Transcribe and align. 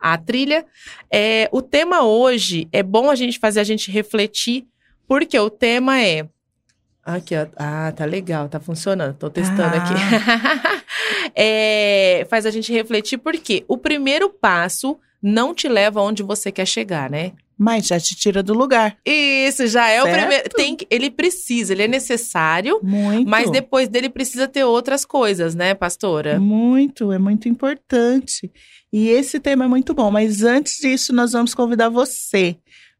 a, 0.00 0.12
a 0.14 0.16
trilha. 0.16 0.64
É, 1.12 1.48
o 1.52 1.60
tema 1.60 2.02
hoje 2.04 2.68
é 2.72 2.82
bom 2.82 3.10
a 3.10 3.14
gente 3.14 3.38
fazer 3.38 3.60
a 3.60 3.64
gente 3.64 3.90
refletir, 3.90 4.64
porque 5.06 5.38
o 5.38 5.50
tema 5.50 6.00
é 6.00 6.26
Aqui, 7.04 7.34
ó. 7.34 7.46
Ah, 7.56 7.92
tá 7.94 8.04
legal, 8.04 8.48
tá 8.48 8.60
funcionando. 8.60 9.14
Tô 9.14 9.28
testando 9.28 9.74
ah. 9.74 9.82
aqui. 9.82 10.82
é, 11.34 12.26
faz 12.30 12.46
a 12.46 12.50
gente 12.50 12.72
refletir 12.72 13.18
porque 13.18 13.64
o 13.66 13.76
primeiro 13.76 14.30
passo 14.30 14.98
não 15.22 15.54
te 15.54 15.68
leva 15.68 16.00
onde 16.00 16.22
você 16.22 16.50
quer 16.52 16.66
chegar, 16.66 17.10
né? 17.10 17.32
Mas 17.58 17.86
já 17.86 18.00
te 18.00 18.16
tira 18.16 18.42
do 18.42 18.54
lugar. 18.54 18.96
Isso, 19.04 19.66
já 19.68 19.88
é 19.88 20.02
certo? 20.02 20.08
o 20.08 20.18
primeiro. 20.18 20.48
Tem, 20.50 20.76
ele 20.90 21.10
precisa, 21.10 21.72
ele 21.72 21.84
é 21.84 21.88
necessário. 21.88 22.80
Muito. 22.82 23.28
Mas 23.28 23.50
depois 23.50 23.88
dele 23.88 24.08
precisa 24.08 24.48
ter 24.48 24.64
outras 24.64 25.04
coisas, 25.04 25.54
né, 25.54 25.74
pastora? 25.74 26.40
Muito, 26.40 27.12
é 27.12 27.18
muito 27.18 27.48
importante. 27.48 28.50
E 28.92 29.08
esse 29.08 29.38
tema 29.38 29.64
é 29.64 29.68
muito 29.68 29.94
bom. 29.94 30.10
Mas 30.10 30.42
antes 30.42 30.78
disso, 30.78 31.12
nós 31.12 31.32
vamos 31.32 31.54
convidar 31.54 31.88
você 31.88 32.56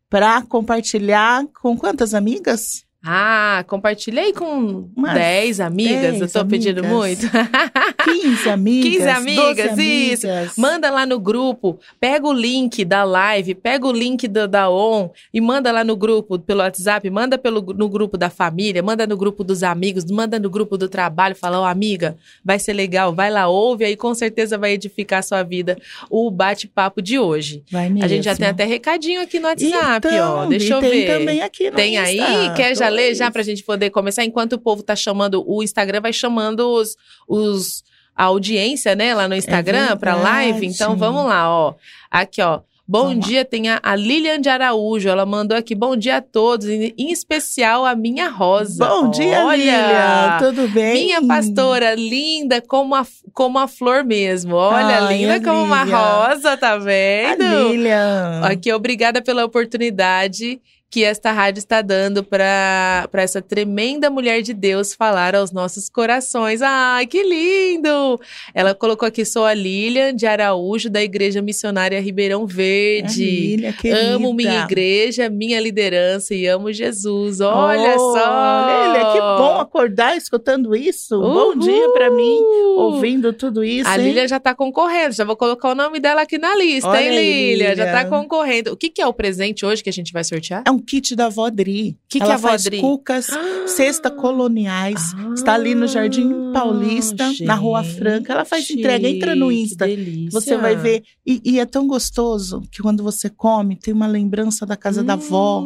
para 0.08 0.42
compartilhar 0.42 1.44
com 1.60 1.76
quantas 1.76 2.14
amigas? 2.14 2.84
Ah, 3.04 3.64
compartilhei 3.66 4.32
com 4.32 4.88
Umas 4.96 5.14
10 5.14 5.60
amigas. 5.60 6.00
10 6.02 6.20
eu 6.20 6.28
tô 6.30 6.38
amigas. 6.40 6.64
pedindo 6.64 6.84
muito. 6.84 7.26
15 8.04 8.48
amigas. 8.48 8.92
15 8.92 9.08
amigas, 9.08 9.78
isso. 9.78 10.28
Amigas. 10.28 10.56
Manda 10.56 10.90
lá 10.90 11.04
no 11.04 11.18
grupo, 11.18 11.80
pega 12.00 12.26
o 12.26 12.32
link 12.32 12.84
da 12.84 13.02
live, 13.02 13.56
pega 13.56 13.86
o 13.86 13.92
link 13.92 14.28
do, 14.28 14.46
da 14.46 14.70
ON 14.70 15.10
e 15.34 15.40
manda 15.40 15.72
lá 15.72 15.82
no 15.82 15.96
grupo, 15.96 16.38
pelo 16.38 16.60
WhatsApp, 16.60 17.08
manda 17.10 17.36
pelo, 17.36 17.60
no 17.60 17.88
grupo 17.88 18.16
da 18.16 18.30
família, 18.30 18.82
manda 18.82 19.04
no 19.04 19.16
grupo 19.16 19.42
dos 19.42 19.64
amigos, 19.64 20.04
manda 20.04 20.38
no 20.38 20.48
grupo 20.48 20.78
do 20.78 20.88
trabalho, 20.88 21.34
fala, 21.34 21.58
ó, 21.58 21.62
oh, 21.62 21.66
amiga, 21.66 22.16
vai 22.44 22.60
ser 22.60 22.72
legal, 22.72 23.12
vai 23.12 23.30
lá, 23.30 23.48
ouve 23.48 23.84
aí, 23.84 23.96
com 23.96 24.14
certeza 24.14 24.56
vai 24.56 24.72
edificar 24.72 25.18
a 25.18 25.22
sua 25.22 25.42
vida 25.42 25.76
o 26.08 26.30
bate-papo 26.30 27.02
de 27.02 27.18
hoje. 27.18 27.64
Vai 27.70 27.88
mesmo. 27.88 28.04
A 28.04 28.08
gente 28.08 28.24
já 28.24 28.36
tem 28.36 28.46
até 28.46 28.64
recadinho 28.64 29.20
aqui 29.20 29.40
no 29.40 29.48
WhatsApp, 29.48 30.06
então, 30.06 30.36
ó. 30.36 30.46
Deixa 30.46 30.74
eu 30.74 30.80
ver. 30.80 30.90
Tem 30.90 31.06
também 31.06 31.42
aqui 31.42 31.70
no 31.70 31.76
Tem 31.76 31.98
aí? 31.98 32.20
Quer 32.54 32.76
já 32.76 32.91
ler 32.92 33.14
já 33.14 33.30
pra 33.30 33.42
gente 33.42 33.64
poder 33.64 33.90
começar? 33.90 34.24
Enquanto 34.24 34.54
o 34.54 34.58
povo 34.58 34.82
tá 34.82 34.94
chamando, 34.94 35.44
o 35.46 35.62
Instagram 35.62 36.00
vai 36.00 36.12
chamando 36.12 36.60
os, 36.60 36.96
os 37.28 37.82
a 38.14 38.24
audiência, 38.24 38.94
né, 38.94 39.14
lá 39.14 39.26
no 39.26 39.34
Instagram 39.34 39.88
é 39.90 39.96
para 39.96 40.14
live. 40.14 40.66
Então 40.66 40.96
vamos 40.96 41.24
lá, 41.26 41.50
ó. 41.50 41.74
Aqui, 42.10 42.42
ó. 42.42 42.60
Bom 42.86 43.10
Vamos 43.10 43.26
dia, 43.26 43.38
lá. 43.38 43.44
tem 43.44 43.68
a, 43.70 43.80
a, 43.82 43.94
Lilian 43.94 44.40
de 44.40 44.48
Araújo. 44.48 45.08
Ela 45.08 45.24
mandou 45.24 45.56
aqui, 45.56 45.74
bom 45.74 45.96
dia 45.96 46.16
a 46.16 46.20
todos, 46.20 46.66
em, 46.66 46.92
em 46.98 47.10
especial 47.10 47.86
a 47.86 47.94
minha 47.94 48.28
Rosa. 48.28 48.84
Bom 48.84 49.08
dia, 49.08 49.46
Olha, 49.46 49.56
Lilian. 49.56 50.38
Tudo 50.38 50.68
bem? 50.68 51.04
Minha 51.04 51.26
pastora, 51.26 51.94
linda 51.94 52.60
como 52.60 52.94
a, 52.94 53.06
como 53.32 53.58
a 53.58 53.68
flor 53.68 54.04
mesmo. 54.04 54.56
Olha, 54.56 55.06
Ai, 55.06 55.16
linda 55.16 55.40
como 55.40 55.62
uma 55.62 55.84
rosa, 55.84 56.56
tá 56.56 56.76
vendo? 56.76 57.42
A 57.42 57.62
Lilian. 57.62 58.40
Aqui, 58.42 58.72
obrigada 58.72 59.22
pela 59.22 59.44
oportunidade 59.44 60.60
que 60.92 61.02
esta 61.02 61.32
rádio 61.32 61.58
está 61.58 61.80
dando 61.80 62.22
para 62.22 63.08
essa 63.14 63.40
tremenda 63.40 64.10
mulher 64.10 64.42
de 64.42 64.52
Deus 64.52 64.92
falar 64.92 65.34
aos 65.34 65.50
nossos 65.50 65.88
corações. 65.88 66.60
Ai, 66.60 67.06
que 67.06 67.22
lindo! 67.22 68.20
Ela 68.52 68.74
colocou 68.74 69.08
aqui: 69.08 69.24
sou 69.24 69.46
a 69.46 69.54
Lilian 69.54 70.14
de 70.14 70.26
Araújo, 70.26 70.90
da 70.90 71.02
Igreja 71.02 71.40
Missionária 71.40 71.98
Ribeirão 71.98 72.46
Verde. 72.46 73.24
Lília, 73.24 73.74
amo 74.14 74.34
minha 74.34 74.64
igreja, 74.64 75.30
minha 75.30 75.58
liderança 75.58 76.34
e 76.34 76.46
amo 76.46 76.70
Jesus. 76.70 77.40
Olha 77.40 77.96
oh, 77.96 78.12
só! 78.12 78.66
Lília, 78.68 79.12
que 79.12 79.18
bom 79.18 79.60
acordar 79.60 80.14
escutando 80.14 80.76
isso. 80.76 81.16
Uhul. 81.16 81.54
Bom 81.54 81.58
dia 81.58 81.88
para 81.94 82.10
mim, 82.10 82.38
ouvindo 82.76 83.32
tudo 83.32 83.64
isso. 83.64 83.88
A 83.88 83.96
Lília 83.96 84.28
já 84.28 84.36
está 84.36 84.54
concorrendo, 84.54 85.14
já 85.14 85.24
vou 85.24 85.36
colocar 85.36 85.70
o 85.70 85.74
nome 85.74 85.98
dela 85.98 86.20
aqui 86.20 86.36
na 86.36 86.54
lista, 86.54 86.90
Olha 86.90 87.00
hein? 87.00 87.16
Lília? 87.16 87.74
Já 87.74 87.86
está 87.86 88.04
concorrendo. 88.04 88.72
O 88.72 88.76
que, 88.76 88.90
que 88.90 89.00
é 89.00 89.06
o 89.06 89.14
presente 89.14 89.64
hoje 89.64 89.82
que 89.82 89.88
a 89.88 89.92
gente 89.92 90.12
vai 90.12 90.22
sortear? 90.22 90.62
É 90.66 90.70
um 90.70 90.81
kit 90.82 91.16
da 91.16 91.28
Vodri. 91.28 91.90
O 91.90 91.96
que, 92.08 92.18
que 92.18 92.24
é 92.24 92.32
a 92.32 92.36
Vodri? 92.36 92.80
faz 92.80 92.80
cucas, 92.80 93.30
ah, 93.30 93.66
cesta 93.66 94.10
coloniais. 94.10 95.14
Ah, 95.16 95.32
está 95.34 95.54
ali 95.54 95.74
no 95.74 95.86
Jardim 95.86 96.52
Paulista, 96.52 97.28
gente, 97.28 97.44
na 97.44 97.54
Rua 97.54 97.82
Franca. 97.82 98.32
Ela 98.32 98.44
faz 98.44 98.68
entrega. 98.70 99.08
Entra 99.08 99.34
no 99.34 99.50
Insta. 99.50 99.86
Você 100.30 100.56
vai 100.56 100.76
ver. 100.76 101.02
E, 101.26 101.40
e, 101.44 101.58
é 101.58 101.64
tão 101.64 101.86
gostoso 101.86 102.62
que 102.70 102.82
quando 102.82 103.02
você 103.02 103.30
come, 103.30 103.76
tem 103.76 103.94
uma 103.94 104.06
lembrança 104.06 104.66
da 104.66 104.76
casa 104.76 105.02
hum, 105.02 105.04
da 105.04 105.14
avó. 105.14 105.64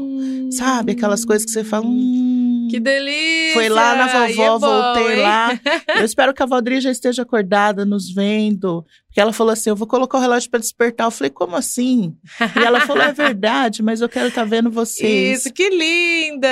Sabe? 0.51 0.93
Aquelas 0.93 1.25
coisas 1.25 1.45
que 1.45 1.51
você 1.51 1.65
fala. 1.65 1.87
Hum, 1.87 2.56
que 2.69 2.81
delícia! 2.81 3.55
Foi 3.55 3.69
lá 3.69 3.95
na 3.95 4.07
vovó, 4.07 4.43
é 4.43 4.49
bom, 4.49 4.59
voltei 4.59 5.17
hein? 5.17 5.23
lá. 5.23 5.61
Eu 5.99 6.05
espero 6.05 6.35
que 6.35 6.43
a 6.43 6.47
Vodri 6.47 6.81
já 6.81 6.91
esteja 6.91 7.23
acordada, 7.23 7.85
nos 7.85 8.13
vendo 8.13 8.85
Porque 9.07 9.21
ela 9.21 9.33
falou 9.33 9.53
assim: 9.53 9.71
eu 9.71 9.77
vou 9.77 9.87
colocar 9.87 10.19
o 10.19 10.21
relógio 10.21 10.51
para 10.51 10.61
despertar. 10.61 11.07
Eu 11.07 11.11
falei, 11.11 11.31
como 11.31 11.57
assim? 11.57 12.15
E 12.55 12.65
ela 12.65 12.81
falou: 12.81 13.03
é 13.03 13.13
verdade, 13.13 13.83
mas 13.83 14.01
eu 14.01 14.09
quero 14.09 14.29
estar 14.29 14.43
tá 14.43 14.49
vendo 14.49 14.71
vocês. 14.71 15.41
Isso, 15.41 15.53
que 15.53 15.71
linda! 15.71 16.49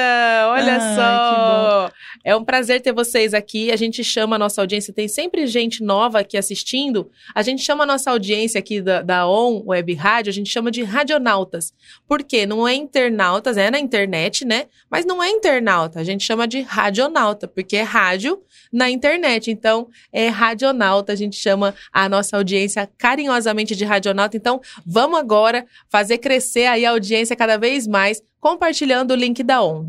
Olha 0.49 0.77
ah, 0.77 0.95
só! 0.95 1.93
É 2.25 2.35
um 2.35 2.43
prazer 2.43 2.81
ter 2.81 2.93
vocês 2.93 3.35
aqui. 3.35 3.71
A 3.71 3.77
gente 3.77 4.03
chama 4.03 4.37
a 4.37 4.39
nossa 4.39 4.63
audiência, 4.63 4.95
tem 4.95 5.07
sempre 5.07 5.47
gente 5.47 5.85
nova 5.85 6.21
aqui 6.21 6.39
assistindo. 6.39 7.11
A 7.35 7.43
gente 7.43 7.63
chama 7.63 7.85
a 7.85 7.87
nossa 7.87 8.11
audiência 8.11 8.59
aqui 8.59 8.81
da, 8.81 9.03
da 9.03 9.29
ON 9.29 9.63
Web 9.67 9.93
Rádio, 9.93 10.31
a 10.31 10.33
gente 10.33 10.51
chama 10.51 10.71
de 10.71 10.83
radionautas. 10.83 11.75
Por 12.09 12.23
quê? 12.23 12.47
Não 12.47 12.67
é 12.67 12.75
internautas, 12.75 13.59
é 13.59 13.71
na 13.71 13.79
internet, 13.79 14.47
né? 14.47 14.65
Mas 14.91 15.05
não 15.05 15.23
é 15.23 15.29
internauta, 15.29 16.01
a 16.01 16.05
gente 16.05 16.25
chama 16.25 16.49
de 16.49 16.63
radionauta, 16.63 17.47
porque 17.47 17.77
é 17.77 17.83
rádio 17.83 18.43
na 18.73 18.89
internet. 18.89 19.51
Então, 19.51 19.89
é 20.11 20.29
radionauta, 20.29 21.13
a 21.13 21.17
gente 21.17 21.37
chama 21.37 21.75
a 21.93 22.09
nossa 22.09 22.39
audiência 22.39 22.89
carinhosamente 22.97 23.77
de 23.77 23.85
radionauta. 23.85 24.35
Então, 24.35 24.63
vamos 24.87 25.19
agora 25.19 25.67
fazer 25.91 26.17
crescer 26.17 26.65
aí 26.67 26.87
a 26.87 26.91
audiência 26.91 27.37
cada 27.37 27.59
vez 27.59 27.87
mais, 27.87 28.23
compartilhando 28.41 29.11
o 29.11 29.15
link 29.15 29.43
da 29.43 29.63
ON, 29.63 29.85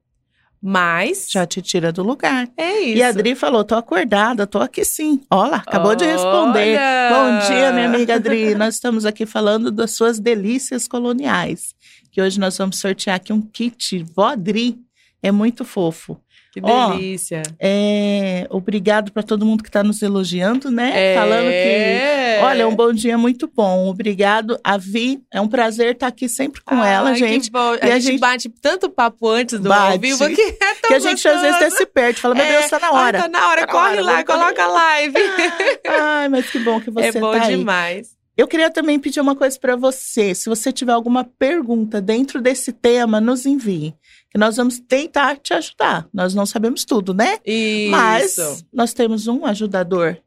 Mas. 0.61 1.27
Já 1.29 1.45
te 1.45 1.61
tira 1.61 1.91
do 1.91 2.03
lugar. 2.03 2.49
É 2.57 2.79
isso. 2.81 2.97
E 2.97 3.03
a 3.03 3.09
Adri 3.09 3.35
falou: 3.35 3.63
tô 3.63 3.75
acordada, 3.75 4.45
tô 4.45 4.59
aqui 4.59 4.83
sim. 4.83 5.21
Olha, 5.31 5.57
acabou 5.57 5.89
Olha. 5.89 5.97
de 5.97 6.05
responder. 6.05 6.77
Bom 7.09 7.47
dia, 7.47 7.71
minha 7.71 7.85
amiga 7.87 8.15
Adri. 8.15 8.55
nós 8.55 8.75
estamos 8.75 9.05
aqui 9.05 9.25
falando 9.25 9.71
das 9.71 9.91
suas 9.91 10.19
delícias 10.19 10.87
coloniais. 10.87 11.73
Que 12.11 12.21
hoje 12.21 12.39
nós 12.39 12.57
vamos 12.57 12.79
sortear 12.79 13.15
aqui 13.15 13.31
um 13.31 13.41
kit. 13.41 14.03
Vó 14.15 14.27
Adri. 14.27 14.77
É 15.21 15.31
muito 15.31 15.65
fofo. 15.65 16.19
Que 16.51 16.59
delícia. 16.59 17.43
Ó, 17.45 17.55
é, 17.59 18.47
obrigado 18.49 19.11
para 19.11 19.21
todo 19.21 19.45
mundo 19.45 19.61
que 19.61 19.69
está 19.69 19.83
nos 19.83 20.01
elogiando, 20.01 20.71
né? 20.71 21.13
É. 21.13 21.15
Falando 21.15 21.47
que, 21.47 22.45
olha, 22.45 22.67
um 22.67 22.75
bom 22.75 22.91
dia 22.91 23.17
muito 23.17 23.47
bom. 23.47 23.87
Obrigado, 23.87 24.59
a 24.63 24.77
Vi. 24.77 25.21
É 25.31 25.39
um 25.39 25.47
prazer 25.47 25.93
estar 25.93 26.07
tá 26.07 26.09
aqui 26.09 26.27
sempre 26.27 26.61
com 26.61 26.75
Ai, 26.75 26.93
ela, 26.93 27.13
gente. 27.13 27.51
E 27.83 27.89
a, 27.91 27.95
a 27.95 27.99
gente, 27.99 28.19
bate 28.19 28.49
tanto 28.49 28.89
papo 28.89 29.29
antes 29.29 29.59
do 29.59 29.69
bate, 29.69 29.93
ao 29.93 29.99
vivo 29.99 30.27
que 30.29 30.41
é 30.41 30.51
tão 30.53 30.87
Que 30.87 30.93
a 30.95 30.99
gente 30.99 31.23
gostoso. 31.23 31.35
às 31.35 31.41
vezes 31.41 31.55
até 31.57 31.69
se 31.69 31.85
perde. 31.85 32.19
Fala, 32.19 32.33
meu 32.33 32.43
é. 32.43 32.51
Deus, 32.51 32.65
está 32.65 32.79
na 32.79 32.91
hora. 32.91 33.17
Está 33.17 33.29
na 33.29 33.49
hora, 33.49 33.67
tá 33.67 33.71
corre 33.71 33.95
na 33.95 34.01
hora, 34.01 34.11
lá, 34.11 34.23
coloca 34.23 34.63
a 34.63 34.67
live. 34.67 35.15
Ai, 35.87 36.29
mas 36.29 36.49
que 36.49 36.57
bom 36.59 36.81
que 36.81 36.89
você 36.89 37.07
É 37.07 37.11
bom 37.11 37.31
tá 37.31 37.47
demais. 37.47 38.19
Eu 38.39 38.47
queria 38.47 38.71
também 38.71 38.97
pedir 38.97 39.19
uma 39.19 39.35
coisa 39.35 39.59
para 39.59 39.75
você. 39.75 40.33
Se 40.33 40.47
você 40.47 40.71
tiver 40.71 40.93
alguma 40.93 41.25
pergunta 41.25 41.99
dentro 41.99 42.41
desse 42.41 42.71
tema, 42.71 43.19
nos 43.19 43.45
envie. 43.45 43.93
Que 44.29 44.37
nós 44.37 44.57
vamos 44.57 44.79
tentar 44.79 45.37
te 45.37 45.53
ajudar. 45.53 46.07
Nós 46.13 46.35
não 46.35 46.45
sabemos 46.45 46.85
tudo, 46.85 47.13
né? 47.13 47.37
Isso. 47.45 47.91
Mas 47.91 48.65
nós 48.71 48.93
temos 48.93 49.27
um 49.27 49.45
ajudador. 49.45 50.17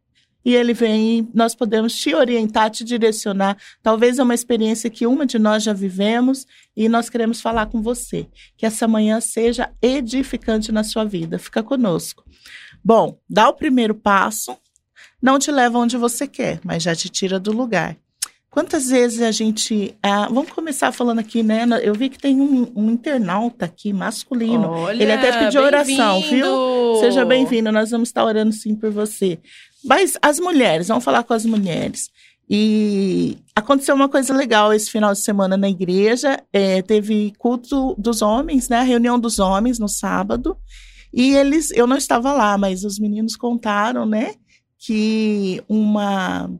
E 0.44 0.54
ele 0.56 0.74
vem 0.74 1.18
e 1.18 1.28
nós 1.32 1.54
podemos 1.54 1.94
te 1.94 2.14
orientar, 2.14 2.68
te 2.70 2.82
direcionar. 2.82 3.56
Talvez 3.80 4.18
é 4.18 4.22
uma 4.22 4.34
experiência 4.34 4.90
que 4.90 5.06
uma 5.06 5.24
de 5.24 5.38
nós 5.38 5.62
já 5.62 5.72
vivemos 5.72 6.46
e 6.76 6.88
nós 6.88 7.08
queremos 7.08 7.40
falar 7.40 7.66
com 7.66 7.80
você. 7.80 8.26
Que 8.56 8.66
essa 8.66 8.88
manhã 8.88 9.20
seja 9.20 9.70
edificante 9.80 10.72
na 10.72 10.82
sua 10.82 11.04
vida. 11.04 11.38
Fica 11.38 11.62
conosco. 11.62 12.24
Bom, 12.84 13.20
dá 13.30 13.48
o 13.48 13.54
primeiro 13.54 13.94
passo, 13.94 14.56
não 15.20 15.38
te 15.38 15.52
leva 15.52 15.78
onde 15.78 15.96
você 15.96 16.26
quer, 16.26 16.60
mas 16.64 16.82
já 16.82 16.96
te 16.96 17.08
tira 17.08 17.38
do 17.38 17.52
lugar. 17.52 17.96
Quantas 18.52 18.90
vezes 18.90 19.22
a 19.22 19.30
gente. 19.30 19.96
Ah, 20.02 20.28
vamos 20.28 20.50
começar 20.50 20.92
falando 20.92 21.20
aqui, 21.20 21.42
né? 21.42 21.66
Eu 21.82 21.94
vi 21.94 22.10
que 22.10 22.18
tem 22.18 22.38
um, 22.38 22.70
um 22.76 22.90
internauta 22.90 23.64
aqui, 23.64 23.94
masculino. 23.94 24.68
Olha, 24.68 25.02
Ele 25.02 25.10
até 25.10 25.32
pediu 25.38 25.62
oração, 25.62 26.20
viu? 26.20 27.00
Seja 27.00 27.24
bem-vindo, 27.24 27.72
nós 27.72 27.90
vamos 27.90 28.10
estar 28.10 28.22
orando 28.22 28.52
sim 28.52 28.74
por 28.76 28.90
você. 28.90 29.38
Mas 29.82 30.18
as 30.20 30.38
mulheres, 30.38 30.88
vamos 30.88 31.02
falar 31.02 31.22
com 31.22 31.32
as 31.32 31.46
mulheres. 31.46 32.10
E 32.46 33.38
aconteceu 33.56 33.94
uma 33.94 34.10
coisa 34.10 34.34
legal 34.34 34.70
esse 34.70 34.90
final 34.90 35.14
de 35.14 35.20
semana 35.20 35.56
na 35.56 35.70
igreja. 35.70 36.38
É, 36.52 36.82
teve 36.82 37.32
culto 37.38 37.94
dos 37.96 38.20
homens, 38.20 38.68
né? 38.68 38.80
A 38.80 38.82
reunião 38.82 39.18
dos 39.18 39.38
homens 39.38 39.78
no 39.78 39.88
sábado. 39.88 40.58
E 41.10 41.34
eles, 41.34 41.70
eu 41.70 41.86
não 41.86 41.96
estava 41.96 42.34
lá, 42.34 42.58
mas 42.58 42.84
os 42.84 42.98
meninos 42.98 43.34
contaram, 43.34 44.04
né? 44.04 44.34
Que 44.78 45.62
uma 45.66 46.50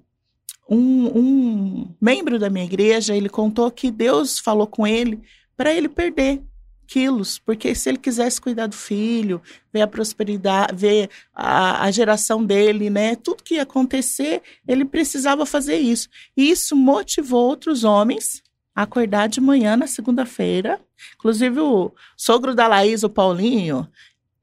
um, 0.73 1.19
um 1.19 1.95
membro 2.01 2.39
da 2.39 2.49
minha 2.49 2.65
igreja, 2.65 3.15
ele 3.15 3.29
contou 3.29 3.71
que 3.71 3.91
Deus 3.91 4.39
falou 4.39 4.67
com 4.67 4.87
ele 4.87 5.21
para 5.57 5.73
ele 5.73 5.89
perder 5.89 6.43
quilos, 6.87 7.39
porque 7.39 7.75
se 7.75 7.89
ele 7.89 7.99
quisesse 7.99 8.41
cuidar 8.41 8.67
do 8.67 8.75
filho, 8.75 9.41
ver 9.73 9.83
a 9.83 9.87
prosperidade, 9.87 10.75
ver 10.77 11.09
a, 11.35 11.85
a, 11.85 11.91
geração 11.91 12.45
dele, 12.45 12.91
né, 12.91 13.17
tudo 13.17 13.43
que 13.43 13.55
ia 13.55 13.63
acontecer, 13.63 14.43
ele 14.69 14.85
precisava 14.85 15.47
fazer 15.47 15.77
isso. 15.77 16.09
E 16.37 16.51
isso 16.51 16.77
motivou 16.77 17.49
outros 17.49 17.83
homens 17.83 18.43
a 18.75 18.83
acordar 18.83 19.29
de 19.29 19.41
manhã 19.41 19.77
na 19.77 19.87
segunda-feira. 19.87 20.81
Inclusive 21.15 21.61
o 21.61 21.93
sogro 22.17 22.55
da 22.55 22.67
Laís, 22.67 23.03
o 23.03 23.09
Paulinho, 23.09 23.89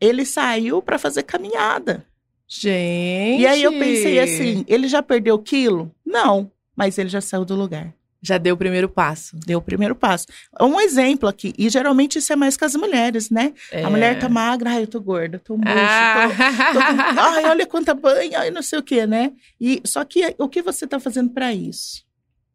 ele 0.02 0.26
saiu 0.26 0.82
para 0.82 0.98
fazer 0.98 1.24
caminhada. 1.24 2.06
Gente. 2.50 3.42
E 3.42 3.46
aí 3.46 3.62
eu 3.62 3.72
pensei 3.74 4.20
assim: 4.20 4.66
ele 4.68 4.88
já 4.88 5.04
perdeu 5.04 5.38
quilo? 5.38 5.94
Não, 6.04 6.52
mas 6.76 6.98
ele 6.98 7.08
já 7.08 7.22
saiu 7.22 7.46
do 7.46 7.54
lugar. 7.54 7.94
Já 8.22 8.38
deu 8.38 8.56
o 8.56 8.58
primeiro 8.58 8.90
passo. 8.90 9.38
Deu 9.46 9.60
o 9.60 9.62
primeiro 9.62 9.96
passo. 9.96 10.26
Um 10.60 10.82
exemplo 10.82 11.30
aqui, 11.30 11.54
e 11.58 11.70
geralmente 11.70 12.18
isso 12.18 12.34
é 12.34 12.36
mais 12.36 12.58
com 12.58 12.66
as 12.66 12.76
mulheres, 12.76 13.30
né? 13.30 13.54
É. 13.72 13.84
A 13.84 13.90
mulher 13.90 14.20
tá 14.20 14.28
magra, 14.28 14.72
ai, 14.72 14.84
eu 14.84 14.88
tô 14.88 15.00
gorda, 15.00 15.40
tô 15.40 15.56
murcha, 15.56 15.74
ah. 15.74 16.28
tô, 16.74 16.80
tô 16.80 16.86
com... 16.86 17.20
ai, 17.22 17.46
olha 17.46 17.66
quanta 17.66 17.94
banha, 17.94 18.40
ai, 18.40 18.52
não 18.52 18.62
sei 18.62 18.80
o 18.80 18.84
que, 18.84 19.06
né? 19.06 19.32
E, 19.62 19.82
só 19.86 20.04
que 20.04 20.36
o 20.38 20.50
que 20.50 20.62
você 20.62 20.86
tá 20.86 21.00
fazendo 21.00 21.30
para 21.30 21.54
isso? 21.54 22.04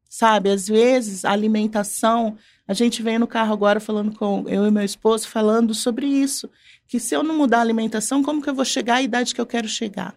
Sabe, 0.07 0.51
às 0.51 0.69
vezes 0.69 1.25
a 1.25 1.31
alimentação, 1.31 2.37
a 2.69 2.75
gente 2.75 3.03
vem 3.03 3.19
no 3.19 3.27
carro 3.27 3.55
agora 3.55 3.81
falando 3.81 4.13
com 4.13 4.45
eu 4.49 4.67
e 4.67 4.71
meu 4.71 4.85
esposo, 4.85 5.27
falando 5.27 5.73
sobre 5.73 6.07
isso 6.07 6.51
que 6.87 7.01
se 7.01 7.15
eu 7.15 7.23
não 7.23 7.37
mudar 7.37 7.59
a 7.59 7.63
alimentação, 7.63 8.23
como 8.23 8.43
que 8.43 8.49
eu 8.49 8.55
vou 8.55 8.65
chegar 8.65 8.97
à 8.97 9.03
idade 9.03 9.35
que 9.35 9.41
eu 9.41 9.47
quero 9.47 9.69
chegar? 9.69 10.15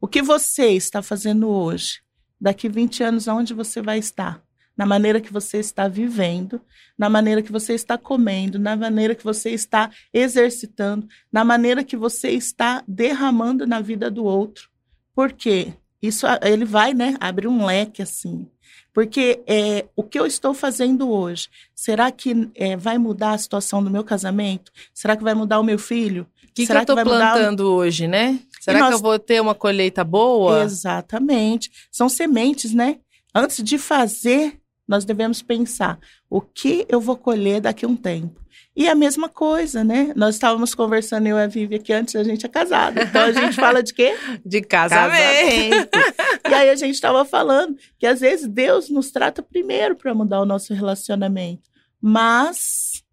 O 0.00 0.08
que 0.08 0.22
você 0.22 0.70
está 0.70 1.02
fazendo 1.02 1.48
hoje? 1.48 2.00
Daqui 2.40 2.68
20 2.68 3.02
anos, 3.02 3.28
aonde 3.28 3.52
você 3.52 3.82
vai 3.82 3.98
estar? 3.98 4.42
Na 4.76 4.86
maneira 4.86 5.20
que 5.20 5.32
você 5.32 5.58
está 5.58 5.88
vivendo, 5.88 6.60
na 6.96 7.10
maneira 7.10 7.42
que 7.42 7.52
você 7.52 7.74
está 7.74 7.98
comendo, 7.98 8.58
na 8.58 8.74
maneira 8.76 9.14
que 9.14 9.24
você 9.24 9.50
está 9.50 9.90
exercitando, 10.12 11.06
na 11.30 11.44
maneira 11.44 11.84
que 11.84 11.96
você 11.96 12.30
está 12.30 12.82
derramando 12.88 13.66
na 13.66 13.80
vida 13.80 14.10
do 14.10 14.24
outro. 14.24 14.70
Por 15.14 15.32
quê? 15.32 15.74
Isso 16.02 16.26
ele 16.42 16.64
vai, 16.64 16.94
né, 16.94 17.16
abrir 17.20 17.48
um 17.48 17.64
leque 17.64 18.02
assim. 18.02 18.48
Porque 18.92 19.40
é, 19.46 19.86
o 19.94 20.02
que 20.02 20.18
eu 20.18 20.26
estou 20.26 20.52
fazendo 20.52 21.10
hoje, 21.10 21.48
será 21.74 22.10
que 22.10 22.50
é, 22.54 22.76
vai 22.76 22.98
mudar 22.98 23.32
a 23.32 23.38
situação 23.38 23.82
do 23.82 23.90
meu 23.90 24.02
casamento? 24.02 24.72
Será 24.92 25.16
que 25.16 25.22
vai 25.22 25.34
mudar 25.34 25.60
o 25.60 25.64
meu 25.64 25.78
filho? 25.78 26.26
O 26.42 26.52
que, 26.52 26.66
que 26.66 26.72
eu 26.72 26.80
estou 26.80 26.96
plantando 26.96 27.62
mudar... 27.62 27.76
hoje, 27.76 28.08
né? 28.08 28.40
Será 28.60 28.80
nós... 28.80 28.88
que 28.88 28.94
eu 28.96 28.98
vou 28.98 29.18
ter 29.18 29.40
uma 29.40 29.54
colheita 29.54 30.02
boa? 30.02 30.64
Exatamente. 30.64 31.70
São 31.92 32.08
sementes, 32.08 32.74
né? 32.74 32.98
Antes 33.32 33.62
de 33.62 33.78
fazer, 33.78 34.58
nós 34.88 35.04
devemos 35.04 35.40
pensar 35.40 35.98
o 36.28 36.40
que 36.40 36.84
eu 36.88 37.00
vou 37.00 37.16
colher 37.16 37.60
daqui 37.60 37.84
a 37.84 37.88
um 37.88 37.94
tempo. 37.94 38.39
E 38.74 38.88
a 38.88 38.94
mesma 38.94 39.28
coisa, 39.28 39.82
né? 39.82 40.12
Nós 40.14 40.36
estávamos 40.36 40.74
conversando, 40.74 41.26
eu 41.26 41.36
e 41.36 41.42
a 41.42 41.46
Vivi, 41.46 41.74
aqui 41.74 41.92
antes 41.92 42.14
a 42.14 42.22
gente 42.22 42.46
é 42.46 42.48
casada. 42.48 43.02
Então 43.02 43.22
a 43.22 43.32
gente 43.32 43.56
fala 43.56 43.82
de 43.82 43.92
quê? 43.92 44.14
De 44.46 44.62
casamento. 44.62 45.90
casamento. 45.90 46.48
e 46.48 46.54
aí 46.54 46.70
a 46.70 46.76
gente 46.76 46.94
estava 46.94 47.24
falando 47.24 47.76
que 47.98 48.06
às 48.06 48.20
vezes 48.20 48.46
Deus 48.46 48.88
nos 48.88 49.10
trata 49.10 49.42
primeiro 49.42 49.96
para 49.96 50.14
mudar 50.14 50.40
o 50.40 50.46
nosso 50.46 50.72
relacionamento. 50.72 51.68
Mas, 52.00 53.04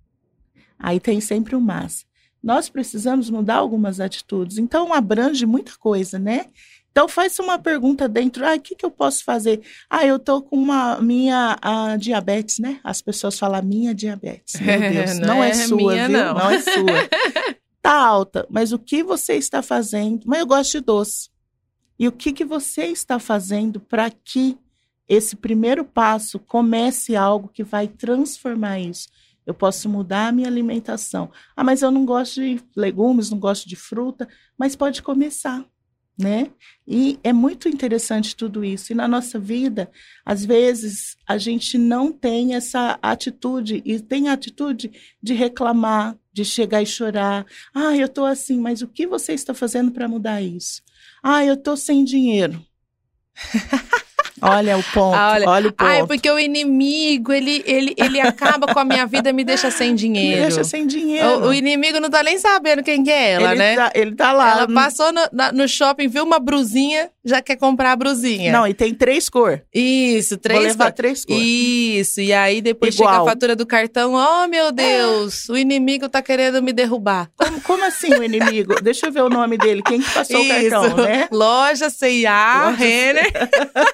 aí 0.78 1.00
tem 1.00 1.20
sempre 1.20 1.56
um 1.56 1.60
mas. 1.60 2.06
Nós 2.42 2.70
precisamos 2.70 3.30
mudar 3.30 3.56
algumas 3.56 4.00
atitudes. 4.00 4.60
Então 4.60 4.94
abrange 4.94 5.46
muita 5.46 5.76
coisa, 5.78 6.20
né? 6.20 6.46
Então 6.98 7.08
faz 7.08 7.38
uma 7.38 7.60
pergunta 7.60 8.10
dentro, 8.10 8.44
ah, 8.44 8.56
o 8.56 8.60
que, 8.60 8.74
que 8.74 8.84
eu 8.84 8.89
posso 8.89 9.24
fazer? 9.24 9.62
Ah, 9.88 10.04
eu 10.04 10.18
tô 10.18 10.42
com 10.42 10.56
uma 10.56 11.00
minha 11.00 11.56
a, 11.62 11.96
diabetes, 11.96 12.58
né? 12.58 12.80
As 12.84 13.04
pessoas 13.04 13.38
falam 13.38 13.62
minha 13.62 13.94
diabetes. 13.94 14.56
Meu 14.60 14.80
Deus, 14.80 15.20
não, 15.20 15.27
não 15.27 15.44
é, 15.44 15.50
é, 15.50 15.54
sua, 15.54 15.77
minha, 15.77 16.08
viu? 16.08 16.18
Não. 16.18 16.34
não 16.34 16.50
é 16.50 16.60
sua. 16.60 17.10
tá 17.84 17.94
alta, 17.94 18.48
mas 18.50 18.72
o 18.72 18.80
que 18.80 19.04
você 19.04 19.36
está 19.36 19.62
fazendo? 19.62 20.24
Mas 20.25 20.39
eu 20.39 20.48
gosto 20.48 20.72
de 20.72 20.80
doce. 20.80 21.30
E 22.00 22.08
o 22.08 22.12
que, 22.12 22.34
que 22.34 22.44
você 22.44 22.86
está 22.86 23.20
fazendo 23.20 23.80
para 23.80 24.10
que 24.10 24.58
esse 25.08 25.36
primeiro 25.36 25.86
passo 25.86 26.39
comece 26.39 27.16
algo 27.16 27.48
que 27.48 27.63
vai 27.63 27.88
transformar 27.88 28.80
isso? 28.80 29.08
Eu 29.46 29.54
posso 29.54 29.88
mudar 29.88 30.30
a 30.30 30.32
minha 30.32 30.48
alimentação. 30.48 31.30
Ah, 31.56 31.63
mas 31.63 31.84
eu 31.84 31.92
não 31.92 32.08
gosto 32.08 32.42
de 32.42 32.60
legumes, 32.75 33.30
não 33.30 33.38
gosto 33.38 33.70
de 33.70 33.75
fruta, 33.75 34.27
mas 34.58 34.75
pode 34.75 35.04
começar 35.04 35.63
né? 36.18 36.50
E 36.88 37.20
é 37.24 37.32
muito 37.32 37.70
interessante 37.70 38.36
tudo 38.36 38.66
isso. 38.66 38.92
E 38.92 38.96
na 38.96 39.08
nossa 39.08 39.38
vida, 39.38 39.92
às 40.26 40.44
vezes, 40.44 41.16
a 41.28 41.38
gente 41.38 41.78
não 41.78 42.12
tem 42.12 42.56
essa 42.56 42.98
atitude, 43.02 43.82
e 43.86 44.00
tem 44.00 44.30
a 44.30 44.34
atitude 44.34 44.92
de 45.22 45.34
reclamar, 45.34 46.18
de 46.34 46.44
chegar 46.44 46.82
e 46.82 46.86
chorar. 46.86 47.46
Ah, 47.74 47.96
eu 47.96 48.08
estou 48.08 48.26
assim, 48.26 48.60
mas 48.60 48.82
o 48.82 48.88
que 48.88 49.06
você 49.06 49.34
está 49.34 49.54
fazendo 49.54 49.92
para 49.92 50.08
mudar 50.08 50.42
isso? 50.42 50.82
Ah, 51.22 51.46
eu 51.46 51.54
estou 51.54 51.78
sem 51.78 52.04
dinheiro. 52.04 52.66
Olha 54.41 54.77
o 54.77 54.84
ponto, 54.84 55.15
ah, 55.15 55.32
olha, 55.34 55.50
olha, 55.50 55.70
o 55.70 55.72
ponto. 55.72 55.88
Ai, 55.88 56.06
porque 56.06 56.29
o 56.29 56.38
inimigo, 56.38 57.34
ele, 57.34 57.63
ele, 57.65 57.96
ele 57.98 58.22
acaba 58.22 58.72
com 58.72 58.79
a 58.79 58.86
minha 58.86 59.06
vida 59.06 59.29
e 59.29 59.34
me 59.34 59.44
deixa 59.44 59.72
sem 59.72 59.96
dinheiro. 59.96 60.41
Me 60.41 60.48
deixa 60.48 60.63
sem 60.63 60.86
dinheiro. 60.86 61.46
O, 61.46 61.48
o 61.48 61.53
inimigo 61.53 62.00
não 62.00 62.10
tá 62.10 62.22
nem 62.22 62.38
sabendo 62.38 62.84
quem 62.84 63.03
que 63.03 63.10
é 63.10 63.32
ela, 63.32 63.50
ele 63.51 63.58
né? 63.60 63.75
Tá, 63.75 63.91
ele 63.96 64.15
tá 64.15 64.32
lá. 64.32 64.51
Ela 64.51 64.67
passou 64.67 65.12
no, 65.12 65.22
na, 65.32 65.51
no 65.51 65.67
shopping, 65.67 66.08
viu 66.08 66.24
uma 66.24 66.39
brusinha, 66.39 67.10
já 67.27 67.41
quer 67.41 67.57
comprar 67.57 67.91
a 67.91 67.96
brusinha. 67.96 68.51
Não, 68.51 68.65
e 68.65 68.74
tem 68.74 68.93
três 68.93 69.29
cores. 69.29 69.62
Isso, 69.74 70.38
três 70.38 70.60
Vou 70.60 70.67
levar 70.69 70.86
cor. 70.86 70.93
três 70.93 71.25
cores. 71.25 71.43
Isso, 71.43 72.22
e 72.22 72.34
aí 72.34 72.62
depois 72.62 72.96
Igual. 72.96 73.10
chega 73.12 73.22
a 73.24 73.25
fatura 73.25 73.55
do 73.55 73.65
cartão, 73.65 74.13
oh 74.13 74.48
meu 74.48 74.72
Deus, 74.72 75.50
o 75.50 75.57
inimigo 75.57 76.07
tá 76.07 76.22
querendo 76.22 76.62
me 76.63 76.72
derrubar. 76.72 77.29
Como, 77.36 77.62
como 77.62 77.86
assim 77.86 78.13
o 78.13 78.24
inimigo? 78.24 78.75
Deixa 78.81 79.07
eu 79.07 79.12
ver 79.12 79.22
o 79.22 79.29
nome 79.29 79.57
dele, 79.57 79.81
quem 79.84 80.01
que 80.01 80.10
passou 80.10 80.39
Isso. 80.39 80.67
o 80.67 80.72
cartão, 80.72 80.98
né? 81.03 81.27
Loja 81.31 81.89
C&A, 81.89 82.69
Renner. 82.72 83.31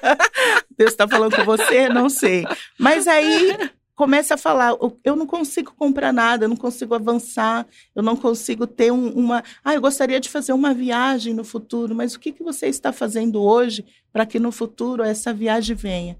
Deus 0.78 0.92
está 0.92 1.08
falando 1.08 1.36
com 1.36 1.44
você? 1.44 1.88
Não 1.88 2.08
sei. 2.08 2.44
Mas 2.78 3.06
aí 3.06 3.56
começa 3.94 4.34
a 4.34 4.38
falar, 4.38 4.76
eu 5.04 5.14
não 5.14 5.26
consigo 5.26 5.72
comprar 5.76 6.12
nada, 6.12 6.44
eu 6.44 6.48
não 6.48 6.56
consigo 6.56 6.94
avançar, 6.94 7.66
eu 7.94 8.02
não 8.02 8.16
consigo 8.16 8.66
ter 8.66 8.92
um, 8.92 9.08
uma... 9.10 9.42
Ah, 9.64 9.74
eu 9.74 9.80
gostaria 9.80 10.18
de 10.18 10.28
fazer 10.28 10.52
uma 10.52 10.74
viagem 10.74 11.32
no 11.32 11.44
futuro, 11.44 11.94
mas 11.94 12.14
o 12.14 12.20
que, 12.20 12.32
que 12.32 12.42
você 12.42 12.66
está 12.66 12.92
fazendo 12.92 13.40
hoje 13.42 13.84
para 14.12 14.26
que 14.26 14.40
no 14.40 14.50
futuro 14.50 15.02
essa 15.02 15.32
viagem 15.32 15.76
venha? 15.76 16.18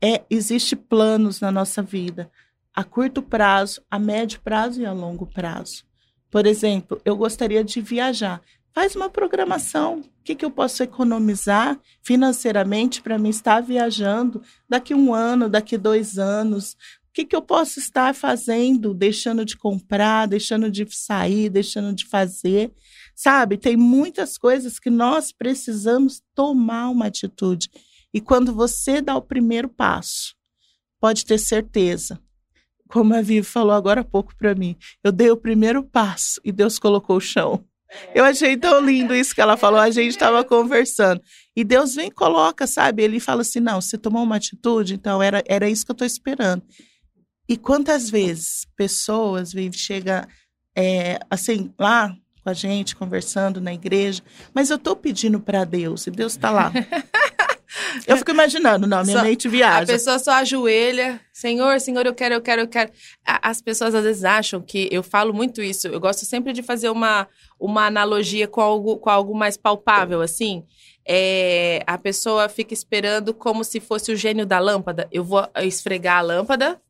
É, 0.00 0.22
existe 0.30 0.76
planos 0.76 1.40
na 1.40 1.50
nossa 1.50 1.82
vida, 1.82 2.30
a 2.74 2.84
curto 2.84 3.22
prazo, 3.22 3.82
a 3.90 3.98
médio 3.98 4.40
prazo 4.40 4.80
e 4.80 4.86
a 4.86 4.92
longo 4.92 5.26
prazo. 5.26 5.84
Por 6.30 6.46
exemplo, 6.46 7.00
eu 7.04 7.16
gostaria 7.16 7.64
de 7.64 7.80
viajar. 7.80 8.40
Faz 8.72 8.94
uma 8.94 9.08
programação. 9.08 10.00
O 10.00 10.22
que, 10.22 10.34
que 10.34 10.44
eu 10.44 10.50
posso 10.50 10.82
economizar 10.82 11.80
financeiramente 12.02 13.00
para 13.00 13.16
me 13.16 13.30
estar 13.30 13.62
viajando 13.62 14.42
daqui 14.68 14.94
um 14.94 15.14
ano, 15.14 15.48
daqui 15.48 15.78
dois 15.78 16.18
anos? 16.18 16.76
O 17.16 17.18
que, 17.18 17.24
que 17.24 17.34
eu 17.34 17.40
posso 17.40 17.78
estar 17.78 18.14
fazendo, 18.14 18.92
deixando 18.92 19.42
de 19.42 19.56
comprar, 19.56 20.28
deixando 20.28 20.70
de 20.70 20.86
sair, 20.90 21.48
deixando 21.48 21.94
de 21.94 22.04
fazer? 22.04 22.70
Sabe, 23.14 23.56
tem 23.56 23.74
muitas 23.74 24.36
coisas 24.36 24.78
que 24.78 24.90
nós 24.90 25.32
precisamos 25.32 26.20
tomar 26.34 26.90
uma 26.90 27.06
atitude. 27.06 27.70
E 28.12 28.20
quando 28.20 28.54
você 28.54 29.00
dá 29.00 29.16
o 29.16 29.22
primeiro 29.22 29.66
passo, 29.66 30.34
pode 31.00 31.24
ter 31.24 31.38
certeza, 31.38 32.20
como 32.86 33.14
a 33.14 33.22
Vivi 33.22 33.42
falou 33.42 33.72
agora 33.72 34.02
há 34.02 34.04
pouco 34.04 34.36
para 34.36 34.54
mim, 34.54 34.76
eu 35.02 35.10
dei 35.10 35.30
o 35.30 35.38
primeiro 35.38 35.82
passo 35.82 36.38
e 36.44 36.52
Deus 36.52 36.78
colocou 36.78 37.16
o 37.16 37.20
chão. 37.20 37.64
Eu 38.14 38.24
achei 38.24 38.58
tão 38.58 38.78
lindo 38.78 39.14
isso 39.14 39.34
que 39.34 39.40
ela 39.40 39.56
falou. 39.56 39.80
A 39.80 39.90
gente 39.90 40.10
estava 40.10 40.44
conversando. 40.44 41.22
E 41.56 41.64
Deus 41.64 41.94
vem 41.94 42.08
e 42.08 42.10
coloca, 42.10 42.66
sabe? 42.66 43.02
Ele 43.02 43.20
fala 43.20 43.40
assim: 43.40 43.60
não, 43.60 43.80
você 43.80 43.96
tomou 43.96 44.22
uma 44.22 44.36
atitude, 44.36 44.92
então 44.92 45.22
era, 45.22 45.42
era 45.46 45.66
isso 45.70 45.86
que 45.86 45.92
eu 45.92 45.94
estou 45.94 46.06
esperando. 46.06 46.62
E 47.48 47.56
quantas 47.56 48.10
vezes 48.10 48.66
pessoas 48.76 49.52
vêm, 49.52 49.72
chega 49.72 50.26
é, 50.76 51.18
assim, 51.30 51.72
lá 51.78 52.14
com 52.42 52.50
a 52.50 52.54
gente, 52.54 52.94
conversando 52.94 53.60
na 53.60 53.74
igreja, 53.74 54.22
mas 54.54 54.70
eu 54.70 54.76
estou 54.76 54.94
pedindo 54.94 55.40
para 55.40 55.64
Deus, 55.64 56.06
e 56.06 56.10
Deus 56.10 56.32
está 56.32 56.50
lá. 56.50 56.72
Eu 58.06 58.16
fico 58.16 58.30
imaginando, 58.30 58.86
não, 58.86 59.02
minha 59.02 59.18
só, 59.18 59.24
mente 59.24 59.48
viaja. 59.48 59.82
A 59.82 59.86
pessoa 59.86 60.18
só 60.18 60.32
ajoelha, 60.32 61.20
Senhor, 61.32 61.80
Senhor, 61.80 62.06
eu 62.06 62.14
quero, 62.14 62.34
eu 62.34 62.40
quero, 62.40 62.62
eu 62.62 62.68
quero. 62.68 62.90
As 63.24 63.60
pessoas 63.60 63.94
às 63.94 64.04
vezes 64.04 64.24
acham 64.24 64.60
que 64.60 64.88
eu 64.90 65.02
falo 65.02 65.32
muito 65.32 65.62
isso. 65.62 65.88
Eu 65.88 66.00
gosto 66.00 66.24
sempre 66.24 66.52
de 66.52 66.62
fazer 66.62 66.88
uma, 66.88 67.28
uma 67.58 67.86
analogia 67.86 68.46
com 68.46 68.60
algo, 68.60 68.96
com 68.96 69.10
algo 69.10 69.34
mais 69.34 69.56
palpável, 69.56 70.20
assim. 70.20 70.64
É, 71.06 71.82
a 71.86 71.96
pessoa 71.98 72.48
fica 72.48 72.74
esperando 72.74 73.32
como 73.32 73.62
se 73.62 73.80
fosse 73.80 74.12
o 74.12 74.16
gênio 74.16 74.46
da 74.46 74.58
lâmpada. 74.58 75.08
Eu 75.12 75.24
vou 75.24 75.46
esfregar 75.56 76.18
a 76.18 76.22
lâmpada, 76.22 76.80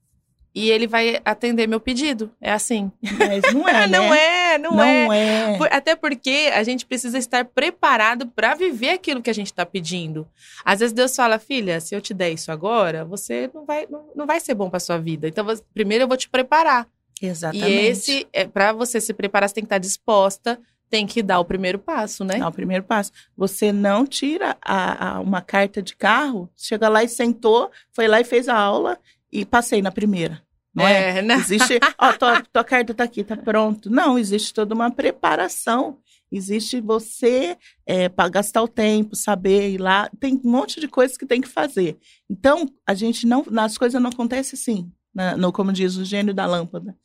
e 0.56 0.70
ele 0.70 0.86
vai 0.86 1.20
atender 1.22 1.66
meu 1.66 1.78
pedido. 1.78 2.32
É 2.40 2.50
assim. 2.50 2.90
Mas 3.02 3.52
não 3.52 3.68
é, 3.68 3.72
né? 3.86 3.98
não 3.98 4.14
é, 4.14 4.58
não, 4.58 4.70
não 4.70 4.82
é. 5.12 5.52
é. 5.52 5.58
Até 5.70 5.94
porque 5.94 6.50
a 6.54 6.62
gente 6.62 6.86
precisa 6.86 7.18
estar 7.18 7.44
preparado 7.44 8.26
para 8.28 8.54
viver 8.54 8.88
aquilo 8.88 9.20
que 9.20 9.28
a 9.28 9.34
gente 9.34 9.48
está 9.48 9.66
pedindo. 9.66 10.26
Às 10.64 10.80
vezes 10.80 10.94
Deus 10.94 11.14
fala, 11.14 11.38
filha, 11.38 11.78
se 11.78 11.94
eu 11.94 12.00
te 12.00 12.14
der 12.14 12.30
isso 12.30 12.50
agora, 12.50 13.04
você 13.04 13.50
não 13.52 13.66
vai, 13.66 13.86
não, 13.90 14.08
não 14.16 14.26
vai 14.26 14.40
ser 14.40 14.54
bom 14.54 14.70
para 14.70 14.80
sua 14.80 14.96
vida. 14.96 15.28
Então, 15.28 15.46
primeiro 15.74 16.04
eu 16.04 16.08
vou 16.08 16.16
te 16.16 16.26
preparar. 16.26 16.88
Exatamente. 17.20 17.70
E 17.70 17.74
esse, 17.74 18.26
é, 18.32 18.46
para 18.46 18.72
você 18.72 18.98
se 18.98 19.12
preparar, 19.12 19.50
você 19.50 19.56
tem 19.56 19.62
que 19.62 19.66
estar 19.66 19.78
disposta 19.78 20.58
tem 20.88 21.04
que 21.04 21.20
dar 21.20 21.40
o 21.40 21.44
primeiro 21.44 21.80
passo, 21.80 22.24
né? 22.24 22.38
Dá 22.38 22.46
o 22.46 22.52
primeiro 22.52 22.84
passo. 22.84 23.10
Você 23.36 23.72
não 23.72 24.06
tira 24.06 24.56
a, 24.62 25.16
a, 25.16 25.20
uma 25.20 25.42
carta 25.42 25.82
de 25.82 25.96
carro, 25.96 26.48
chega 26.56 26.88
lá 26.88 27.02
e 27.02 27.08
sentou, 27.08 27.72
foi 27.92 28.06
lá 28.06 28.20
e 28.20 28.24
fez 28.24 28.48
a 28.48 28.56
aula 28.56 28.96
e 29.32 29.44
passei 29.44 29.82
na 29.82 29.90
primeira 29.90 30.45
não 30.76 30.86
é? 30.86 31.18
é 31.18 31.22
né? 31.22 31.34
Existe, 31.36 31.80
ó, 31.98 32.12
tua, 32.12 32.42
tua 32.42 32.62
carta 32.62 32.92
tá 32.92 33.04
aqui, 33.04 33.24
tá 33.24 33.36
pronto. 33.36 33.88
Não, 33.88 34.18
existe 34.18 34.52
toda 34.52 34.74
uma 34.74 34.90
preparação. 34.90 35.98
Existe 36.30 36.80
você 36.80 37.56
é, 37.86 38.08
para 38.08 38.28
gastar 38.28 38.62
o 38.62 38.68
tempo, 38.68 39.16
saber 39.16 39.70
ir 39.70 39.78
lá. 39.78 40.10
Tem 40.20 40.34
um 40.44 40.50
monte 40.50 40.78
de 40.80 40.86
coisas 40.86 41.16
que 41.16 41.24
tem 41.24 41.40
que 41.40 41.48
fazer. 41.48 41.96
Então, 42.28 42.68
a 42.86 42.94
gente 42.94 43.26
não. 43.26 43.44
As 43.58 43.78
coisas 43.78 44.00
não 44.00 44.10
acontecem 44.10 44.58
assim, 44.58 44.92
né? 45.14 45.34
no, 45.36 45.52
como 45.52 45.72
diz 45.72 45.96
o 45.96 46.04
gênio 46.04 46.34
da 46.34 46.44
lâmpada. 46.44 46.96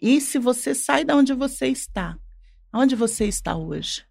E 0.00 0.20
se 0.20 0.38
você 0.38 0.74
sai 0.74 1.04
de 1.04 1.12
onde 1.12 1.34
você 1.34 1.66
está, 1.66 2.16
onde 2.72 2.96
você 2.96 3.26
está 3.26 3.54
hoje? 3.56 4.04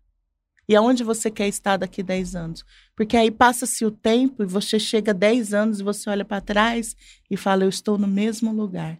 E 0.69 0.75
aonde 0.75 1.03
você 1.03 1.31
quer 1.31 1.47
estar 1.47 1.77
daqui 1.77 2.03
10 2.03 2.35
anos? 2.35 2.63
Porque 2.95 3.17
aí 3.17 3.31
passa-se 3.31 3.83
o 3.83 3.89
tempo 3.89 4.43
e 4.43 4.45
você 4.45 4.79
chega 4.79 5.11
10 5.15 5.51
anos 5.51 5.79
e 5.79 5.83
você 5.83 6.07
olha 6.11 6.23
para 6.23 6.39
trás 6.39 6.95
e 7.27 7.35
fala: 7.35 7.63
Eu 7.63 7.69
estou 7.69 7.97
no 7.97 8.07
mesmo 8.07 8.53
lugar. 8.53 8.99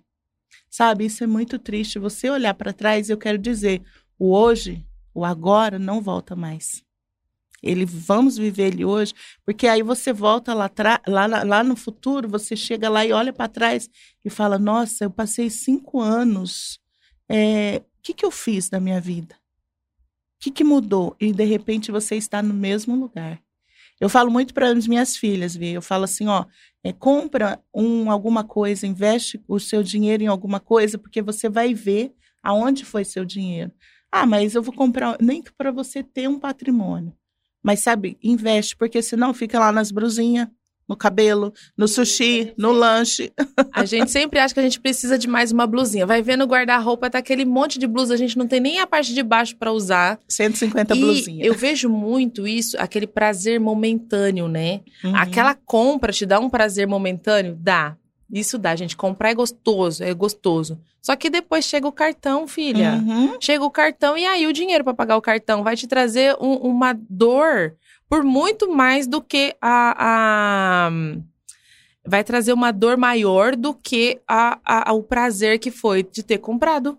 Sabe, 0.68 1.06
isso 1.06 1.24
é 1.24 1.28
muito 1.28 1.60
triste. 1.60 2.00
Você 2.00 2.28
olhar 2.28 2.56
para 2.56 2.74
trás, 2.74 3.08
eu 3.08 3.20
quero 3.20 3.38
dizer: 3.38 3.84
o 4.18 4.36
hoje, 4.36 4.84
o 5.14 5.24
agora 5.24 5.78
não 5.78 6.02
volta 6.02 6.36
mais. 6.36 6.84
Ele 7.62 7.86
vamos 7.86 8.36
viver 8.36 8.74
ele 8.74 8.84
hoje, 8.84 9.14
porque 9.46 9.68
aí 9.68 9.84
você 9.84 10.12
volta 10.12 10.56
lá, 10.56 10.72
lá, 11.06 11.44
lá 11.44 11.64
no 11.64 11.76
futuro, 11.76 12.28
você 12.28 12.56
chega 12.56 12.90
lá 12.90 13.06
e 13.06 13.12
olha 13.12 13.32
para 13.32 13.48
trás 13.48 13.88
e 14.26 14.30
fala: 14.32 14.58
Nossa, 14.58 15.04
eu 15.04 15.12
passei 15.12 15.52
cinco 15.52 16.02
anos. 16.02 16.80
É, 17.30 17.84
o 18.00 18.02
que, 18.02 18.16
que 18.16 18.26
eu 18.26 18.32
fiz 18.32 18.70
da 18.70 18.80
minha 18.80 19.00
vida? 19.00 19.39
Que, 20.40 20.52
que 20.52 20.64
mudou? 20.64 21.16
E 21.20 21.32
de 21.34 21.44
repente 21.44 21.92
você 21.92 22.16
está 22.16 22.42
no 22.42 22.54
mesmo 22.54 22.96
lugar. 22.96 23.42
Eu 24.00 24.08
falo 24.08 24.32
muito 24.32 24.54
para 24.54 24.72
as 24.72 24.88
minhas 24.88 25.18
filhas, 25.18 25.56
viu? 25.56 25.74
Eu 25.74 25.82
falo 25.82 26.06
assim, 26.06 26.28
ó, 26.28 26.46
é, 26.84 26.94
compra 26.94 27.62
um, 27.74 28.10
alguma 28.10 28.44
coisa, 28.44 28.88
investe 28.88 29.44
o 29.48 29.60
seu 29.60 29.84
dinheiro 29.84 30.24
em 30.24 30.28
alguma 30.28 30.60
coisa, 30.60 30.98
porque 30.98 31.22
você 31.22 31.50
vai 31.50 31.74
ver 31.74 32.14
aonde 32.42 32.86
foi 32.86 33.04
seu 33.04 33.26
dinheiro. 33.26 33.72
Ah, 34.10 34.26
mas 34.26 34.56
eu 34.56 34.64
vou 34.64 34.74
comprar, 34.74 35.18
nem 35.22 35.42
que 35.42 35.52
para 35.52 35.72
você 35.72 36.02
ter 36.02 36.30
um 36.30 36.40
patrimônio. 36.40 37.14
Mas 37.62 37.82
sabe, 37.82 38.18
investe, 38.24 38.76
porque 38.76 39.02
senão 39.02 39.34
fica 39.34 39.60
lá 39.60 39.72
nas 39.72 39.92
brusinhas, 39.92 40.48
no 40.90 40.98
cabelo, 40.98 41.54
no 41.78 41.88
sushi, 41.88 42.52
no 42.58 42.72
lanche. 42.72 43.32
A 43.72 43.86
gente 43.86 44.10
sempre 44.10 44.40
acha 44.40 44.56
que 44.56 44.60
a 44.60 44.64
gente 44.64 44.80
precisa 44.80 45.20
de 45.20 45.28
mais 45.28 45.52
uma 45.52 45.68
blusinha. 45.68 46.04
Vai 46.04 46.24
ver 46.24 46.36
no 46.36 46.46
guarda-roupa, 46.46 47.12
tá 47.12 47.20
aquele 47.20 47.46
monte 47.46 47.78
de 47.78 47.86
blusa, 47.86 48.16
a 48.16 48.18
gente 48.18 48.36
não 48.36 48.48
tem 48.48 48.60
nem 48.60 48.80
a 48.80 48.88
parte 48.88 49.14
de 49.14 49.22
baixo 49.22 49.56
para 49.56 49.72
usar. 49.72 50.20
150 50.28 50.96
e 50.96 51.00
blusinhas. 51.00 51.48
Eu 51.48 51.54
vejo 51.54 51.88
muito 51.88 52.48
isso, 52.48 52.76
aquele 52.80 53.06
prazer 53.06 53.60
momentâneo, 53.60 54.48
né? 54.48 54.82
Uhum. 55.04 55.16
Aquela 55.16 55.54
compra 55.54 56.12
te 56.12 56.26
dá 56.26 56.40
um 56.40 56.50
prazer 56.50 56.88
momentâneo? 56.88 57.56
Dá. 57.62 57.96
Isso 58.32 58.58
dá, 58.58 58.76
gente. 58.76 58.96
Comprar 58.98 59.32
é 59.32 59.36
gostoso, 59.36 60.04
é 60.04 60.14
gostoso. 60.14 60.80
Só 61.02 61.16
que 61.16 61.30
depois 61.30 61.66
chega 61.66 61.88
o 61.88 61.92
cartão, 61.92 62.48
filha. 62.48 62.94
Uhum. 62.94 63.38
Chega 63.40 63.64
o 63.64 63.72
cartão 63.72 64.18
e 64.18 64.26
aí 64.26 64.46
o 64.46 64.54
dinheiro 64.54 64.84
para 64.84 64.94
pagar 64.94 65.18
o 65.18 65.22
cartão 65.22 65.64
vai 65.64 65.76
te 65.76 65.88
trazer 65.88 66.36
um, 66.40 66.54
uma 66.56 66.94
dor 66.94 67.76
por 68.10 68.24
muito 68.24 68.70
mais 68.70 69.06
do 69.06 69.22
que 69.22 69.56
a, 69.62 70.88
a 70.88 70.92
vai 72.06 72.24
trazer 72.24 72.52
uma 72.54 72.72
dor 72.72 72.98
maior 72.98 73.56
do 73.56 73.74
que 73.74 74.20
a, 74.28 74.60
a, 74.66 74.94
o 74.94 75.04
prazer 75.04 75.60
que 75.60 75.70
foi 75.70 76.02
de 76.02 76.24
ter 76.24 76.40
comprado. 76.40 76.98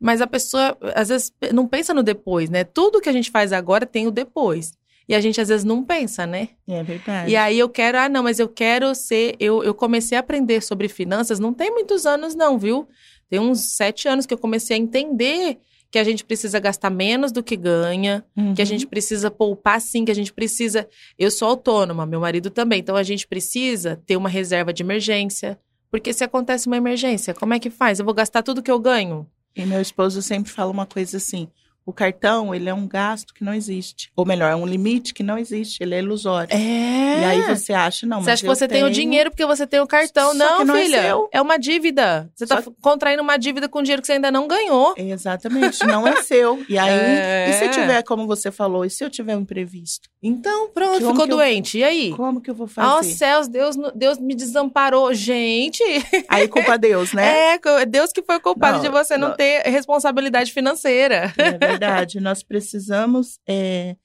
Mas 0.00 0.20
a 0.20 0.26
pessoa, 0.26 0.76
às 0.96 1.10
vezes, 1.10 1.32
não 1.52 1.68
pensa 1.68 1.92
no 1.94 2.02
depois, 2.02 2.48
né? 2.48 2.64
Tudo 2.64 3.00
que 3.00 3.08
a 3.08 3.12
gente 3.12 3.30
faz 3.30 3.52
agora 3.52 3.86
tem 3.86 4.06
o 4.06 4.10
depois. 4.10 4.72
E 5.08 5.14
a 5.14 5.20
gente 5.20 5.40
às 5.40 5.48
vezes 5.48 5.64
não 5.64 5.84
pensa, 5.84 6.26
né? 6.26 6.48
É 6.66 6.82
verdade. 6.82 7.30
E 7.30 7.36
aí 7.36 7.58
eu 7.58 7.68
quero, 7.68 7.98
ah, 7.98 8.08
não, 8.08 8.22
mas 8.22 8.38
eu 8.38 8.48
quero 8.48 8.94
ser. 8.94 9.36
Eu, 9.38 9.62
eu 9.62 9.74
comecei 9.74 10.16
a 10.16 10.20
aprender 10.20 10.62
sobre 10.62 10.88
finanças, 10.88 11.38
não 11.38 11.52
tem 11.52 11.70
muitos 11.70 12.06
anos, 12.06 12.34
não, 12.34 12.58
viu? 12.58 12.88
Tem 13.28 13.38
uns 13.38 13.60
sete 13.76 14.08
anos 14.08 14.26
que 14.26 14.32
eu 14.32 14.38
comecei 14.38 14.76
a 14.76 14.80
entender 14.80 15.58
que 15.92 15.98
a 15.98 16.04
gente 16.04 16.24
precisa 16.24 16.58
gastar 16.58 16.88
menos 16.88 17.30
do 17.30 17.42
que 17.42 17.54
ganha, 17.54 18.24
uhum. 18.34 18.54
que 18.54 18.62
a 18.62 18.64
gente 18.64 18.86
precisa 18.86 19.30
poupar 19.30 19.78
sim, 19.78 20.06
que 20.06 20.10
a 20.10 20.14
gente 20.14 20.32
precisa. 20.32 20.88
Eu 21.18 21.30
sou 21.30 21.46
autônoma, 21.46 22.06
meu 22.06 22.18
marido 22.18 22.48
também, 22.48 22.80
então 22.80 22.96
a 22.96 23.02
gente 23.02 23.28
precisa 23.28 24.00
ter 24.06 24.16
uma 24.16 24.30
reserva 24.30 24.72
de 24.72 24.82
emergência. 24.82 25.58
Porque 25.90 26.14
se 26.14 26.24
acontece 26.24 26.66
uma 26.66 26.78
emergência, 26.78 27.34
como 27.34 27.52
é 27.52 27.58
que 27.58 27.68
faz? 27.68 27.98
Eu 27.98 28.06
vou 28.06 28.14
gastar 28.14 28.42
tudo 28.42 28.62
que 28.62 28.70
eu 28.70 28.78
ganho? 28.78 29.26
E 29.54 29.66
meu 29.66 29.82
esposo 29.82 30.22
sempre 30.22 30.50
fala 30.50 30.70
uma 30.70 30.86
coisa 30.86 31.18
assim: 31.18 31.46
o 31.84 31.92
cartão, 31.92 32.54
ele 32.54 32.68
é 32.68 32.74
um 32.74 32.86
gasto 32.86 33.34
que 33.34 33.42
não 33.42 33.52
existe. 33.52 34.10
Ou 34.14 34.24
melhor, 34.24 34.50
é 34.50 34.56
um 34.56 34.66
limite 34.66 35.12
que 35.12 35.22
não 35.22 35.36
existe, 35.36 35.82
ele 35.82 35.94
é 35.94 35.98
ilusório. 35.98 36.54
É. 36.54 37.20
E 37.20 37.24
aí 37.24 37.42
você 37.42 37.72
acha, 37.72 38.06
não, 38.06 38.22
Você 38.22 38.30
acha 38.30 38.42
que 38.42 38.48
você 38.48 38.68
tenho... 38.68 38.84
tem 38.84 38.90
o 38.90 38.94
dinheiro 38.94 39.30
porque 39.30 39.44
você 39.44 39.66
tem 39.66 39.80
o 39.80 39.86
cartão. 39.86 40.32
não, 40.34 40.64
não 40.64 40.76
é 40.76 40.84
filha. 40.84 40.96
É, 40.98 41.38
é, 41.38 41.42
uma 41.42 41.58
dívida. 41.58 42.30
Você 42.34 42.44
está 42.44 42.62
Só... 42.62 42.72
contraindo 42.80 43.22
uma 43.22 43.36
dívida 43.36 43.68
com 43.68 43.82
dinheiro 43.82 44.00
que 44.00 44.06
você 44.06 44.12
ainda 44.12 44.30
não 44.30 44.46
ganhou. 44.46 44.94
Exatamente, 44.96 45.84
não 45.86 46.06
é 46.06 46.22
seu. 46.22 46.64
E 46.68 46.78
aí, 46.78 46.90
é... 46.92 47.50
e 47.50 47.52
se 47.54 47.68
tiver, 47.68 48.02
como 48.02 48.26
você 48.26 48.50
falou, 48.50 48.84
e 48.84 48.90
se 48.90 49.04
eu 49.04 49.10
tiver 49.10 49.36
um 49.36 49.40
imprevisto? 49.40 50.08
Então, 50.22 50.68
pronto, 50.68 51.00
como 51.00 51.12
ficou 51.12 51.26
doente. 51.26 51.78
Eu... 51.78 51.80
E 51.80 51.84
aí? 51.84 52.10
Como 52.12 52.40
que 52.40 52.50
eu 52.50 52.54
vou 52.54 52.68
fazer? 52.68 52.88
Aos 52.88 53.06
céus, 53.06 53.48
Deus, 53.48 53.76
Deus 53.94 54.18
me 54.18 54.34
desamparou. 54.34 55.12
Gente! 55.12 55.82
Aí 56.28 56.46
culpa 56.46 56.78
Deus, 56.78 57.12
né? 57.12 57.32
É, 57.52 57.86
Deus 57.86 58.12
que 58.12 58.22
foi 58.22 58.38
culpado 58.38 58.76
não, 58.76 58.82
de 58.82 58.88
você 58.88 59.16
não, 59.16 59.28
não 59.28 59.36
ter 59.36 59.62
responsabilidade 59.62 60.52
financeira. 60.52 61.32
É 61.36 61.71
verdade. 61.72 62.20
Nós 62.20 62.42
precisamos 62.42 63.38
é, 63.46 63.96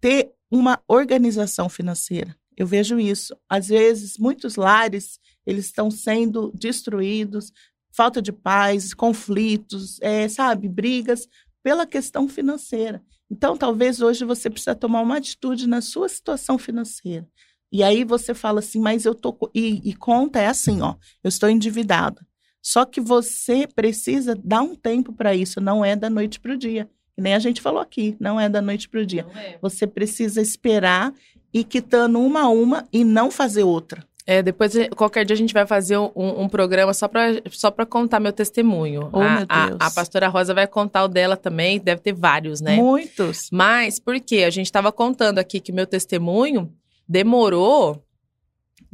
ter 0.00 0.32
uma 0.50 0.80
organização 0.86 1.68
financeira. 1.68 2.36
Eu 2.56 2.66
vejo 2.66 2.98
isso. 2.98 3.36
Às 3.48 3.68
vezes, 3.68 4.18
muitos 4.18 4.56
lares 4.56 5.18
eles 5.46 5.66
estão 5.66 5.90
sendo 5.90 6.52
destruídos, 6.54 7.52
falta 7.92 8.22
de 8.22 8.32
paz, 8.32 8.94
conflitos, 8.94 10.00
é, 10.00 10.28
sabe, 10.28 10.68
brigas 10.68 11.28
pela 11.62 11.86
questão 11.86 12.28
financeira. 12.28 13.02
Então, 13.30 13.56
talvez 13.56 14.00
hoje 14.00 14.24
você 14.24 14.50
precisa 14.50 14.74
tomar 14.74 15.00
uma 15.00 15.16
atitude 15.16 15.66
na 15.66 15.80
sua 15.80 16.08
situação 16.08 16.58
financeira. 16.58 17.26
E 17.72 17.82
aí 17.82 18.04
você 18.04 18.34
fala 18.34 18.60
assim, 18.60 18.80
mas 18.80 19.04
eu 19.04 19.14
tô 19.14 19.36
e, 19.54 19.80
e 19.88 19.94
conta 19.94 20.40
é 20.40 20.46
assim, 20.46 20.80
ó, 20.80 20.94
eu 21.22 21.28
estou 21.28 21.48
endividada. 21.48 22.24
Só 22.64 22.86
que 22.86 22.98
você 22.98 23.66
precisa 23.66 24.34
dar 24.42 24.62
um 24.62 24.74
tempo 24.74 25.12
para 25.12 25.34
isso, 25.34 25.60
não 25.60 25.84
é 25.84 25.94
da 25.94 26.08
noite 26.08 26.40
para 26.40 26.54
o 26.54 26.56
dia. 26.56 26.88
Nem 27.16 27.34
a 27.34 27.38
gente 27.38 27.60
falou 27.60 27.78
aqui, 27.78 28.16
não 28.18 28.40
é 28.40 28.48
da 28.48 28.62
noite 28.62 28.88
para 28.88 29.00
o 29.00 29.06
dia. 29.06 29.26
É. 29.36 29.58
Você 29.60 29.86
precisa 29.86 30.40
esperar 30.40 31.12
e 31.52 31.62
quitando 31.62 32.18
uma 32.18 32.40
a 32.44 32.48
uma 32.48 32.88
e 32.90 33.04
não 33.04 33.30
fazer 33.30 33.64
outra. 33.64 34.02
É, 34.26 34.42
depois, 34.42 34.72
qualquer 34.96 35.26
dia 35.26 35.34
a 35.34 35.36
gente 35.36 35.52
vai 35.52 35.66
fazer 35.66 35.98
um, 35.98 36.10
um 36.16 36.48
programa 36.48 36.94
só 36.94 37.06
para 37.06 37.42
só 37.50 37.70
contar 37.70 38.18
meu 38.18 38.32
testemunho. 38.32 39.10
Oh, 39.12 39.20
a, 39.20 39.28
meu 39.28 39.46
Deus. 39.46 39.76
A, 39.78 39.86
a, 39.86 39.90
pastora 39.90 40.28
Rosa 40.28 40.54
vai 40.54 40.66
contar 40.66 41.04
o 41.04 41.08
dela 41.08 41.36
também, 41.36 41.78
deve 41.78 42.00
ter 42.00 42.14
vários, 42.14 42.62
né? 42.62 42.76
Muitos. 42.76 43.50
Mas, 43.52 44.00
por 44.00 44.18
quê? 44.18 44.44
A 44.44 44.50
gente 44.50 44.64
estava 44.64 44.90
contando 44.90 45.38
aqui 45.38 45.60
que 45.60 45.70
meu 45.70 45.86
testemunho 45.86 46.72
demorou 47.06 48.02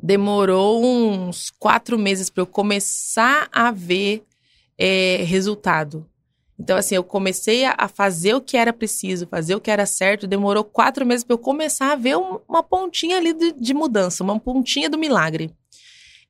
demorou 0.02 0.84
uns 0.84 1.50
quatro 1.50 1.98
meses 1.98 2.30
para 2.30 2.42
eu 2.42 2.46
começar 2.46 3.48
a 3.52 3.70
ver 3.70 4.24
é, 4.78 5.22
resultado. 5.24 6.06
Então, 6.58 6.76
assim, 6.76 6.94
eu 6.94 7.02
comecei 7.02 7.64
a, 7.64 7.88
fazer 7.88 8.34
o 8.34 8.40
que 8.40 8.54
era 8.56 8.70
preciso, 8.70 9.26
fazer 9.26 9.54
o 9.54 9.60
que 9.60 9.70
era 9.70 9.86
certo. 9.86 10.26
Demorou 10.26 10.62
quatro 10.62 11.06
meses 11.06 11.24
para 11.24 11.32
eu 11.32 11.38
começar 11.38 11.92
a 11.92 11.96
ver 11.96 12.18
um, 12.18 12.38
uma 12.46 12.62
pontinha 12.62 13.16
ali 13.16 13.32
de, 13.32 13.52
de, 13.52 13.72
mudança, 13.72 14.22
uma 14.22 14.38
pontinha 14.38 14.90
do 14.90 14.98
milagre. 14.98 15.50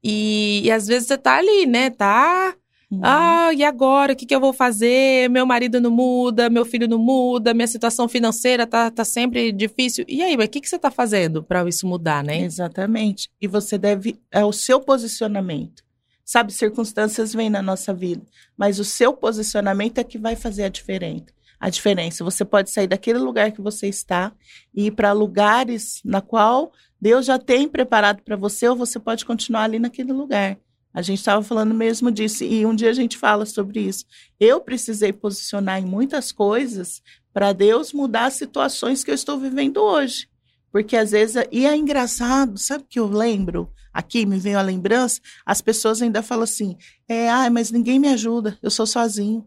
E, 0.02 0.62
e, 0.64 0.70
às 0.70 0.86
vezes 0.86 1.08
você 1.08 1.18
tá 1.18 1.36
ali, 1.36 1.66
né? 1.66 1.90
Tá. 1.90 2.54
Uhum. 2.90 3.00
Ah, 3.04 3.52
e 3.54 3.62
agora? 3.62 4.12
O 4.12 4.16
que, 4.16 4.26
que 4.26 4.34
eu 4.34 4.40
vou 4.40 4.52
fazer? 4.52 5.30
Meu 5.30 5.46
marido 5.46 5.80
não 5.80 5.90
muda, 5.90 6.50
meu 6.50 6.64
filho 6.64 6.88
não 6.88 6.98
muda, 6.98 7.54
minha 7.54 7.68
situação 7.68 8.08
financeira 8.08 8.66
tá, 8.66 8.90
tá 8.90 9.04
sempre 9.04 9.52
difícil. 9.52 10.04
E 10.08 10.22
aí, 10.22 10.34
o 10.34 10.48
que, 10.48 10.60
que 10.60 10.68
você 10.68 10.78
tá 10.78 10.90
fazendo 10.90 11.42
para 11.42 11.66
isso 11.68 11.86
mudar, 11.86 12.24
né? 12.24 12.40
Exatamente. 12.40 13.28
E 13.40 13.46
você 13.46 13.78
deve. 13.78 14.18
É 14.30 14.44
o 14.44 14.52
seu 14.52 14.80
posicionamento. 14.80 15.84
Sabe, 16.24 16.52
circunstâncias 16.52 17.32
vêm 17.32 17.50
na 17.50 17.60
nossa 17.60 17.92
vida, 17.92 18.22
mas 18.56 18.78
o 18.78 18.84
seu 18.84 19.12
posicionamento 19.12 19.98
é 19.98 20.04
que 20.04 20.16
vai 20.16 20.36
fazer 20.36 20.62
a 20.62 20.68
diferença. 20.68 21.24
A 21.58 21.68
diferença. 21.68 22.22
Você 22.22 22.44
pode 22.44 22.70
sair 22.70 22.86
daquele 22.86 23.18
lugar 23.18 23.50
que 23.50 23.60
você 23.60 23.88
está 23.88 24.32
e 24.72 24.86
ir 24.86 24.90
para 24.92 25.10
lugares 25.12 26.00
na 26.04 26.20
qual 26.20 26.72
Deus 27.00 27.26
já 27.26 27.36
tem 27.36 27.68
preparado 27.68 28.22
para 28.22 28.36
você, 28.36 28.68
ou 28.68 28.76
você 28.76 28.98
pode 29.00 29.24
continuar 29.24 29.64
ali 29.64 29.78
naquele 29.80 30.12
lugar. 30.12 30.56
A 30.92 31.02
gente 31.02 31.18
estava 31.18 31.42
falando 31.42 31.72
mesmo 31.72 32.10
disso, 32.10 32.42
e 32.42 32.66
um 32.66 32.74
dia 32.74 32.90
a 32.90 32.94
gente 32.94 33.16
fala 33.16 33.46
sobre 33.46 33.80
isso. 33.80 34.04
Eu 34.38 34.60
precisei 34.60 35.12
posicionar 35.12 35.80
em 35.80 35.86
muitas 35.86 36.32
coisas 36.32 37.02
para 37.32 37.52
Deus 37.52 37.92
mudar 37.92 38.26
as 38.26 38.34
situações 38.34 39.04
que 39.04 39.10
eu 39.10 39.14
estou 39.14 39.38
vivendo 39.38 39.78
hoje. 39.78 40.28
Porque 40.72 40.96
às 40.96 41.12
vezes, 41.12 41.44
e 41.50 41.66
é 41.66 41.76
engraçado, 41.76 42.58
sabe 42.58 42.84
que 42.88 42.98
eu 42.98 43.06
lembro? 43.06 43.70
aqui 43.92 44.24
me 44.24 44.38
veio 44.38 44.58
a 44.58 44.62
lembrança, 44.62 45.20
as 45.44 45.60
pessoas 45.60 46.00
ainda 46.00 46.22
falam 46.22 46.44
assim: 46.44 46.76
é, 47.08 47.28
ah, 47.28 47.50
mas 47.50 47.70
ninguém 47.70 47.98
me 47.98 48.08
ajuda, 48.08 48.58
eu 48.62 48.70
sou 48.70 48.86
sozinho. 48.86 49.46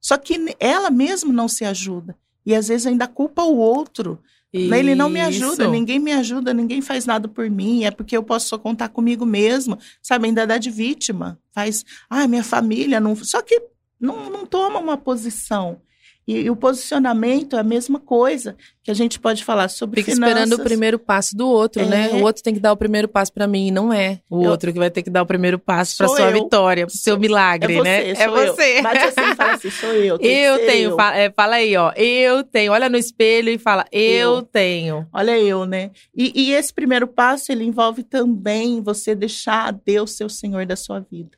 Só 0.00 0.16
que 0.16 0.54
ela 0.60 0.90
mesma 0.90 1.32
não 1.32 1.48
se 1.48 1.64
ajuda. 1.64 2.16
E 2.46 2.54
às 2.54 2.68
vezes 2.68 2.86
ainda 2.86 3.08
culpa 3.08 3.42
o 3.42 3.56
outro. 3.56 4.22
Isso. 4.52 4.74
Ele 4.74 4.94
não 4.94 5.10
me 5.10 5.20
ajuda, 5.20 5.68
ninguém 5.68 5.98
me 5.98 6.12
ajuda, 6.12 6.54
ninguém 6.54 6.80
faz 6.80 7.04
nada 7.04 7.28
por 7.28 7.50
mim, 7.50 7.84
é 7.84 7.90
porque 7.90 8.16
eu 8.16 8.22
posso 8.22 8.48
só 8.48 8.58
contar 8.58 8.88
comigo 8.88 9.26
mesma, 9.26 9.78
sabe? 10.02 10.26
Ainda 10.26 10.46
dá 10.46 10.56
de 10.56 10.70
vítima. 10.70 11.38
Faz, 11.52 11.84
ah, 12.08 12.26
minha 12.26 12.42
família 12.42 12.98
não. 12.98 13.14
Só 13.16 13.42
que 13.42 13.60
não, 14.00 14.30
não 14.30 14.46
toma 14.46 14.78
uma 14.78 14.96
posição. 14.96 15.80
E, 16.28 16.42
e, 16.42 16.50
o 16.50 16.54
posicionamento 16.54 17.56
é 17.56 17.60
a 17.60 17.62
mesma 17.62 17.98
coisa 17.98 18.54
que 18.84 18.90
a 18.90 18.94
gente 18.94 19.18
pode 19.18 19.42
falar 19.42 19.70
sobre 19.70 20.02
Fica 20.02 20.12
finanças. 20.12 20.36
esperando 20.36 20.60
o 20.60 20.62
primeiro 20.62 20.98
passo 20.98 21.34
do 21.34 21.48
outro, 21.48 21.86
né? 21.86 22.10
é. 22.10 22.12
né? 22.12 22.20
O 22.20 22.22
outro 22.22 22.42
tem 22.42 22.52
que 22.52 22.60
dar 22.60 22.70
o 22.70 22.76
primeiro 22.76 23.08
passo 23.08 23.32
para 23.32 23.46
mim, 23.48 23.70
não 23.70 23.90
é 23.90 24.20
o 24.28 24.44
eu, 24.44 24.50
outro 24.50 24.70
que 24.70 24.78
vai 24.78 24.90
ter 24.90 25.02
que 25.02 25.08
dar 25.08 25.22
o 25.22 25.26
primeiro 25.26 25.58
passo 25.58 25.96
para 25.96 26.06
sua 26.06 26.30
eu. 26.30 26.44
vitória, 26.44 26.86
para 26.86 26.94
seu 26.94 27.18
milagre, 27.18 27.78
é 27.78 27.82
né? 27.82 28.14
Você, 28.14 28.22
é 28.22 28.28
você. 28.28 28.82
Bate 28.82 28.98
assim, 28.98 29.34
fala 29.34 29.52
assim, 29.54 29.70
sou 29.70 29.88
eu. 29.94 30.18
eu 30.20 30.66
tenho, 30.66 30.90
eu. 30.90 30.96
Fala, 30.96 31.16
é, 31.16 31.30
fala, 31.30 31.56
aí, 31.56 31.74
ó, 31.78 31.92
eu 31.96 32.44
tenho. 32.44 32.72
Olha 32.72 32.90
no 32.90 32.98
espelho 32.98 33.48
e 33.48 33.56
fala, 33.56 33.86
eu, 33.90 34.34
eu. 34.36 34.42
tenho. 34.42 35.06
Olha 35.10 35.38
eu, 35.38 35.64
né? 35.64 35.92
E, 36.14 36.30
e 36.34 36.52
esse 36.52 36.74
primeiro 36.74 37.08
passo 37.08 37.50
ele 37.50 37.64
envolve 37.64 38.02
também 38.02 38.82
você 38.82 39.14
deixar 39.14 39.72
Deus 39.72 40.12
ser 40.12 40.24
o 40.24 40.30
Senhor 40.30 40.66
da 40.66 40.76
sua 40.76 41.00
vida. 41.00 41.37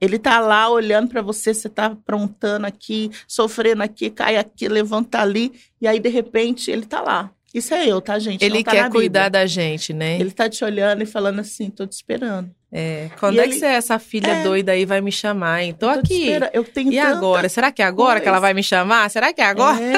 Ele 0.00 0.18
tá 0.18 0.40
lá 0.40 0.68
olhando 0.68 1.08
para 1.08 1.20
você, 1.20 1.52
você 1.52 1.68
tá 1.68 1.86
aprontando 1.86 2.66
aqui, 2.66 3.10
sofrendo 3.28 3.82
aqui, 3.82 4.10
cai 4.10 4.36
aqui, 4.36 4.66
levanta 4.68 5.20
ali, 5.20 5.52
e 5.80 5.86
aí 5.86 6.00
de 6.00 6.08
repente 6.08 6.70
ele 6.70 6.86
tá 6.86 7.00
lá. 7.00 7.30
Isso 7.52 7.74
é 7.74 7.86
eu, 7.86 8.00
tá, 8.00 8.18
gente? 8.18 8.44
Ele 8.44 8.62
tá 8.62 8.70
quer 8.70 8.90
cuidar 8.90 9.28
da 9.28 9.44
gente, 9.44 9.92
né? 9.92 10.20
Ele 10.20 10.30
tá 10.30 10.48
te 10.48 10.64
olhando 10.64 11.02
e 11.02 11.06
falando 11.06 11.40
assim, 11.40 11.68
tô 11.68 11.84
te 11.84 11.92
esperando. 11.92 12.48
É. 12.72 13.10
Quando 13.18 13.34
e 13.34 13.40
é 13.40 13.42
ele... 13.42 13.52
que 13.52 13.58
você, 13.58 13.66
essa 13.66 13.98
filha 13.98 14.28
é... 14.28 14.42
doida 14.44 14.70
aí 14.70 14.84
vai 14.84 15.00
me 15.00 15.10
chamar, 15.10 15.64
hein? 15.64 15.74
Tô, 15.76 15.90
eu 15.90 15.94
tô 15.94 15.98
aqui. 15.98 16.28
Eu 16.52 16.62
tenho 16.62 16.92
e 16.92 16.98
agora? 16.98 17.48
Será 17.48 17.72
que 17.72 17.82
é 17.82 17.84
agora 17.84 18.12
coisa. 18.12 18.22
que 18.22 18.28
ela 18.28 18.38
vai 18.38 18.54
me 18.54 18.62
chamar? 18.62 19.10
Será 19.10 19.32
que 19.32 19.40
é 19.40 19.46
agora? 19.46 19.80
É. 19.82 19.92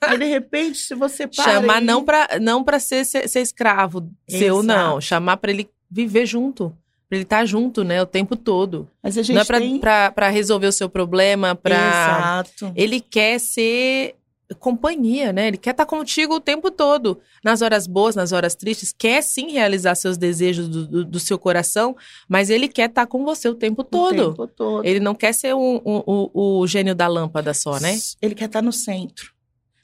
Aí, 0.00 0.18
de 0.18 0.24
repente, 0.24 0.78
se 0.78 0.94
você 0.94 1.26
para. 1.26 1.44
Chamar 1.44 1.82
não 1.82 2.02
pra, 2.02 2.28
não 2.40 2.64
pra 2.64 2.78
ser, 2.78 3.04
ser, 3.04 3.28
ser 3.28 3.40
escravo 3.40 4.08
Exato. 4.26 4.42
seu, 4.42 4.62
não. 4.62 4.98
Chamar 4.98 5.36
pra 5.36 5.50
ele 5.50 5.68
viver 5.90 6.24
junto 6.24 6.74
ele 7.14 7.24
tá 7.24 7.44
junto, 7.44 7.84
né, 7.84 8.02
o 8.02 8.06
tempo 8.06 8.36
todo. 8.36 8.88
Mas 9.02 9.16
a 9.16 9.22
gente 9.22 9.34
Não 9.34 9.42
é 9.42 9.44
pra, 9.44 9.58
tem... 9.58 9.78
pra, 9.78 10.10
pra 10.10 10.28
resolver 10.28 10.66
o 10.66 10.72
seu 10.72 10.88
problema, 10.88 11.54
pra... 11.54 11.74
Exato. 11.76 12.72
Ele 12.76 13.00
quer 13.00 13.38
ser 13.38 14.16
companhia, 14.58 15.32
né? 15.32 15.48
Ele 15.48 15.56
quer 15.56 15.70
estar 15.70 15.84
tá 15.84 15.90
contigo 15.90 16.34
o 16.34 16.40
tempo 16.40 16.70
todo. 16.70 17.20
Nas 17.42 17.62
horas 17.62 17.86
boas, 17.86 18.14
nas 18.14 18.32
horas 18.32 18.54
tristes, 18.54 18.94
quer 18.96 19.22
sim 19.22 19.50
realizar 19.52 19.94
seus 19.94 20.16
desejos 20.16 20.68
do, 20.68 20.86
do, 20.86 21.04
do 21.04 21.20
seu 21.20 21.38
coração, 21.38 21.96
mas 22.28 22.50
ele 22.50 22.68
quer 22.68 22.88
estar 22.88 23.02
tá 23.02 23.06
com 23.06 23.24
você 23.24 23.48
o 23.48 23.54
tempo 23.54 23.82
todo. 23.82 24.20
O 24.20 24.30
tempo 24.30 24.46
todo. 24.46 24.86
Ele 24.86 25.00
não 25.00 25.14
quer 25.14 25.32
ser 25.32 25.54
um, 25.54 25.76
um, 25.84 26.02
o, 26.06 26.60
o 26.60 26.66
gênio 26.66 26.94
da 26.94 27.06
lâmpada 27.06 27.54
só, 27.54 27.80
né? 27.80 27.96
Ele 28.20 28.34
quer 28.34 28.46
estar 28.46 28.60
tá 28.60 28.62
no 28.62 28.72
centro. 28.72 29.32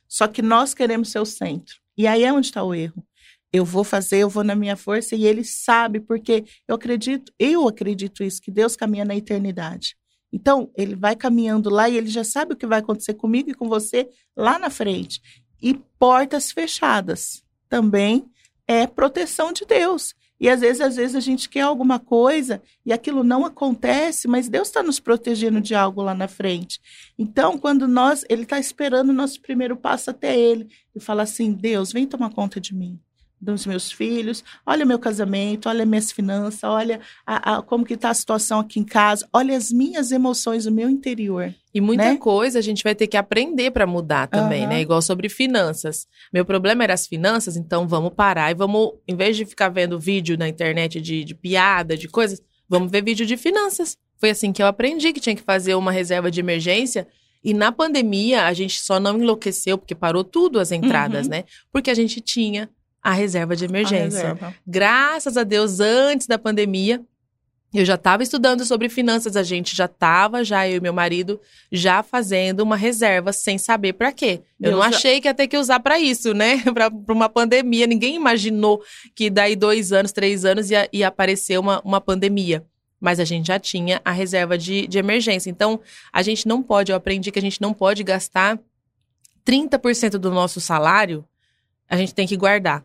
Só 0.06 0.26
que 0.26 0.42
nós 0.42 0.74
queremos 0.74 1.08
ser 1.10 1.20
o 1.20 1.26
centro. 1.26 1.76
E 1.96 2.06
aí 2.06 2.24
é 2.24 2.32
onde 2.32 2.46
está 2.46 2.62
o 2.62 2.74
erro 2.74 3.02
eu 3.52 3.64
vou 3.64 3.82
fazer, 3.82 4.18
eu 4.18 4.28
vou 4.28 4.44
na 4.44 4.54
minha 4.54 4.76
força 4.76 5.16
e 5.16 5.26
ele 5.26 5.44
sabe, 5.44 6.00
porque 6.00 6.44
eu 6.68 6.76
acredito, 6.76 7.32
eu 7.38 7.66
acredito 7.66 8.22
isso, 8.22 8.40
que 8.40 8.50
Deus 8.50 8.76
caminha 8.76 9.04
na 9.04 9.16
eternidade. 9.16 9.96
Então, 10.32 10.70
ele 10.76 10.94
vai 10.94 11.16
caminhando 11.16 11.68
lá 11.68 11.88
e 11.88 11.96
ele 11.96 12.06
já 12.06 12.22
sabe 12.22 12.54
o 12.54 12.56
que 12.56 12.66
vai 12.66 12.78
acontecer 12.78 13.14
comigo 13.14 13.50
e 13.50 13.54
com 13.54 13.68
você 13.68 14.08
lá 14.36 14.58
na 14.58 14.70
frente. 14.70 15.20
E 15.60 15.74
portas 15.98 16.52
fechadas 16.52 17.42
também 17.68 18.24
é 18.68 18.86
proteção 18.86 19.52
de 19.52 19.64
Deus. 19.64 20.14
E 20.38 20.48
às 20.48 20.60
vezes, 20.60 20.80
às 20.80 20.96
vezes 20.96 21.16
a 21.16 21.20
gente 21.20 21.48
quer 21.48 21.62
alguma 21.62 21.98
coisa 21.98 22.62
e 22.86 22.92
aquilo 22.92 23.24
não 23.24 23.44
acontece, 23.44 24.28
mas 24.28 24.48
Deus 24.48 24.68
está 24.68 24.82
nos 24.82 25.00
protegendo 25.00 25.60
de 25.60 25.74
algo 25.74 26.00
lá 26.00 26.14
na 26.14 26.28
frente. 26.28 26.80
Então, 27.18 27.58
quando 27.58 27.88
nós, 27.88 28.24
Ele 28.28 28.44
está 28.44 28.58
esperando 28.58 29.10
o 29.10 29.12
nosso 29.12 29.40
primeiro 29.42 29.76
passo 29.76 30.10
até 30.10 30.38
Ele 30.38 30.68
e 30.94 31.00
fala 31.00 31.24
assim: 31.24 31.52
Deus, 31.52 31.92
vem 31.92 32.06
tomar 32.06 32.32
conta 32.32 32.58
de 32.58 32.74
mim 32.74 32.98
dos 33.40 33.64
meus 33.64 33.90
filhos, 33.90 34.44
olha 34.66 34.84
meu 34.84 34.98
casamento, 34.98 35.68
olha 35.68 35.86
minhas 35.86 36.12
finanças, 36.12 36.62
olha 36.62 37.00
a, 37.26 37.56
a, 37.56 37.62
como 37.62 37.84
que 37.84 37.94
está 37.94 38.10
a 38.10 38.14
situação 38.14 38.60
aqui 38.60 38.78
em 38.78 38.84
casa, 38.84 39.26
olha 39.32 39.56
as 39.56 39.72
minhas 39.72 40.12
emoções, 40.12 40.66
o 40.66 40.70
meu 40.70 40.90
interior. 40.90 41.54
E 41.72 41.80
muita 41.80 42.04
né? 42.04 42.16
coisa 42.16 42.58
a 42.58 42.62
gente 42.62 42.82
vai 42.82 42.94
ter 42.94 43.06
que 43.06 43.16
aprender 43.16 43.70
para 43.70 43.86
mudar 43.86 44.26
também, 44.26 44.64
uhum. 44.64 44.68
né? 44.68 44.80
Igual 44.80 45.00
sobre 45.00 45.28
finanças. 45.28 46.06
Meu 46.32 46.44
problema 46.44 46.84
era 46.84 46.92
as 46.92 47.06
finanças, 47.06 47.56
então 47.56 47.88
vamos 47.88 48.12
parar 48.14 48.50
e 48.50 48.54
vamos, 48.54 48.92
em 49.08 49.16
vez 49.16 49.36
de 49.36 49.46
ficar 49.46 49.68
vendo 49.68 49.98
vídeo 49.98 50.36
na 50.36 50.48
internet 50.48 51.00
de, 51.00 51.24
de 51.24 51.34
piada, 51.34 51.96
de 51.96 52.08
coisas, 52.08 52.42
vamos 52.68 52.90
ver 52.90 53.02
vídeo 53.02 53.24
de 53.24 53.36
finanças. 53.36 53.96
Foi 54.18 54.30
assim 54.30 54.52
que 54.52 54.62
eu 54.62 54.66
aprendi 54.66 55.12
que 55.12 55.20
tinha 55.20 55.34
que 55.34 55.42
fazer 55.42 55.74
uma 55.74 55.92
reserva 55.92 56.30
de 56.30 56.40
emergência 56.40 57.06
e 57.42 57.54
na 57.54 57.72
pandemia, 57.72 58.44
a 58.44 58.52
gente 58.52 58.80
só 58.80 59.00
não 59.00 59.18
enlouqueceu, 59.18 59.78
porque 59.78 59.94
parou 59.94 60.22
tudo 60.22 60.60
as 60.60 60.72
entradas, 60.72 61.24
uhum. 61.24 61.30
né? 61.30 61.44
Porque 61.72 61.90
a 61.90 61.94
gente 61.94 62.20
tinha 62.20 62.68
a 63.02 63.12
reserva 63.12 63.56
de 63.56 63.64
emergência. 63.64 64.34
Reserva. 64.34 64.54
Graças 64.66 65.36
a 65.36 65.44
Deus, 65.44 65.80
antes 65.80 66.26
da 66.26 66.38
pandemia, 66.38 67.02
eu 67.72 67.84
já 67.84 67.94
estava 67.94 68.22
estudando 68.24 68.64
sobre 68.64 68.88
finanças, 68.88 69.36
a 69.36 69.44
gente 69.44 69.76
já 69.76 69.84
estava, 69.84 70.42
já 70.42 70.68
eu 70.68 70.78
e 70.78 70.80
meu 70.80 70.92
marido, 70.92 71.40
já 71.70 72.02
fazendo 72.02 72.60
uma 72.60 72.76
reserva 72.76 73.32
sem 73.32 73.58
saber 73.58 73.92
para 73.92 74.10
quê. 74.10 74.42
Eu 74.60 74.70
Deus 74.70 74.74
não 74.74 74.82
achei 74.82 75.16
já... 75.16 75.20
que 75.20 75.28
ia 75.28 75.34
ter 75.34 75.46
que 75.46 75.56
usar 75.56 75.78
para 75.78 75.98
isso, 75.98 76.34
né? 76.34 76.62
para 76.74 76.90
uma 77.14 77.28
pandemia. 77.28 77.86
Ninguém 77.86 78.16
imaginou 78.16 78.82
que 79.14 79.30
daí 79.30 79.54
dois 79.54 79.92
anos, 79.92 80.10
três 80.10 80.44
anos 80.44 80.68
ia, 80.68 80.88
ia 80.92 81.06
aparecer 81.06 81.58
uma, 81.60 81.80
uma 81.82 82.00
pandemia. 82.00 82.64
Mas 83.00 83.20
a 83.20 83.24
gente 83.24 83.46
já 83.46 83.58
tinha 83.58 84.00
a 84.04 84.10
reserva 84.10 84.58
de, 84.58 84.88
de 84.88 84.98
emergência. 84.98 85.48
Então, 85.48 85.80
a 86.12 86.22
gente 86.22 86.48
não 86.48 86.62
pode, 86.62 86.90
eu 86.90 86.96
aprendi 86.96 87.30
que 87.30 87.38
a 87.38 87.42
gente 87.42 87.60
não 87.60 87.72
pode 87.72 88.02
gastar 88.02 88.58
30% 89.46 90.18
do 90.18 90.30
nosso 90.30 90.60
salário, 90.60 91.24
a 91.88 91.96
gente 91.96 92.14
tem 92.14 92.26
que 92.26 92.36
guardar. 92.36 92.84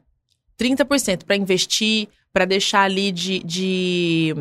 30% 0.59 1.23
para 1.23 1.35
investir, 1.35 2.07
para 2.31 2.45
deixar 2.45 2.81
ali 2.81 3.11
de, 3.11 3.39
de 3.39 4.35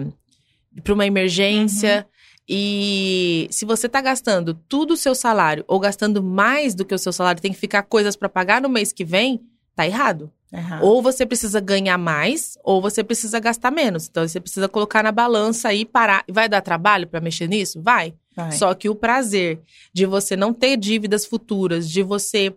para 0.83 0.94
uma 0.94 1.07
emergência. 1.07 2.07
Uhum. 2.07 2.14
E 2.48 3.48
se 3.50 3.64
você 3.64 3.87
está 3.87 4.00
gastando 4.00 4.53
tudo 4.53 4.94
o 4.94 4.96
seu 4.96 5.14
salário 5.14 5.64
ou 5.66 5.81
gastando 5.81 6.22
mais 6.22 6.74
do 6.74 6.85
que 6.85 6.94
o 6.94 6.98
seu 6.98 7.12
salário, 7.12 7.40
tem 7.40 7.53
que 7.53 7.59
ficar 7.59 7.83
coisas 7.83 8.16
para 8.16 8.29
pagar 8.29 8.61
no 8.61 8.68
mês 8.68 8.92
que 8.92 9.05
vem, 9.05 9.40
tá 9.74 9.87
errado. 9.87 10.31
Uhum. 10.53 10.83
Ou 10.83 11.03
você 11.03 11.27
precisa 11.27 11.59
ganhar 11.59 11.98
mais, 11.98 12.57
ou 12.62 12.81
você 12.81 13.03
precisa 13.03 13.40
gastar 13.40 13.70
menos. 13.70 14.09
Então 14.09 14.27
você 14.27 14.40
precisa 14.40 14.68
colocar 14.68 15.03
na 15.03 15.11
balança 15.11 15.72
e 15.74 15.85
parar. 15.85 16.24
Vai 16.31 16.48
dar 16.48 16.61
trabalho 16.61 17.09
para 17.09 17.20
mexer 17.20 17.48
nisso? 17.48 17.83
Vai. 17.83 18.14
Vai. 18.37 18.53
Só 18.53 18.72
que 18.74 18.88
o 18.88 18.94
prazer 18.94 19.61
de 19.92 20.07
você 20.07 20.37
não 20.37 20.53
ter 20.53 20.77
dívidas 20.77 21.24
futuras, 21.24 21.90
de 21.90 22.03
você 22.03 22.55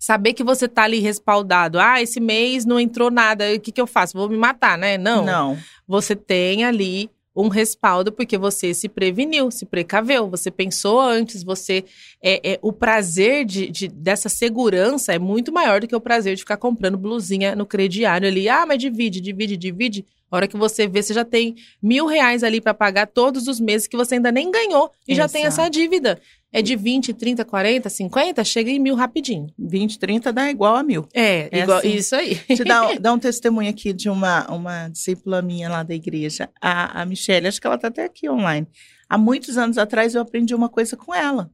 saber 0.00 0.32
que 0.32 0.42
você 0.42 0.66
tá 0.66 0.84
ali 0.84 0.98
respaldado. 0.98 1.78
Ah, 1.78 2.00
esse 2.00 2.18
mês 2.18 2.64
não 2.64 2.80
entrou 2.80 3.10
nada, 3.10 3.52
o 3.54 3.60
que, 3.60 3.70
que 3.70 3.80
eu 3.80 3.86
faço? 3.86 4.16
Vou 4.16 4.30
me 4.30 4.36
matar, 4.38 4.78
né? 4.78 4.96
Não. 4.96 5.24
Não. 5.24 5.58
Você 5.86 6.16
tem 6.16 6.64
ali 6.64 7.10
um 7.36 7.48
respaldo 7.48 8.10
porque 8.10 8.36
você 8.36 8.74
se 8.74 8.88
preveniu, 8.88 9.50
se 9.50 9.64
precaveu, 9.64 10.28
você 10.28 10.50
pensou 10.50 11.00
antes, 11.00 11.44
você 11.44 11.84
é, 12.22 12.52
é 12.54 12.58
o 12.60 12.72
prazer 12.72 13.44
de, 13.44 13.70
de, 13.70 13.88
dessa 13.88 14.28
segurança 14.28 15.12
é 15.12 15.18
muito 15.18 15.52
maior 15.52 15.80
do 15.80 15.86
que 15.86 15.94
o 15.94 16.00
prazer 16.00 16.34
de 16.34 16.40
ficar 16.40 16.56
comprando 16.56 16.98
blusinha 16.98 17.54
no 17.54 17.66
crediário 17.66 18.26
ali. 18.26 18.48
Ah, 18.48 18.66
mas 18.66 18.78
divide, 18.78 19.20
divide, 19.20 19.56
divide. 19.56 20.04
A 20.30 20.36
hora 20.36 20.48
que 20.48 20.56
você 20.56 20.86
vê, 20.86 21.02
você 21.02 21.12
já 21.12 21.24
tem 21.24 21.56
mil 21.82 22.06
reais 22.06 22.44
ali 22.44 22.60
para 22.60 22.72
pagar 22.72 23.06
todos 23.06 23.48
os 23.48 23.58
meses 23.58 23.88
que 23.88 23.96
você 23.96 24.14
ainda 24.14 24.30
nem 24.30 24.50
ganhou 24.50 24.90
e 25.06 25.12
Exato. 25.12 25.28
já 25.28 25.32
tem 25.32 25.44
essa 25.46 25.68
dívida. 25.68 26.20
É 26.52 26.60
de 26.60 26.74
20, 26.74 27.14
30, 27.14 27.44
40, 27.44 27.88
50, 27.88 28.44
chega 28.44 28.70
em 28.70 28.78
mil 28.80 28.96
rapidinho. 28.96 29.46
20, 29.56 29.98
30 29.98 30.32
dá 30.32 30.50
igual 30.50 30.74
a 30.74 30.82
mil. 30.82 31.06
É, 31.14 31.48
é 31.50 31.62
igual, 31.62 31.78
assim. 31.78 31.94
isso 31.94 32.16
aí. 32.16 32.34
Te 32.34 32.64
dá, 32.64 32.94
dá 32.98 33.12
um 33.12 33.18
testemunho 33.18 33.70
aqui 33.70 33.92
de 33.92 34.10
uma, 34.10 34.50
uma 34.50 34.88
discípula 34.88 35.40
minha 35.40 35.68
lá 35.68 35.84
da 35.84 35.94
igreja, 35.94 36.50
a, 36.60 37.02
a 37.02 37.06
Michelle, 37.06 37.46
acho 37.46 37.60
que 37.60 37.66
ela 37.66 37.76
está 37.76 37.86
até 37.88 38.04
aqui 38.04 38.28
online. 38.28 38.66
Há 39.08 39.16
muitos 39.16 39.56
anos 39.56 39.78
atrás 39.78 40.14
eu 40.14 40.22
aprendi 40.22 40.54
uma 40.54 40.68
coisa 40.68 40.96
com 40.96 41.14
ela. 41.14 41.50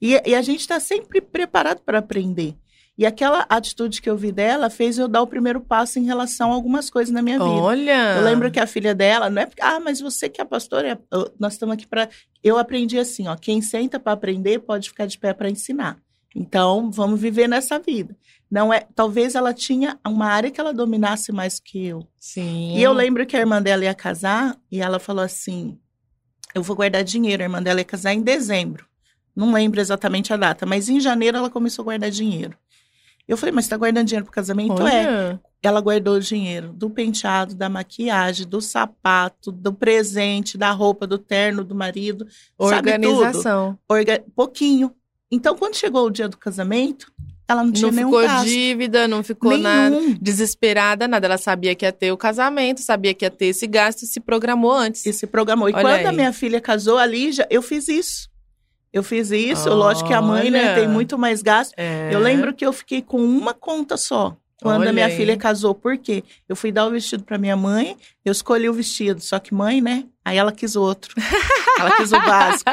E, 0.00 0.20
e 0.24 0.34
a 0.34 0.42
gente 0.42 0.60
está 0.60 0.78
sempre 0.78 1.20
preparado 1.20 1.80
para 1.80 1.98
aprender. 1.98 2.54
E 2.98 3.06
aquela 3.06 3.46
atitude 3.48 4.02
que 4.02 4.10
eu 4.10 4.16
vi 4.16 4.32
dela 4.32 4.68
fez 4.68 4.98
eu 4.98 5.06
dar 5.06 5.22
o 5.22 5.26
primeiro 5.26 5.60
passo 5.60 6.00
em 6.00 6.04
relação 6.04 6.50
a 6.50 6.54
algumas 6.56 6.90
coisas 6.90 7.14
na 7.14 7.22
minha 7.22 7.38
vida. 7.38 7.48
Olha! 7.48 8.16
Eu 8.16 8.24
lembro 8.24 8.50
que 8.50 8.58
a 8.58 8.66
filha 8.66 8.92
dela, 8.92 9.30
não 9.30 9.40
é 9.40 9.46
porque, 9.46 9.62
ah, 9.62 9.78
mas 9.78 10.00
você 10.00 10.28
que 10.28 10.40
é 10.40 10.44
pastora, 10.44 11.00
nós 11.38 11.52
estamos 11.52 11.74
aqui 11.74 11.86
para. 11.86 12.08
Eu 12.42 12.58
aprendi 12.58 12.98
assim, 12.98 13.28
ó, 13.28 13.36
quem 13.36 13.62
senta 13.62 14.00
para 14.00 14.10
aprender 14.12 14.58
pode 14.58 14.88
ficar 14.88 15.06
de 15.06 15.16
pé 15.16 15.32
para 15.32 15.48
ensinar. 15.48 15.96
Então, 16.34 16.90
vamos 16.90 17.20
viver 17.20 17.48
nessa 17.48 17.78
vida. 17.78 18.16
Não 18.50 18.74
é, 18.74 18.84
talvez 18.96 19.36
ela 19.36 19.54
tinha 19.54 19.96
uma 20.04 20.26
área 20.26 20.50
que 20.50 20.60
ela 20.60 20.74
dominasse 20.74 21.30
mais 21.30 21.60
que 21.60 21.86
eu. 21.86 22.04
Sim. 22.18 22.76
E 22.76 22.82
eu 22.82 22.92
lembro 22.92 23.24
que 23.26 23.36
a 23.36 23.40
irmã 23.40 23.62
dela 23.62 23.84
ia 23.84 23.94
casar 23.94 24.56
e 24.72 24.80
ela 24.80 24.98
falou 24.98 25.22
assim: 25.22 25.78
"Eu 26.52 26.64
vou 26.64 26.74
guardar 26.74 27.04
dinheiro". 27.04 27.44
A 27.44 27.46
irmã 27.46 27.62
dela 27.62 27.78
ia 27.78 27.84
casar 27.84 28.12
em 28.12 28.22
dezembro. 28.22 28.86
Não 29.36 29.52
lembro 29.52 29.80
exatamente 29.80 30.32
a 30.32 30.36
data, 30.36 30.66
mas 30.66 30.88
em 30.88 30.98
janeiro 30.98 31.36
ela 31.36 31.48
começou 31.48 31.84
a 31.84 31.84
guardar 31.84 32.10
dinheiro. 32.10 32.56
Eu 33.28 33.36
falei, 33.36 33.54
mas 33.54 33.66
você 33.66 33.70
tá 33.70 33.76
guardando 33.76 34.06
dinheiro 34.06 34.24
pro 34.24 34.32
casamento? 34.32 34.80
É. 34.80 34.84
Olha. 34.84 34.92
É. 34.92 35.38
Ela 35.60 35.80
guardou 35.80 36.14
o 36.14 36.20
dinheiro 36.20 36.72
do 36.72 36.88
penteado, 36.88 37.54
da 37.54 37.68
maquiagem, 37.68 38.46
do 38.46 38.60
sapato, 38.60 39.52
do 39.52 39.72
presente, 39.72 40.56
da 40.56 40.70
roupa, 40.70 41.06
do 41.06 41.18
terno 41.18 41.64
do 41.64 41.74
marido. 41.74 42.26
Organização. 42.56 43.76
Orga... 43.88 44.24
Pouquinho. 44.34 44.94
Então, 45.30 45.56
quando 45.56 45.74
chegou 45.74 46.06
o 46.06 46.10
dia 46.10 46.28
do 46.28 46.38
casamento, 46.38 47.12
ela 47.48 47.64
não 47.64 47.72
tinha 47.72 47.90
não 47.90 47.96
nenhum 47.96 48.08
ficou 48.08 48.22
gasto. 48.22 48.46
dívida, 48.46 49.08
não 49.08 49.22
ficou 49.22 49.50
nenhum. 49.50 49.62
nada 49.62 50.00
desesperada, 50.20 51.08
nada. 51.08 51.26
Ela 51.26 51.38
sabia 51.38 51.74
que 51.74 51.84
ia 51.84 51.92
ter 51.92 52.12
o 52.12 52.16
casamento, 52.16 52.80
sabia 52.80 53.12
que 53.12 53.24
ia 53.24 53.30
ter 53.30 53.46
esse 53.46 53.66
gasto 53.66 54.02
e 54.02 54.06
se 54.06 54.20
programou 54.20 54.70
antes. 54.70 55.04
E 55.06 55.12
se 55.12 55.26
programou. 55.26 55.68
E 55.68 55.72
Olha 55.72 55.82
quando 55.82 55.96
aí. 55.96 56.06
a 56.06 56.12
minha 56.12 56.32
filha 56.32 56.60
casou, 56.60 56.98
a 56.98 57.06
Lígia, 57.06 57.46
eu 57.50 57.62
fiz 57.62 57.88
isso. 57.88 58.27
Eu 58.92 59.02
fiz 59.02 59.30
isso, 59.30 59.68
lógico 59.68 60.08
que 60.08 60.14
a 60.14 60.22
mãe 60.22 60.50
né, 60.50 60.74
tem 60.74 60.88
muito 60.88 61.18
mais 61.18 61.42
gasto. 61.42 61.74
É. 61.76 62.08
Eu 62.12 62.20
lembro 62.20 62.54
que 62.54 62.64
eu 62.64 62.72
fiquei 62.72 63.02
com 63.02 63.18
uma 63.18 63.52
conta 63.52 63.96
só. 63.96 64.36
Quando 64.60 64.80
Olha 64.80 64.90
a 64.90 64.92
minha 64.92 65.06
aí. 65.06 65.16
filha 65.16 65.36
casou, 65.36 65.72
por 65.72 65.96
quê? 65.96 66.24
Eu 66.48 66.56
fui 66.56 66.72
dar 66.72 66.86
o 66.86 66.90
vestido 66.90 67.22
para 67.22 67.38
minha 67.38 67.56
mãe, 67.56 67.96
eu 68.24 68.32
escolhi 68.32 68.68
o 68.68 68.72
vestido, 68.72 69.20
só 69.20 69.38
que 69.38 69.54
mãe, 69.54 69.80
né? 69.80 70.04
Aí 70.24 70.36
ela 70.36 70.50
quis 70.50 70.74
outro. 70.74 71.14
ela 71.78 71.96
quis 71.96 72.12
o 72.12 72.18
básico. 72.20 72.70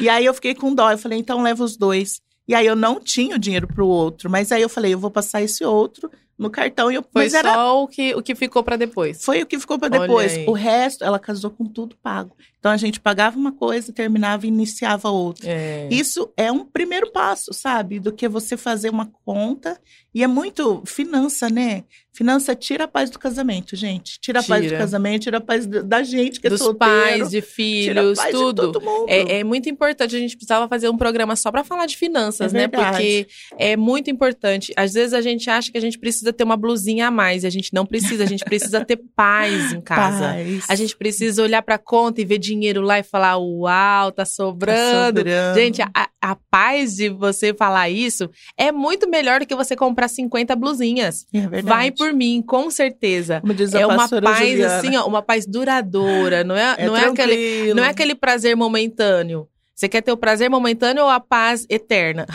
E 0.00 0.08
aí 0.08 0.24
eu 0.24 0.32
fiquei 0.32 0.54
com 0.54 0.74
dó, 0.74 0.90
eu 0.90 0.98
falei, 0.98 1.18
então 1.18 1.42
leva 1.42 1.62
os 1.62 1.76
dois. 1.76 2.22
E 2.48 2.54
aí 2.54 2.66
eu 2.66 2.74
não 2.74 2.98
tinha 2.98 3.36
o 3.36 3.38
dinheiro 3.38 3.66
pro 3.68 3.86
outro, 3.86 4.30
mas 4.30 4.50
aí 4.50 4.62
eu 4.62 4.68
falei, 4.68 4.94
eu 4.94 4.98
vou 4.98 5.10
passar 5.10 5.42
esse 5.42 5.62
outro 5.62 6.10
no 6.40 6.48
cartão 6.48 6.90
e 6.90 6.94
eu 6.94 7.04
Foi 7.12 7.28
só 7.28 7.38
era... 7.38 7.72
o 7.74 7.86
que 7.86 8.14
o 8.14 8.22
que 8.22 8.34
ficou 8.34 8.62
para 8.64 8.76
depois. 8.76 9.22
Foi 9.22 9.42
o 9.42 9.46
que 9.46 9.58
ficou 9.58 9.78
para 9.78 9.90
depois. 9.90 10.38
O 10.48 10.52
resto 10.52 11.04
ela 11.04 11.18
casou 11.18 11.50
com 11.50 11.66
tudo 11.66 11.94
pago. 12.02 12.34
Então 12.58 12.72
a 12.72 12.76
gente 12.76 12.98
pagava 12.98 13.38
uma 13.38 13.52
coisa, 13.52 13.92
terminava 13.92 14.46
e 14.46 14.48
iniciava 14.48 15.10
outra. 15.10 15.48
É. 15.48 15.88
Isso 15.90 16.32
é 16.36 16.50
um 16.50 16.64
primeiro 16.64 17.10
passo, 17.10 17.52
sabe? 17.52 17.98
Do 17.98 18.12
que 18.12 18.26
você 18.26 18.56
fazer 18.56 18.88
uma 18.88 19.10
conta. 19.24 19.78
E 20.14 20.24
é 20.24 20.26
muito 20.26 20.82
finança, 20.84 21.48
né? 21.48 21.84
Finança 22.12 22.54
tira 22.54 22.84
a 22.84 22.88
paz 22.88 23.08
do 23.08 23.18
casamento, 23.18 23.76
gente. 23.76 24.18
Tira 24.20 24.40
a 24.40 24.42
tira. 24.42 24.56
paz 24.56 24.72
do 24.72 24.76
casamento, 24.76 25.22
tira 25.22 25.38
a 25.38 25.40
paz 25.40 25.64
da 25.64 26.02
gente 26.02 26.40
que 26.40 26.48
é 26.48 26.50
Dos 26.50 26.60
é 26.60 26.64
solteiro. 26.64 26.92
pais, 26.92 27.30
de 27.30 27.40
filhos, 27.40 28.18
tudo. 28.30 28.72
É, 29.08 29.38
é, 29.38 29.44
muito 29.44 29.70
importante. 29.70 30.16
A 30.16 30.18
gente 30.18 30.36
precisava 30.36 30.68
fazer 30.68 30.88
um 30.88 30.96
programa 30.96 31.36
só 31.36 31.50
para 31.52 31.62
falar 31.62 31.86
de 31.86 31.96
finanças, 31.96 32.52
é 32.52 32.58
né? 32.58 32.68
Porque 32.68 33.28
é 33.56 33.76
muito 33.76 34.10
importante. 34.10 34.72
Às 34.76 34.92
vezes 34.92 35.14
a 35.14 35.20
gente 35.20 35.48
acha 35.48 35.70
que 35.70 35.78
a 35.78 35.80
gente 35.80 35.98
precisa 35.98 36.29
ter 36.32 36.44
uma 36.44 36.56
blusinha 36.56 37.08
a 37.08 37.10
mais. 37.10 37.44
A 37.44 37.50
gente 37.50 37.72
não 37.72 37.86
precisa. 37.86 38.24
A 38.24 38.26
gente 38.26 38.44
precisa 38.44 38.84
ter 38.84 39.00
paz 39.14 39.72
em 39.72 39.80
casa. 39.80 40.28
Paz. 40.28 40.64
A 40.68 40.74
gente 40.74 40.96
precisa 40.96 41.42
olhar 41.42 41.62
para 41.62 41.76
a 41.76 41.78
conta 41.78 42.20
e 42.20 42.24
ver 42.24 42.38
dinheiro 42.38 42.80
lá 42.80 42.98
e 42.98 43.02
falar: 43.02 43.36
uau, 43.38 44.12
tá 44.12 44.24
sobrando. 44.24 45.22
Tá 45.24 45.30
sobrando. 45.30 45.58
Gente, 45.58 45.82
a, 45.82 46.08
a 46.20 46.36
paz 46.50 46.96
de 46.96 47.08
você 47.08 47.54
falar 47.54 47.88
isso 47.88 48.30
é 48.56 48.70
muito 48.70 49.08
melhor 49.08 49.40
do 49.40 49.46
que 49.46 49.54
você 49.54 49.74
comprar 49.74 50.08
50 50.08 50.54
blusinhas. 50.54 51.26
É 51.32 51.40
verdade. 51.40 51.66
Vai 51.66 51.90
por 51.90 52.12
mim, 52.12 52.42
com 52.46 52.70
certeza. 52.70 53.40
Como 53.40 53.54
diz 53.54 53.74
a 53.74 53.80
é 53.80 53.86
uma 53.86 54.08
paz 54.08 54.48
Juliana. 54.48 54.76
assim, 54.76 54.96
ó, 54.96 55.06
uma 55.06 55.22
paz 55.22 55.46
duradoura, 55.46 56.44
não 56.44 56.56
é, 56.56 56.74
é 56.78 56.86
não 56.86 56.96
é 56.96 57.04
aquele 57.06 57.74
não 57.74 57.84
é 57.84 57.88
aquele 57.88 58.14
prazer 58.14 58.54
momentâneo. 58.56 59.48
Você 59.80 59.88
quer 59.88 60.02
ter 60.02 60.12
o 60.12 60.16
prazer 60.16 60.50
momentâneo 60.50 61.04
ou 61.04 61.08
a 61.08 61.18
paz 61.18 61.66
eterna? 61.70 62.26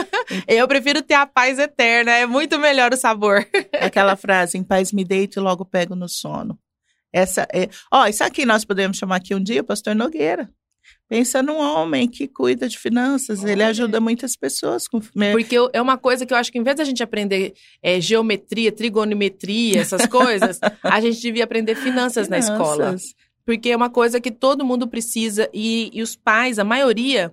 eu 0.48 0.66
prefiro 0.66 1.02
ter 1.02 1.12
a 1.12 1.26
paz 1.26 1.58
eterna, 1.58 2.10
é 2.12 2.24
muito 2.24 2.58
melhor 2.58 2.94
o 2.94 2.96
sabor. 2.96 3.46
Aquela 3.78 4.16
frase, 4.16 4.56
em 4.56 4.64
paz 4.64 4.90
me 4.90 5.04
deito 5.04 5.38
e 5.38 5.42
logo 5.42 5.66
pego 5.66 5.94
no 5.94 6.08
sono. 6.08 6.58
Essa 7.12 7.46
é. 7.52 7.68
Ó, 7.92 8.06
isso 8.06 8.24
aqui 8.24 8.46
nós 8.46 8.64
podemos 8.64 8.96
chamar 8.96 9.16
aqui 9.16 9.34
um 9.34 9.42
dia, 9.42 9.62
pastor 9.62 9.94
Nogueira. 9.94 10.48
Pensa 11.06 11.42
num 11.42 11.58
homem 11.58 12.08
que 12.08 12.26
cuida 12.26 12.66
de 12.66 12.78
finanças, 12.78 13.44
ele 13.44 13.62
ajuda 13.62 14.00
muitas 14.00 14.34
pessoas 14.34 14.88
com 14.88 14.98
Porque 15.32 15.56
é 15.74 15.82
uma 15.82 15.98
coisa 15.98 16.24
que 16.24 16.32
eu 16.32 16.38
acho 16.38 16.50
que 16.50 16.58
em 16.58 16.62
vez 16.62 16.76
da 16.76 16.84
gente 16.84 17.02
aprender 17.02 17.52
é, 17.82 18.00
geometria, 18.00 18.72
trigonometria, 18.72 19.80
essas 19.80 20.06
coisas, 20.06 20.58
a 20.82 21.00
gente 21.02 21.20
devia 21.20 21.44
aprender 21.44 21.74
finanças, 21.74 22.26
finanças, 22.26 22.28
na 22.28 22.38
escola. 22.38 22.96
Porque 23.44 23.70
é 23.70 23.76
uma 23.76 23.90
coisa 23.90 24.20
que 24.20 24.30
todo 24.30 24.64
mundo 24.64 24.88
precisa 24.88 25.48
e, 25.52 25.90
e 25.92 26.02
os 26.02 26.16
pais, 26.16 26.58
a 26.58 26.64
maioria, 26.64 27.32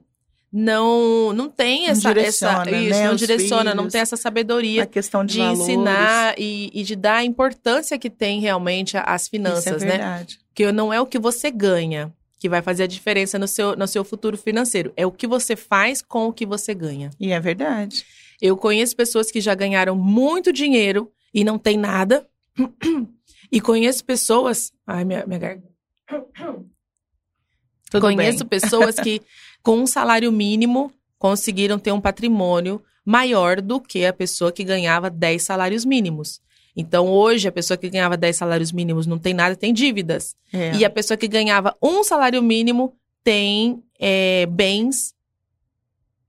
não 0.51 1.31
não 1.31 1.49
tem 1.49 1.87
essa, 1.87 2.09
não 2.09 2.13
direciona, 2.13 2.61
essa 2.61 2.71
isso, 2.71 2.89
né? 2.89 3.07
não 3.07 3.15
direciona, 3.15 3.71
filhos, 3.71 3.75
não 3.83 3.87
tem 3.87 4.01
essa 4.01 4.17
sabedoria 4.17 4.85
de, 4.85 5.33
de 5.33 5.41
ensinar 5.41 6.35
e, 6.37 6.69
e, 6.73 6.83
de 6.83 6.95
dar 6.95 7.17
a 7.17 7.23
importância 7.23 7.97
que 7.97 8.09
tem 8.09 8.41
realmente 8.41 8.97
às 8.97 9.29
finanças, 9.29 9.81
é 9.81 9.85
né? 9.85 10.27
Que 10.53 10.69
não 10.71 10.91
é 10.91 10.99
o 10.99 11.05
que 11.05 11.17
você 11.17 11.49
ganha 11.49 12.13
que 12.37 12.49
vai 12.49 12.63
fazer 12.63 12.83
a 12.83 12.87
diferença 12.87 13.37
no 13.37 13.47
seu, 13.47 13.75
no 13.75 13.87
seu 13.87 14.03
futuro 14.03 14.35
financeiro, 14.35 14.91
é 14.97 15.05
o 15.05 15.11
que 15.11 15.27
você 15.27 15.55
faz 15.55 16.01
com 16.01 16.27
o 16.27 16.33
que 16.33 16.43
você 16.43 16.73
ganha. 16.73 17.11
E 17.19 17.31
é 17.31 17.39
verdade. 17.39 18.03
Eu 18.41 18.57
conheço 18.57 18.95
pessoas 18.95 19.29
que 19.29 19.39
já 19.39 19.53
ganharam 19.53 19.95
muito 19.95 20.51
dinheiro 20.51 21.11
e 21.31 21.43
não 21.43 21.59
tem 21.59 21.77
nada. 21.77 22.27
E 23.53 23.59
conheço 23.59 24.05
pessoas. 24.05 24.71
Ai, 24.87 25.03
minha, 25.03 25.25
minha 25.27 25.37
garganta. 25.37 25.70
Tudo 27.89 28.01
conheço 28.01 28.45
bem. 28.45 28.59
pessoas 28.59 28.95
que 28.95 29.21
com 29.63 29.77
um 29.77 29.87
salário 29.87 30.31
mínimo, 30.31 30.91
conseguiram 31.17 31.77
ter 31.77 31.91
um 31.91 32.01
patrimônio 32.01 32.81
maior 33.05 33.61
do 33.61 33.79
que 33.79 34.05
a 34.05 34.13
pessoa 34.13 34.51
que 34.51 34.63
ganhava 34.63 35.09
10 35.09 35.41
salários 35.41 35.85
mínimos. 35.85 36.41
Então, 36.75 37.07
hoje, 37.07 37.47
a 37.47 37.51
pessoa 37.51 37.77
que 37.77 37.89
ganhava 37.89 38.15
10 38.15 38.35
salários 38.35 38.71
mínimos 38.71 39.05
não 39.05 39.19
tem 39.19 39.33
nada, 39.33 39.55
tem 39.55 39.73
dívidas. 39.73 40.35
É. 40.53 40.75
E 40.75 40.85
a 40.85 40.89
pessoa 40.89 41.17
que 41.17 41.27
ganhava 41.27 41.75
um 41.81 42.03
salário 42.03 42.41
mínimo 42.41 42.95
tem 43.23 43.83
é, 43.99 44.45
bens 44.47 45.13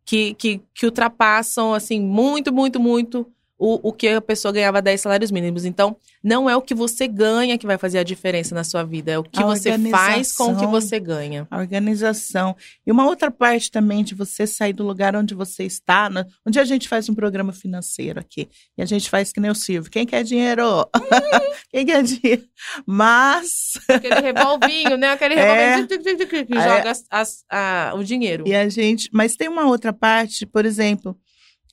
que, 0.05 0.35
que, 0.35 0.61
que 0.75 0.87
ultrapassam, 0.87 1.73
assim, 1.73 2.01
muito, 2.01 2.53
muito, 2.53 2.81
muito 2.81 3.27
o, 3.63 3.79
o 3.81 3.93
que 3.93 4.09
a 4.09 4.21
pessoa 4.21 4.51
ganhava 4.51 4.83
10 4.83 5.01
salários 5.01 5.31
mínimos. 5.31 5.65
Então, 5.65 5.97
não 6.21 6.51
é 6.51 6.57
o 6.57 6.61
que 6.61 6.75
você 6.75 7.07
ganha 7.07 7.57
que 7.57 7.65
vai 7.65 7.79
fazer 7.79 7.99
a 7.99 8.03
diferença 8.03 8.57
na 8.57 8.65
sua 8.65 8.83
vida, 8.83 9.13
é 9.13 9.19
o 9.19 9.23
que 9.23 9.41
a 9.41 9.47
você 9.47 9.79
faz 9.89 10.33
com 10.33 10.53
o 10.53 10.59
que 10.59 10.67
você 10.67 10.99
ganha. 10.99 11.47
A 11.49 11.59
organização. 11.59 12.57
E 12.85 12.91
uma 12.91 13.07
outra 13.07 13.31
parte 13.31 13.71
também 13.71 14.03
de 14.03 14.17
você 14.17 14.49
sair 14.49 14.73
do 14.73 14.83
lugar 14.83 15.15
onde 15.15 15.33
você 15.33 15.63
está. 15.63 16.11
Né? 16.11 16.27
Um 16.45 16.51
dia 16.51 16.61
a 16.61 16.65
gente 16.65 16.89
faz 16.89 17.09
um 17.09 17.15
programa 17.15 17.53
financeiro 17.53 18.19
aqui. 18.19 18.49
E 18.77 18.83
a 18.83 18.85
gente 18.85 19.09
faz 19.09 19.33
que 19.33 19.39
nem 19.39 19.53
o 19.53 19.55
Silvio. 19.55 19.93
Quem 19.93 20.05
quer 20.05 20.25
dinheiro? 20.25 20.65
Quem 21.71 21.87
quer 21.87 22.03
dinheiro? 22.03 22.43
Mas. 22.85 23.75
Aquele 23.87 24.21
revolvinho, 24.21 24.97
né? 24.97 25.13
Aquele 25.13 25.37
revolvinho 25.37 25.85
é, 25.85 26.45
que 26.45 26.55
joga 26.55 26.91
as, 26.91 27.05
as, 27.09 27.45
a, 27.49 27.93
o 27.95 28.03
dinheiro. 28.03 28.43
E 28.45 28.57
a 28.57 28.69
gente. 28.69 29.09
Mas 29.13 29.37
tem 29.37 29.49
uma 29.49 29.67
outra 29.67 29.93
parte, 29.93 30.45
por 30.45 30.67
exemplo 30.67 31.17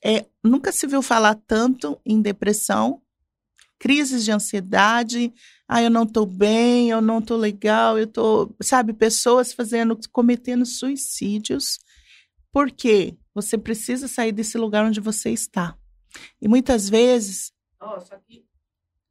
é, 0.04 0.26
nunca 0.44 0.72
se 0.72 0.88
viu 0.88 1.02
falar 1.02 1.36
tanto 1.48 2.00
em 2.06 2.22
depressão, 2.22 3.02
crises 3.78 4.24
de 4.24 4.32
ansiedade. 4.32 5.34
Ah, 5.68 5.82
eu 5.82 5.90
não 5.90 6.04
estou 6.04 6.26
bem, 6.26 6.90
eu 6.90 7.02
não 7.02 7.20
estou 7.20 7.38
legal, 7.38 7.98
eu 7.98 8.06
estou, 8.06 8.56
sabe, 8.62 8.94
pessoas 8.94 9.54
fazendo, 9.54 9.98
cometendo 10.12 10.66
suicídios. 10.66 11.80
Por 12.52 12.72
quê? 12.72 13.16
Você 13.34 13.58
precisa 13.58 14.08
sair 14.08 14.32
desse 14.32 14.58
lugar 14.58 14.86
onde 14.86 15.00
você 15.00 15.30
está. 15.30 15.76
E 16.42 16.48
muitas 16.48 16.90
vezes. 16.90 17.52
Só 17.80 18.18
que... 18.28 18.44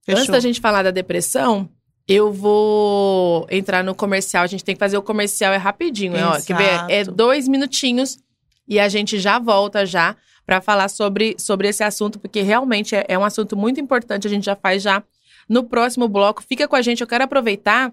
Antes 0.09 0.29
da 0.29 0.40
gente 0.40 0.61
falar 0.61 0.83
da 0.83 0.90
depressão, 0.90 1.70
eu 2.07 2.33
vou 2.33 3.46
entrar 3.51 3.85
no 3.85 3.94
comercial. 3.94 4.42
A 4.42 4.46
gente 4.46 4.64
tem 4.64 4.74
que 4.74 4.79
fazer 4.79 4.96
o 4.96 5.03
comercial, 5.03 5.53
é 5.53 5.59
rapidinho, 5.59 6.16
é, 6.16 6.27
ó, 6.27 6.40
quer 6.40 6.57
ver? 6.57 6.90
É 6.90 7.05
dois 7.05 7.46
minutinhos 7.46 8.18
e 8.66 8.81
a 8.81 8.88
gente 8.88 9.18
já 9.18 9.38
volta 9.38 9.85
já 9.85 10.16
para 10.48 10.62
falar 10.62 10.88
sobre, 10.88 11.37
sobre 11.38 11.68
esse 11.68 11.84
assunto, 11.84 12.18
porque 12.18 12.40
realmente 12.40 12.96
é, 12.96 13.04
é 13.06 13.18
um 13.18 13.24
assunto 13.24 13.54
muito 13.54 13.78
importante, 13.78 14.26
a 14.26 14.30
gente 14.30 14.46
já 14.46 14.56
faz 14.56 14.82
já 14.82 15.02
no 15.46 15.62
próximo 15.62 16.08
bloco. 16.08 16.42
Fica 16.42 16.66
com 16.66 16.74
a 16.74 16.80
gente, 16.80 17.02
eu 17.02 17.06
quero 17.06 17.24
aproveitar 17.24 17.92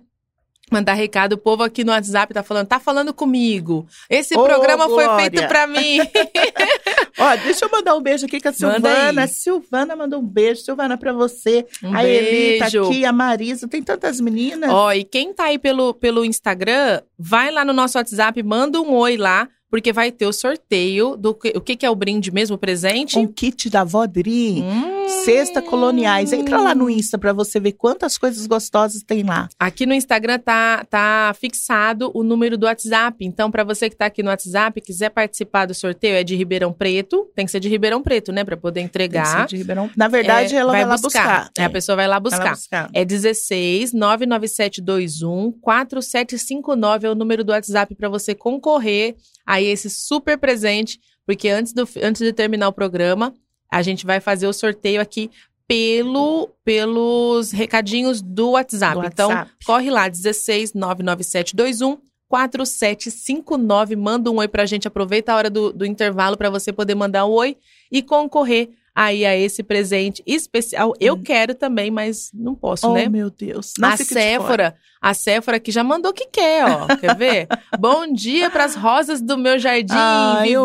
mandar 0.72 0.94
recado. 0.94 1.34
O 1.34 1.38
povo 1.38 1.64
aqui 1.64 1.84
no 1.84 1.92
WhatsApp 1.92 2.34
tá 2.34 2.42
falando, 2.42 2.68
tá 2.68 2.80
falando 2.80 3.14
comigo. 3.14 3.86
Esse 4.10 4.36
programa 4.36 4.88
Glória. 4.88 5.10
foi 5.10 5.20
feito 5.20 5.48
para 5.50 5.68
mim. 5.68 6.00
Ó, 7.20 7.36
deixa 7.44 7.66
eu 7.66 7.70
mandar 7.70 7.94
um 7.94 8.02
beijo 8.02 8.26
aqui 8.26 8.40
com 8.40 8.48
a 8.48 8.54
Silvana. 8.54 9.28
Silvana 9.28 9.94
mandou 9.94 10.22
um 10.22 10.26
beijo. 10.26 10.62
Silvana, 10.62 10.98
para 10.98 11.12
você. 11.12 11.68
Um 11.84 11.94
a 11.94 12.04
beijo. 12.04 12.26
Eli 12.26 12.60
tá 12.60 12.66
aqui, 12.68 13.06
a 13.06 13.12
Marisa. 13.12 13.68
Tem 13.68 13.84
tantas 13.84 14.22
meninas. 14.22 14.70
Ó, 14.70 14.94
e 14.94 15.04
quem 15.04 15.34
tá 15.34 15.44
aí 15.44 15.60
pelo, 15.60 15.94
pelo 15.94 16.24
Instagram, 16.24 17.02
vai 17.20 17.52
lá 17.52 17.66
no 17.66 17.74
nosso 17.74 17.98
WhatsApp, 17.98 18.42
manda 18.42 18.82
um 18.82 18.94
oi 18.94 19.18
lá 19.18 19.50
porque 19.76 19.92
vai 19.92 20.10
ter 20.10 20.26
o 20.26 20.32
sorteio 20.32 21.18
do 21.18 21.32
o 21.32 21.60
que, 21.60 21.76
que 21.76 21.86
é 21.86 21.90
o 21.90 21.96
brinde 21.96 22.32
mesmo, 22.32 22.56
o 22.56 22.58
presente? 22.58 23.20
Um 23.20 23.28
kit 23.28 23.70
da 23.70 23.84
Vodri. 23.84 24.62
Hum. 24.62 24.95
Cesta 25.08 25.62
Coloniais. 25.62 26.34
Entra 26.34 26.60
lá 26.60 26.76
no 26.76 26.90
Insta 26.90 27.18
para 27.18 27.34
você 27.34 27.60
ver 27.60 27.74
quantas 27.74 28.18
coisas 28.18 28.46
gostosas 28.46 29.02
tem 29.04 29.24
lá. 29.24 29.48
Aqui 29.60 29.86
no 29.86 29.94
Instagram 29.94 30.40
tá, 30.40 30.86
tá 30.90 31.36
fixado 31.40 32.12
o 32.14 32.24
número 32.24 32.58
do 32.58 32.66
WhatsApp. 32.66 33.26
Então, 33.26 33.50
para 33.50 33.64
você 33.64 33.90
que 33.90 33.96
tá 33.96 34.06
aqui 34.06 34.22
no 34.22 34.30
WhatsApp, 34.30 34.80
quiser 34.82 35.10
participar 35.10 35.66
do 35.66 35.74
sorteio, 35.74 36.16
é 36.16 36.24
de 36.24 36.36
Ribeirão 36.36 36.74
Preto. 36.74 37.30
Tem 37.36 37.46
que 37.46 37.52
ser 37.52 37.60
de 37.60 37.70
Ribeirão 37.70 38.02
Preto, 38.02 38.32
né? 38.32 38.44
Para 38.44 38.58
poder 38.58 38.82
entregar. 38.82 39.24
Tem 39.24 39.34
que 39.34 39.42
ser 39.42 39.48
de 39.48 39.58
Ribeirão... 39.58 39.90
Na 39.96 40.08
verdade, 40.08 40.56
é, 40.56 40.60
ela 40.60 40.72
vai, 40.72 40.82
vai 40.82 40.90
lá 40.90 40.98
buscar. 40.98 41.40
buscar. 41.46 41.52
É. 41.58 41.66
A 41.66 41.70
pessoa 41.70 41.96
vai 41.96 42.08
lá 42.08 42.20
buscar. 42.20 42.38
Vai 42.38 42.48
lá 42.48 42.54
buscar. 42.54 42.90
É 42.94 43.06
16 43.06 43.94
99721 43.94 45.52
4759 45.62 47.08
é 47.08 47.10
o 47.10 47.16
número 47.16 47.44
do 47.44 47.52
WhatsApp 47.52 47.96
para 47.96 48.10
você 48.10 48.36
concorrer 48.36 49.16
aí 49.46 49.66
esse 49.66 49.90
super 49.90 50.38
presente, 50.38 51.00
porque 51.26 51.50
antes, 51.50 51.74
do, 51.74 51.88
antes 52.02 52.22
de 52.22 52.34
terminar 52.34 52.68
o 52.68 52.74
programa, 52.74 53.34
a 53.72 53.82
gente 53.82 54.06
vai 54.06 54.20
fazer 54.20 54.48
o 54.48 54.54
sorteio 54.54 55.02
aqui 55.02 55.30
pelo 55.68 56.50
pelos 56.64 57.52
recadinhos 57.52 58.22
do 58.22 58.52
WhatsApp. 58.52 59.00
Do 59.02 59.08
então, 59.08 59.30
WhatsApp. 59.30 59.52
corre 59.66 59.90
lá, 59.90 60.08
16 60.08 60.74
99721 60.74 61.98
4759. 62.28 63.96
Manda 63.96 64.32
um 64.32 64.38
oi 64.38 64.48
pra 64.48 64.66
gente. 64.66 64.88
Aproveita 64.88 65.34
a 65.34 65.36
hora 65.36 65.50
do, 65.50 65.72
do 65.72 65.86
intervalo 65.86 66.38
para 66.38 66.50
você 66.50 66.74
poder 66.74 66.96
mandar 66.96 67.26
um 67.26 67.32
oi 67.32 67.58
e 67.92 68.02
concorrer 68.02 68.70
aí 68.96 69.26
a 69.26 69.36
esse 69.36 69.62
presente 69.62 70.24
especial. 70.26 70.94
Eu 71.00 71.16
hum. 71.16 71.22
quero 71.22 71.54
também, 71.54 71.92
mas 71.92 72.32
não 72.34 72.56
posso, 72.56 72.88
oh, 72.88 72.94
né? 72.94 73.04
Oh, 73.08 73.12
meu 73.12 73.30
Deus. 73.30 73.74
Não 73.78 73.90
a 73.90 73.98
Séfora, 73.98 74.76
a 75.02 75.14
Séfora 75.14 75.60
que 75.60 75.72
já 75.72 75.84
mandou 75.84 76.12
o 76.12 76.14
que 76.14 76.28
quer, 76.28 76.66
ó. 76.66 76.88
Quer 76.96 77.16
ver? 77.18 77.48
Bom 77.78 78.08
dia 78.08 78.50
para 78.50 78.64
as 78.64 78.74
rosas 78.76 79.22
do 79.22 79.38
meu 79.38 79.60
jardim, 79.60 79.94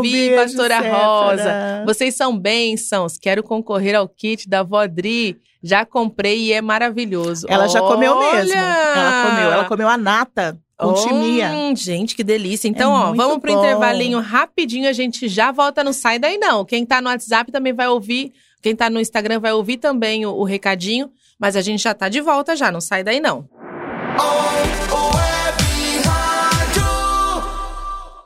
Vivi, 0.01 0.37
Pastora 0.37 0.81
Séfora. 0.81 1.03
Rosa. 1.03 1.85
Vocês 1.85 2.15
são 2.15 2.39
bênçãos. 2.39 3.19
Quero 3.19 3.43
concorrer 3.43 3.97
ao 3.97 4.09
kit 4.09 4.49
da 4.49 4.63
Vodri. 4.63 5.37
Já 5.63 5.85
comprei 5.85 6.39
e 6.39 6.53
é 6.53 6.63
maravilhoso. 6.63 7.47
Ela 7.49 7.69
já 7.69 7.81
comeu 7.81 8.19
mesmo. 8.19 8.55
Ela 8.55 9.29
comeu. 9.29 9.53
Ela 9.53 9.65
comeu 9.65 9.89
a 9.89 9.99
nata 9.99 10.59
com 10.81 10.97
chimia. 10.97 11.51
Hum, 11.51 11.77
gente, 11.77 12.17
que 12.17 12.25
delícia. 12.25 12.69
Então, 12.69 12.93
é 12.93 12.95
ó, 12.95 13.13
vamos 13.15 13.39
pro 13.39 13.53
bom. 13.53 13.59
intervalinho 13.59 14.19
rapidinho, 14.21 14.89
a 14.89 14.93
gente 14.93 15.29
já 15.29 15.53
volta, 15.53 15.85
não 15.85 15.93
sai 15.93 16.19
daí 16.19 16.39
não. 16.39 16.65
Quem 16.65 16.85
tá 16.85 17.01
no 17.01 17.09
WhatsApp 17.09 17.53
também 17.53 17.73
vai 17.73 17.89
ouvir, 17.89 18.33
quem 18.63 18.75
tá 18.75 18.89
no 18.89 19.01
Instagram 19.01 19.39
vai 19.41 19.53
ouvir 19.53 19.77
também 19.77 20.27
o, 20.27 20.31
o 20.33 20.45
recadinho, 20.45 21.11
mas 21.39 21.57
a 21.57 21.61
gente 21.61 21.83
já 21.83 21.95
tá 21.95 22.09
de 22.09 22.21
volta 22.21 22.57
já, 22.57 22.73
não 22.73 22.81
sai 22.81 23.05
daí 23.05 23.21
não. 23.21 23.49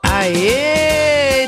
Aê! 0.03 0.84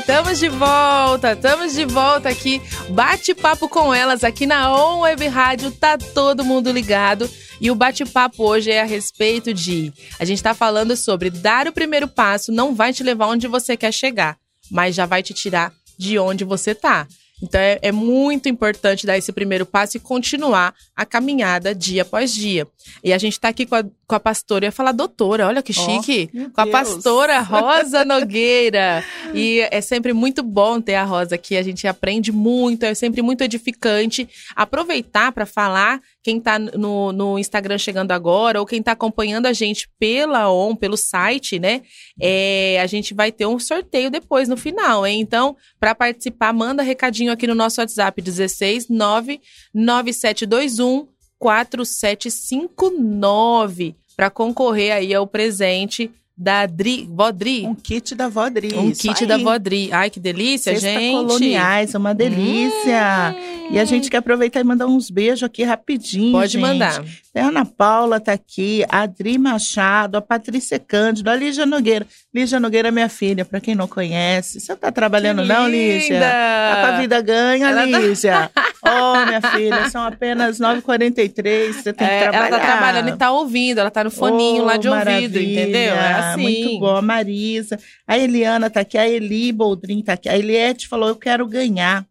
Estamos 0.08 0.38
de 0.38 0.48
volta, 0.48 1.32
estamos 1.32 1.74
de 1.74 1.84
volta 1.84 2.30
aqui. 2.30 2.62
Bate-papo 2.88 3.68
com 3.68 3.92
elas 3.92 4.24
aqui 4.24 4.46
na 4.46 4.74
On 4.74 5.00
Web 5.00 5.26
Rádio, 5.26 5.70
tá 5.70 5.98
todo 5.98 6.42
mundo 6.42 6.72
ligado. 6.72 7.28
E 7.60 7.70
o 7.70 7.74
bate-papo 7.74 8.42
hoje 8.42 8.70
é 8.70 8.80
a 8.80 8.86
respeito 8.86 9.52
de. 9.52 9.92
A 10.18 10.24
gente 10.24 10.38
está 10.38 10.54
falando 10.54 10.96
sobre 10.96 11.28
dar 11.28 11.68
o 11.68 11.74
primeiro 11.74 12.08
passo 12.08 12.50
não 12.50 12.74
vai 12.74 12.90
te 12.90 13.02
levar 13.02 13.26
onde 13.26 13.46
você 13.46 13.76
quer 13.76 13.92
chegar, 13.92 14.38
mas 14.70 14.94
já 14.94 15.04
vai 15.04 15.22
te 15.22 15.34
tirar 15.34 15.74
de 15.98 16.18
onde 16.18 16.42
você 16.42 16.74
tá. 16.74 17.06
Então 17.42 17.60
é, 17.60 17.78
é, 17.82 17.92
muito 17.92 18.48
importante 18.48 19.06
dar 19.06 19.18
esse 19.18 19.30
primeiro 19.30 19.66
passo 19.66 19.98
e 19.98 20.00
continuar 20.00 20.74
a 20.96 21.04
caminhada 21.04 21.74
dia 21.74 22.00
após 22.00 22.32
dia. 22.32 22.66
E 23.02 23.12
a 23.12 23.18
gente 23.18 23.34
está 23.34 23.48
aqui 23.48 23.66
com 23.66 23.74
a, 23.74 23.82
com 23.82 24.14
a 24.14 24.20
pastora, 24.20 24.64
eu 24.64 24.68
ia 24.68 24.72
falar 24.72 24.92
doutora, 24.92 25.46
olha 25.46 25.62
que 25.62 25.72
chique, 25.72 26.30
oh, 26.34 26.50
com 26.50 26.60
a 26.60 26.66
pastora 26.66 27.40
Rosa 27.40 28.04
Nogueira. 28.04 29.04
e 29.34 29.66
é 29.70 29.80
sempre 29.80 30.12
muito 30.12 30.42
bom 30.42 30.80
ter 30.80 30.94
a 30.94 31.04
Rosa 31.04 31.34
aqui, 31.34 31.56
a 31.56 31.62
gente 31.62 31.86
aprende 31.86 32.32
muito, 32.32 32.84
é 32.84 32.94
sempre 32.94 33.22
muito 33.22 33.42
edificante. 33.42 34.28
Aproveitar 34.56 35.32
para 35.32 35.46
falar 35.46 36.00
quem 36.22 36.38
está 36.38 36.58
no, 36.58 37.12
no 37.12 37.38
Instagram 37.38 37.78
chegando 37.78 38.12
agora, 38.12 38.60
ou 38.60 38.66
quem 38.66 38.80
está 38.80 38.92
acompanhando 38.92 39.46
a 39.46 39.52
gente 39.52 39.88
pela 39.98 40.52
ON, 40.52 40.76
pelo 40.76 40.96
site, 40.96 41.58
né? 41.58 41.82
É, 42.20 42.78
a 42.80 42.86
gente 42.86 43.14
vai 43.14 43.32
ter 43.32 43.46
um 43.46 43.58
sorteio 43.58 44.10
depois, 44.10 44.48
no 44.48 44.56
final, 44.56 45.06
hein? 45.06 45.20
Então, 45.20 45.56
para 45.80 45.94
participar, 45.94 46.52
manda 46.52 46.82
recadinho 46.82 47.32
aqui 47.32 47.46
no 47.46 47.54
nosso 47.54 47.80
WhatsApp, 47.80 48.20
16 48.20 48.88
99721 48.88 51.08
4759, 51.38 53.94
para 54.16 54.30
concorrer 54.30 54.92
aí 54.92 55.14
ao 55.14 55.26
presente 55.26 56.10
da 56.38 56.66
Dri, 56.66 57.08
Vodri. 57.10 57.66
Um 57.66 57.74
kit 57.74 58.14
da 58.14 58.28
Vodri. 58.28 58.72
Um 58.76 58.92
kit 58.92 59.26
da 59.26 59.36
Vodri. 59.36 59.90
Ai, 59.92 60.08
que 60.08 60.20
delícia, 60.20 60.72
Cesta 60.72 60.88
gente. 61.00 61.12
coloniais, 61.26 61.94
uma 61.94 62.14
delícia. 62.14 63.34
Hum. 63.36 63.58
E 63.70 63.78
a 63.78 63.84
gente 63.84 64.08
quer 64.08 64.18
aproveitar 64.18 64.60
e 64.60 64.64
mandar 64.64 64.86
uns 64.86 65.10
beijos 65.10 65.42
aqui 65.42 65.62
rapidinho. 65.64 66.32
Pode 66.32 66.52
gente. 66.52 66.62
mandar. 66.62 67.04
A 67.36 67.40
Ana 67.40 67.64
Paula 67.64 68.18
tá 68.18 68.32
aqui, 68.32 68.84
a 68.88 69.02
Adri 69.02 69.36
Machado, 69.38 70.16
a 70.16 70.22
Patrícia 70.22 70.78
Cândido, 70.78 71.28
a 71.30 71.36
Lígia 71.36 71.66
Nogueira. 71.66 72.06
Lígia 72.34 72.58
Nogueira 72.58 72.88
é 72.88 72.90
minha 72.90 73.08
filha, 73.08 73.44
para 73.44 73.60
quem 73.60 73.74
não 73.74 73.86
conhece. 73.86 74.58
Você 74.60 74.74
tá 74.74 74.90
trabalhando 74.90 75.42
que 75.42 75.48
não, 75.48 75.68
Lígia? 75.68 76.14
Linda. 76.14 76.88
A 76.88 77.00
vida 77.00 77.20
ganha, 77.20 77.68
Ela 77.68 77.86
tá- 77.86 77.98
Lígia. 77.98 78.50
oh, 78.82 79.26
minha 79.26 79.40
filha, 79.42 79.90
são 79.90 80.02
apenas 80.02 80.58
9h43, 80.58 81.72
você 81.74 81.92
tem 81.92 82.08
que 82.08 82.12
É, 82.14 82.22
trabalhar. 82.22 82.46
ela 82.48 82.58
tá 82.58 82.64
trabalhando 82.66 83.08
e 83.10 83.16
tá 83.16 83.30
ouvindo, 83.30 83.78
ela 83.78 83.90
tá 83.90 84.02
no 84.02 84.10
foninho 84.10 84.62
Oh, 84.62 84.66
lá 84.66 84.76
de 84.76 84.88
ouvido, 84.88 85.04
maravilha. 85.04 85.60
entendeu? 85.62 85.94
É 85.94 86.12
assim. 86.14 86.27
Muito 86.36 86.78
bom. 86.80 86.96
A 86.96 87.02
Marisa, 87.02 87.78
a 88.06 88.18
Eliana 88.18 88.68
tá 88.68 88.80
aqui, 88.80 88.98
a 88.98 89.08
Eli 89.08 89.50
Boldrin 89.52 90.02
tá 90.02 90.12
aqui. 90.14 90.28
A 90.28 90.36
Eliette 90.36 90.86
falou: 90.88 91.08
Eu 91.08 91.16
quero 91.16 91.46
ganhar. 91.46 92.04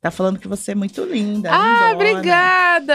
Tá 0.00 0.12
falando 0.12 0.38
que 0.38 0.46
você 0.46 0.72
é 0.72 0.74
muito 0.76 1.02
linda. 1.04 1.50
Ah, 1.52 1.90
lindona. 1.90 1.94
obrigada! 1.94 2.94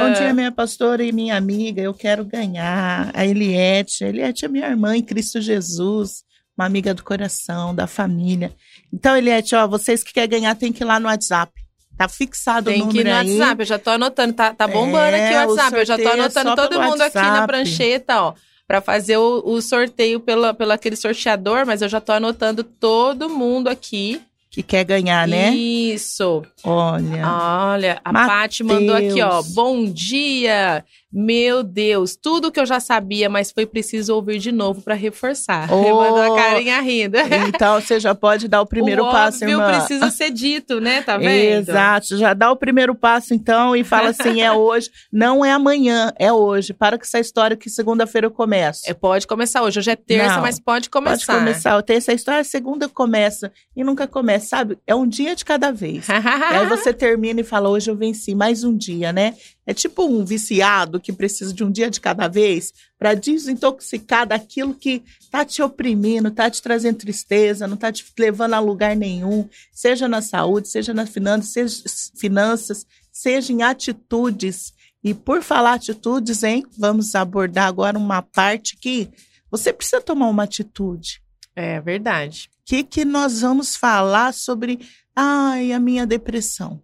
Bom 0.00 0.12
dia, 0.12 0.32
minha 0.32 0.52
pastora 0.52 1.02
e 1.02 1.10
minha 1.10 1.36
amiga. 1.36 1.82
Eu 1.82 1.92
quero 1.92 2.24
ganhar. 2.24 3.10
A 3.14 3.26
Eliette. 3.26 4.04
A 4.04 4.08
Eliette 4.08 4.44
é 4.44 4.48
minha 4.48 4.66
irmã 4.68 4.96
em 4.96 5.02
Cristo 5.02 5.40
Jesus. 5.40 6.24
Uma 6.56 6.66
amiga 6.66 6.94
do 6.94 7.02
coração, 7.04 7.74
da 7.74 7.86
família. 7.86 8.52
Então, 8.92 9.16
Eliette, 9.16 9.54
ó, 9.56 9.66
vocês 9.66 10.02
que 10.02 10.12
querem 10.12 10.30
ganhar, 10.30 10.54
tem 10.54 10.72
que 10.72 10.82
ir 10.82 10.86
lá 10.86 10.98
no 11.00 11.06
WhatsApp. 11.08 11.52
Tá 11.98 12.08
fixado 12.08 12.70
Tem 12.70 12.80
o 12.82 12.88
que 12.88 12.98
ir 12.98 13.04
número 13.04 13.10
no 13.10 13.16
aí. 13.32 13.38
WhatsApp, 13.40 13.60
eu 13.62 13.66
já 13.66 13.78
tô 13.78 13.90
anotando, 13.90 14.32
tá, 14.34 14.54
tá 14.54 14.68
bombando 14.68 15.16
É, 15.16 15.26
aqui 15.28 15.34
o 15.36 15.52
o 15.52 15.54
WhatsApp. 15.54 15.76
Eu 15.78 15.84
já 15.86 15.96
tô 15.96 16.08
é 16.08 16.12
anotando 16.12 16.54
todo 16.54 16.80
mundo 16.80 17.00
aqui 17.00 17.16
na 17.16 17.22
WhatsApp. 17.24 17.46
prancheta, 17.46 18.22
ó. 18.22 18.34
Pra 18.66 18.80
fazer 18.80 19.16
o, 19.16 19.42
o 19.44 19.62
sorteio 19.62 20.18
pela, 20.18 20.52
pelo 20.52 20.72
aquele 20.72 20.96
sorteador, 20.96 21.64
mas 21.64 21.82
eu 21.82 21.88
já 21.88 22.00
tô 22.00 22.12
anotando 22.12 22.64
todo 22.64 23.28
mundo 23.28 23.68
aqui. 23.68 24.20
Que 24.50 24.62
quer 24.62 24.84
ganhar, 24.84 25.28
né? 25.28 25.54
Isso. 25.54 26.42
Olha. 26.64 27.28
Olha, 27.28 28.00
a 28.02 28.12
Mateus. 28.12 28.32
Paty 28.32 28.64
mandou 28.64 28.96
aqui, 28.96 29.20
ó. 29.20 29.42
Bom 29.42 29.84
dia! 29.84 30.82
Meu 31.12 31.62
Deus, 31.62 32.16
tudo 32.16 32.50
que 32.50 32.58
eu 32.58 32.66
já 32.66 32.80
sabia, 32.80 33.28
mas 33.28 33.52
foi 33.52 33.64
preciso 33.64 34.14
ouvir 34.14 34.38
de 34.38 34.50
novo 34.50 34.82
pra 34.82 34.94
reforçar. 34.94 35.72
Oh. 35.72 35.82
Mandou 35.96 36.34
a 36.34 36.36
carinha 36.36 36.80
rindo. 36.80 37.16
Então, 37.48 37.80
você 37.80 38.00
já 38.00 38.14
pode 38.14 38.48
dar 38.48 38.60
o 38.60 38.66
primeiro 38.66 39.04
o 39.04 39.10
passo, 39.10 39.38
óbvio 39.38 39.60
irmã. 39.60 39.78
precisa 39.78 40.10
ser 40.10 40.30
dito, 40.30 40.80
né? 40.80 41.02
Tá 41.02 41.16
vendo? 41.18 41.70
Exato, 41.70 42.16
já 42.16 42.34
dá 42.34 42.50
o 42.50 42.56
primeiro 42.56 42.94
passo 42.94 43.32
então 43.32 43.74
e 43.76 43.84
fala 43.84 44.10
assim: 44.10 44.42
é 44.42 44.50
hoje, 44.52 44.90
não 45.12 45.44
é 45.44 45.52
amanhã, 45.52 46.12
é 46.18 46.32
hoje. 46.32 46.74
Para 46.74 46.98
com 46.98 47.04
essa 47.04 47.20
história 47.20 47.56
que 47.56 47.70
segunda-feira 47.70 48.26
eu 48.26 48.30
começo. 48.30 48.82
É, 48.86 48.92
pode 48.92 49.26
começar 49.26 49.62
hoje. 49.62 49.78
Hoje 49.78 49.90
é 49.90 49.96
terça, 49.96 50.34
Não, 50.34 50.42
mas 50.42 50.58
pode 50.58 50.90
começar. 50.90 51.32
Pode 51.32 51.38
começar. 51.38 51.82
Tenho 51.82 51.98
essa 51.98 52.12
história, 52.12 52.42
segunda 52.42 52.88
começa 52.88 53.52
e 53.76 53.84
nunca 53.84 54.06
começa, 54.06 54.46
sabe? 54.46 54.78
É 54.86 54.94
um 54.94 55.06
dia 55.06 55.36
de 55.36 55.44
cada 55.44 55.70
vez. 55.70 56.08
aí 56.10 56.66
você 56.66 56.92
termina 56.92 57.40
e 57.40 57.44
fala: 57.44 57.68
hoje 57.68 57.90
eu 57.90 57.96
venci 57.96 58.34
mais 58.34 58.64
um 58.64 58.76
dia, 58.76 59.12
né? 59.12 59.34
É 59.66 59.74
tipo 59.74 60.04
um 60.04 60.24
viciado 60.24 61.00
que 61.00 61.12
precisa 61.12 61.52
de 61.52 61.64
um 61.64 61.70
dia 61.70 61.90
de 61.90 62.00
cada 62.00 62.28
vez 62.28 62.72
para 62.96 63.14
desintoxicar 63.14 64.24
daquilo 64.24 64.72
que 64.72 65.02
tá 65.28 65.44
te 65.44 65.60
oprimindo, 65.60 66.30
tá 66.30 66.48
te 66.48 66.62
trazendo 66.62 66.98
tristeza, 66.98 67.66
não 67.66 67.76
tá 67.76 67.90
te 67.90 68.04
levando 68.16 68.54
a 68.54 68.60
lugar 68.60 68.94
nenhum, 68.94 69.48
seja 69.72 70.06
na 70.06 70.22
saúde, 70.22 70.68
seja 70.68 70.94
nas 70.94 71.10
finanças, 71.10 71.50
seja, 71.50 71.84
finanças, 72.16 72.86
seja 73.10 73.52
em 73.52 73.62
atitudes. 73.64 74.72
E 75.02 75.12
por 75.12 75.42
falar 75.42 75.74
atitudes, 75.74 76.44
hein? 76.44 76.64
Vamos 76.78 77.16
abordar 77.16 77.66
agora 77.66 77.98
uma 77.98 78.22
parte 78.22 78.76
que 78.76 79.10
você 79.50 79.72
precisa 79.72 80.00
tomar 80.00 80.28
uma 80.28 80.44
atitude. 80.44 81.20
É 81.56 81.80
verdade. 81.80 82.50
O 82.60 82.64
que, 82.66 82.84
que 82.84 83.04
nós 83.04 83.40
vamos 83.40 83.74
falar 83.76 84.32
sobre 84.32 84.78
ai, 85.14 85.72
a 85.72 85.80
minha 85.80 86.06
depressão? 86.06 86.82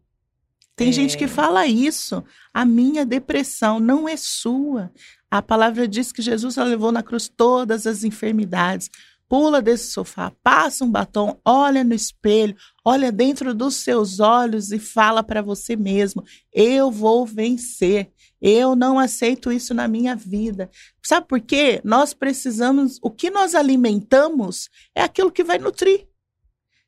Tem 0.83 0.89
É. 0.91 0.93
gente 0.93 1.17
que 1.17 1.29
fala 1.29 1.67
isso. 1.67 2.25
A 2.53 2.65
minha 2.65 3.07
depressão 3.07 3.79
não 3.79 4.09
é 4.09 4.17
sua. 4.17 4.91
A 5.31 5.41
palavra 5.41 5.87
diz 5.87 6.11
que 6.13 6.21
Jesus 6.21 6.57
levou 6.57 6.91
na 6.91 7.03
cruz 7.03 7.29
todas 7.29 7.87
as 7.87 8.05
enfermidades. 8.05 8.91
Pula 9.29 9.63
desse 9.63 9.91
sofá, 9.93 10.31
passa 10.43 10.85
um 10.85 10.91
batom, 10.91 11.41
olha 11.43 11.83
no 11.83 11.95
espelho, 11.95 12.55
olha 12.85 13.11
dentro 13.11 13.55
dos 13.55 13.77
seus 13.77 14.21
olhos 14.21 14.73
e 14.73 14.79
fala 14.79 15.23
para 15.23 15.41
você 15.41 15.75
mesmo: 15.75 16.23
eu 16.53 16.91
vou 16.91 17.25
vencer. 17.25 18.11
Eu 18.45 18.75
não 18.75 18.99
aceito 18.99 19.53
isso 19.53 19.73
na 19.73 19.87
minha 19.87 20.17
vida. 20.17 20.69
Sabe 21.03 21.29
por 21.29 21.41
quê? 21.41 21.81
Nós 21.85 22.13
precisamos, 22.13 22.99
o 23.01 23.09
que 23.09 23.31
nós 23.31 23.55
alimentamos 23.55 24.69
é 24.97 25.01
aquilo 25.03 25.31
que 25.31 25.45
vai 25.45 25.59
nutrir. 25.59 26.09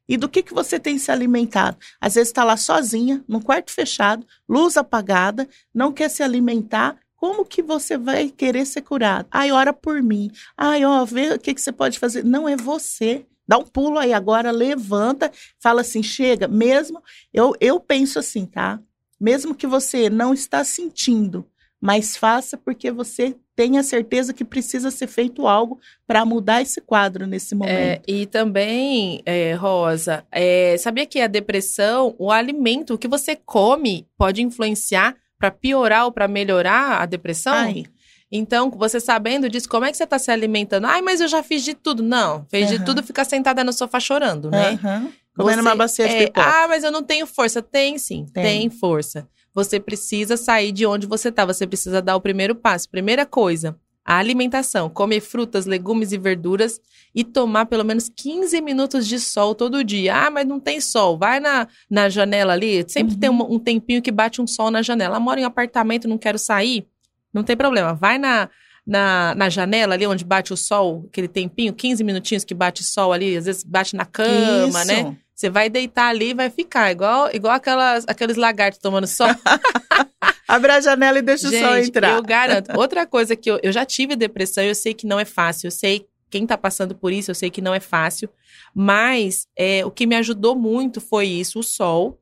E 0.08 0.16
do 0.16 0.28
que, 0.28 0.42
que 0.42 0.52
você 0.52 0.78
tem 0.78 0.98
se 0.98 1.10
alimentado? 1.10 1.78
Às 2.00 2.14
vezes 2.14 2.28
está 2.28 2.44
lá 2.44 2.56
sozinha, 2.56 3.24
num 3.26 3.40
quarto 3.40 3.70
fechado, 3.70 4.26
luz 4.48 4.76
apagada, 4.76 5.48
não 5.74 5.92
quer 5.92 6.10
se 6.10 6.22
alimentar. 6.22 6.98
Como 7.16 7.44
que 7.44 7.62
você 7.62 7.96
vai 7.96 8.28
querer 8.28 8.66
ser 8.66 8.82
curado? 8.82 9.26
Ai, 9.30 9.50
ora 9.50 9.72
por 9.72 10.02
mim. 10.02 10.30
Ai, 10.56 10.84
ó, 10.84 11.04
vê 11.04 11.32
o 11.32 11.38
que, 11.38 11.54
que 11.54 11.60
você 11.60 11.72
pode 11.72 11.98
fazer. 11.98 12.22
Não 12.22 12.46
é 12.48 12.54
você. 12.54 13.24
Dá 13.46 13.58
um 13.58 13.64
pulo 13.64 13.98
aí 13.98 14.12
agora, 14.12 14.50
levanta, 14.50 15.30
fala 15.58 15.82
assim, 15.82 16.02
chega. 16.02 16.48
Mesmo, 16.48 17.02
eu, 17.32 17.54
eu 17.60 17.80
penso 17.80 18.18
assim, 18.18 18.44
tá? 18.46 18.80
Mesmo 19.20 19.54
que 19.54 19.66
você 19.66 20.10
não 20.10 20.34
está 20.34 20.64
sentindo, 20.64 21.48
mas 21.80 22.16
faça 22.16 22.56
porque 22.56 22.90
você 22.90 23.36
tem 23.56 23.78
a 23.78 23.82
certeza 23.82 24.32
que 24.32 24.44
precisa 24.44 24.90
ser 24.90 25.06
feito 25.06 25.46
algo 25.46 25.78
para 26.06 26.24
mudar 26.24 26.60
esse 26.62 26.80
quadro 26.80 27.26
nesse 27.26 27.54
É, 27.54 27.58
momento. 27.58 28.02
e 28.08 28.26
também, 28.26 29.22
é, 29.24 29.54
Rosa, 29.54 30.24
é, 30.30 30.76
sabia 30.78 31.06
que 31.06 31.20
a 31.20 31.26
depressão, 31.26 32.14
o 32.18 32.30
alimento, 32.30 32.94
o 32.94 32.98
que 32.98 33.08
você 33.08 33.36
come, 33.36 34.06
pode 34.18 34.42
influenciar 34.42 35.16
para 35.38 35.50
piorar 35.50 36.06
ou 36.06 36.12
para 36.12 36.26
melhorar 36.28 37.00
a 37.02 37.06
depressão? 37.06 37.54
Ai, 37.54 37.84
Então, 38.32 38.68
você 38.70 38.98
sabendo 38.98 39.48
disso, 39.48 39.68
como 39.68 39.84
é 39.84 39.90
que 39.92 39.96
você 39.96 40.04
está 40.04 40.18
se 40.18 40.30
alimentando? 40.30 40.86
Ai, 40.86 41.00
mas 41.02 41.20
eu 41.20 41.28
já 41.28 41.42
fiz 41.42 41.62
de 41.62 41.74
tudo. 41.74 42.02
Não, 42.02 42.44
fez 42.50 42.68
de 42.68 42.76
Aham. 42.76 42.84
tudo, 42.84 43.02
fica 43.02 43.24
sentada 43.24 43.62
no 43.62 43.72
sofá 43.72 44.00
chorando, 44.00 44.50
né? 44.50 44.72
aham. 44.82 45.12
Comendo 45.36 45.58
Você- 45.62 45.68
uma 45.68 45.74
bacia 45.76 46.08
de 46.08 46.14
é, 46.14 46.18
pipoca. 46.26 46.48
Ah, 46.48 46.66
mas 46.68 46.82
eu 46.84 46.90
não 46.90 47.02
tenho 47.02 47.26
força. 47.26 47.60
Tem 47.62 47.98
sim, 47.98 48.24
Tem. 48.32 48.42
tem, 48.42 48.70
força. 48.70 49.28
Você 49.54 49.78
precisa 49.78 50.36
sair 50.36 50.72
de 50.72 50.84
onde 50.84 51.06
você 51.06 51.30
tá. 51.30 51.44
Você 51.46 51.66
precisa 51.66 52.02
dar 52.02 52.16
o 52.16 52.20
primeiro 52.20 52.54
passo. 52.54 52.90
Primeira 52.90 53.24
coisa, 53.24 53.76
a 54.04 54.18
alimentação. 54.18 54.90
Comer 54.90 55.20
frutas, 55.20 55.64
legumes 55.66 56.10
e 56.12 56.18
verduras 56.18 56.80
e 57.14 57.22
tomar 57.22 57.66
pelo 57.66 57.84
menos 57.84 58.08
15 58.08 58.60
minutos 58.60 59.06
de 59.06 59.20
sol 59.20 59.54
todo 59.54 59.84
dia. 59.84 60.14
Ah, 60.26 60.30
mas 60.30 60.46
não 60.46 60.58
tem 60.58 60.80
sol. 60.80 61.16
Vai 61.16 61.38
na, 61.38 61.68
na 61.88 62.08
janela 62.08 62.52
ali. 62.52 62.84
Sempre 62.88 63.14
Uhum. 63.14 63.20
tem 63.20 63.30
um, 63.30 63.52
um 63.54 63.58
tempinho 63.58 64.02
que 64.02 64.10
bate 64.10 64.42
um 64.42 64.46
sol 64.46 64.70
na 64.70 64.82
janela. 64.82 65.16
Ah, 65.16 65.20
moro 65.20 65.38
em 65.38 65.44
apartamento, 65.44 66.08
não 66.08 66.18
quero 66.18 66.38
sair. 66.38 66.86
Não 67.32 67.44
tem 67.44 67.56
problema. 67.56 67.94
Vai 67.94 68.18
na, 68.18 68.48
na, 68.86 69.34
na 69.36 69.48
janela 69.48 69.94
ali 69.94 70.06
onde 70.06 70.24
bate 70.24 70.52
o 70.52 70.56
sol, 70.56 71.04
aquele 71.08 71.28
tempinho, 71.28 71.72
15 71.72 72.02
minutinhos 72.04 72.44
que 72.44 72.54
bate 72.54 72.82
sol 72.84 73.12
ali, 73.12 73.36
às 73.36 73.46
vezes 73.46 73.62
bate 73.64 73.94
na 73.96 74.04
cama, 74.04 74.80
Isso. 74.80 74.86
né? 74.86 75.16
Você 75.44 75.50
vai 75.50 75.68
deitar 75.68 76.08
ali 76.08 76.30
e 76.30 76.34
vai 76.34 76.48
ficar 76.48 76.90
igual, 76.90 77.28
igual 77.30 77.52
aquelas, 77.52 78.06
aqueles 78.08 78.34
lagartos 78.34 78.78
tomando 78.80 79.06
sol. 79.06 79.28
Abre 80.48 80.72
a 80.72 80.80
janela 80.80 81.18
e 81.18 81.22
deixa 81.22 81.48
o 81.48 81.50
sol 81.50 81.74
Gente, 81.74 81.88
entrar. 81.88 82.12
eu 82.12 82.22
garanto. 82.22 82.74
Outra 82.74 83.06
coisa 83.06 83.36
que 83.36 83.50
eu, 83.50 83.60
eu 83.62 83.70
já 83.70 83.84
tive 83.84 84.16
depressão, 84.16 84.64
eu 84.64 84.74
sei 84.74 84.94
que 84.94 85.06
não 85.06 85.20
é 85.20 85.26
fácil. 85.26 85.66
Eu 85.66 85.70
sei 85.70 86.06
quem 86.30 86.46
tá 86.46 86.56
passando 86.56 86.94
por 86.94 87.12
isso, 87.12 87.30
eu 87.30 87.34
sei 87.34 87.50
que 87.50 87.60
não 87.60 87.74
é 87.74 87.80
fácil. 87.80 88.30
Mas 88.74 89.46
é, 89.54 89.84
o 89.84 89.90
que 89.90 90.06
me 90.06 90.16
ajudou 90.16 90.56
muito 90.56 90.98
foi 90.98 91.26
isso: 91.26 91.58
o 91.58 91.62
sol, 91.62 92.18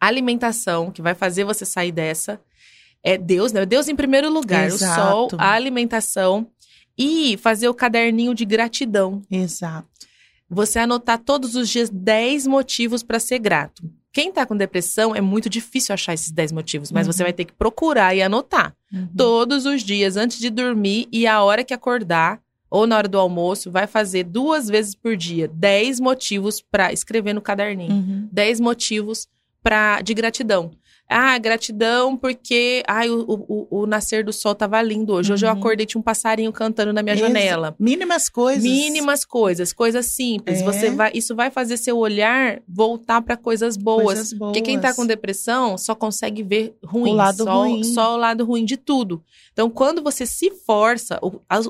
a 0.00 0.06
alimentação, 0.06 0.92
que 0.92 1.02
vai 1.02 1.16
fazer 1.16 1.42
você 1.42 1.64
sair 1.64 1.90
dessa. 1.90 2.40
É 3.02 3.18
Deus, 3.18 3.52
né? 3.52 3.66
Deus 3.66 3.88
em 3.88 3.96
primeiro 3.96 4.30
lugar. 4.30 4.68
Exato. 4.68 5.00
O 5.00 5.30
sol, 5.30 5.30
a 5.38 5.54
alimentação 5.54 6.48
e 6.96 7.36
fazer 7.38 7.68
o 7.68 7.74
caderninho 7.74 8.32
de 8.32 8.44
gratidão. 8.44 9.22
Exato. 9.28 9.88
Você 10.50 10.78
anotar 10.78 11.18
todos 11.18 11.54
os 11.54 11.68
dias 11.68 11.90
10 11.90 12.46
motivos 12.46 13.02
para 13.02 13.20
ser 13.20 13.38
grato. 13.38 13.82
Quem 14.12 14.32
tá 14.32 14.46
com 14.46 14.56
depressão 14.56 15.14
é 15.14 15.20
muito 15.20 15.48
difícil 15.48 15.92
achar 15.92 16.14
esses 16.14 16.30
10 16.30 16.52
motivos, 16.52 16.90
mas 16.90 17.06
Uhum. 17.06 17.12
você 17.12 17.22
vai 17.22 17.32
ter 17.32 17.44
que 17.44 17.52
procurar 17.52 18.14
e 18.14 18.22
anotar 18.22 18.74
Uhum. 18.92 19.08
todos 19.16 19.66
os 19.66 19.82
dias 19.82 20.16
antes 20.16 20.38
de 20.38 20.48
dormir 20.48 21.06
e 21.12 21.26
a 21.26 21.42
hora 21.42 21.62
que 21.62 21.74
acordar 21.74 22.40
ou 22.70 22.86
na 22.86 22.96
hora 22.98 23.08
do 23.08 23.18
almoço, 23.18 23.70
vai 23.70 23.86
fazer 23.86 24.24
duas 24.24 24.68
vezes 24.68 24.94
por 24.94 25.16
dia 25.16 25.48
10 25.48 26.00
motivos 26.00 26.60
para 26.60 26.92
escrever 26.92 27.32
no 27.34 27.40
caderninho. 27.40 27.92
Uhum. 27.92 28.28
10 28.30 28.60
motivos 28.60 29.26
pra, 29.62 30.00
de 30.02 30.12
gratidão. 30.14 30.70
Ah, 31.10 31.38
gratidão 31.38 32.16
porque 32.16 32.82
ai, 32.86 33.08
o, 33.08 33.24
o, 33.26 33.66
o 33.82 33.86
nascer 33.86 34.22
do 34.22 34.32
sol 34.32 34.54
tava 34.54 34.82
lindo 34.82 35.14
hoje. 35.14 35.32
Hoje 35.32 35.46
eu 35.46 35.50
Uhum. 35.50 35.58
acordei, 35.58 35.86
tinha 35.86 35.98
um 35.98 36.02
passarinho 36.02 36.52
cantando 36.52 36.92
na 36.92 37.02
minha 37.02 37.14
Exa- 37.14 37.26
janela. 37.26 37.74
Mínimas 37.78 38.28
coisas. 38.28 38.62
Mínimas 38.62 39.24
coisas, 39.24 39.72
coisas 39.72 40.04
simples. 40.06 40.60
É. 40.60 40.64
Você 40.64 40.90
vai, 40.90 41.10
isso 41.14 41.34
vai 41.34 41.50
fazer 41.50 41.78
seu 41.78 41.96
olhar 41.96 42.60
voltar 42.68 43.22
para 43.22 43.38
coisas 43.38 43.76
boas. 43.76 44.04
Coisas 44.04 44.32
boas. 44.34 44.52
Porque 44.52 44.60
quem 44.60 44.78
tá 44.78 44.92
com 44.94 45.06
depressão 45.06 45.78
só 45.78 45.94
consegue 45.94 46.42
ver 46.42 46.76
ruim, 46.84 47.12
O 47.12 47.14
lado 47.14 47.42
só, 47.44 47.62
ruim. 47.64 47.82
só 47.84 48.14
o 48.14 48.16
lado 48.18 48.44
ruim 48.44 48.64
de 48.66 48.76
tudo. 48.76 49.22
Então, 49.52 49.70
quando 49.70 50.02
você 50.02 50.26
se 50.26 50.50
força, 50.66 51.18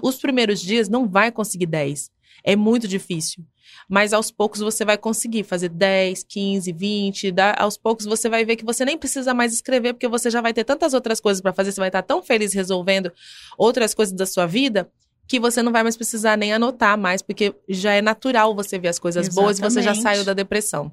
os 0.03 0.17
primeiros 0.17 0.61
dias 0.61 0.89
não 0.89 1.07
vai 1.07 1.31
conseguir 1.31 1.67
10. 1.67 2.11
É 2.43 2.57
muito 2.57 2.89
difícil. 2.89 3.45
Mas 3.89 4.13
aos 4.13 4.31
poucos 4.31 4.61
você 4.61 4.85
vai 4.85 4.99
conseguir 4.99 5.45
fazer 5.45 5.71
10, 5.71 6.25
15, 6.25 6.73
20. 6.73 7.33
Dá, 7.33 7.55
aos 7.59 7.79
poucos 7.79 8.05
você 8.05 8.29
vai 8.29 8.45
ver 8.45 8.57
que 8.57 8.65
você 8.65 8.85
nem 8.85 8.99
precisa 8.99 9.33
mais 9.33 9.53
escrever, 9.53 9.95
porque 9.95 10.07
você 10.07 10.31
já 10.31 10.41
vai 10.43 10.53
ter 10.53 10.65
tantas 10.65 10.93
outras 10.93 11.21
coisas 11.21 11.41
para 11.41 11.53
fazer, 11.53 11.73
você 11.73 11.81
vai 11.81 11.89
estar 11.89 12.03
tão 12.03 12.23
feliz 12.23 12.53
resolvendo 12.53 13.11
outras 13.57 13.95
coisas 13.95 14.15
da 14.15 14.27
sua 14.27 14.47
vida, 14.47 14.91
que 15.27 15.41
você 15.41 15.63
não 15.63 15.73
vai 15.73 15.83
mais 15.83 15.97
precisar 15.97 16.37
nem 16.37 16.53
anotar 16.53 16.99
mais, 16.99 17.23
porque 17.23 17.55
já 17.69 17.95
é 17.95 18.03
natural 18.03 18.55
você 18.55 18.79
ver 18.79 18.89
as 18.89 18.99
coisas 18.99 19.29
boas 19.29 19.59
e 19.59 19.63
você 19.63 19.81
já 19.81 19.93
Exatamente. 19.93 20.03
saiu 20.03 20.25
da 20.25 20.35
depressão. 20.35 20.93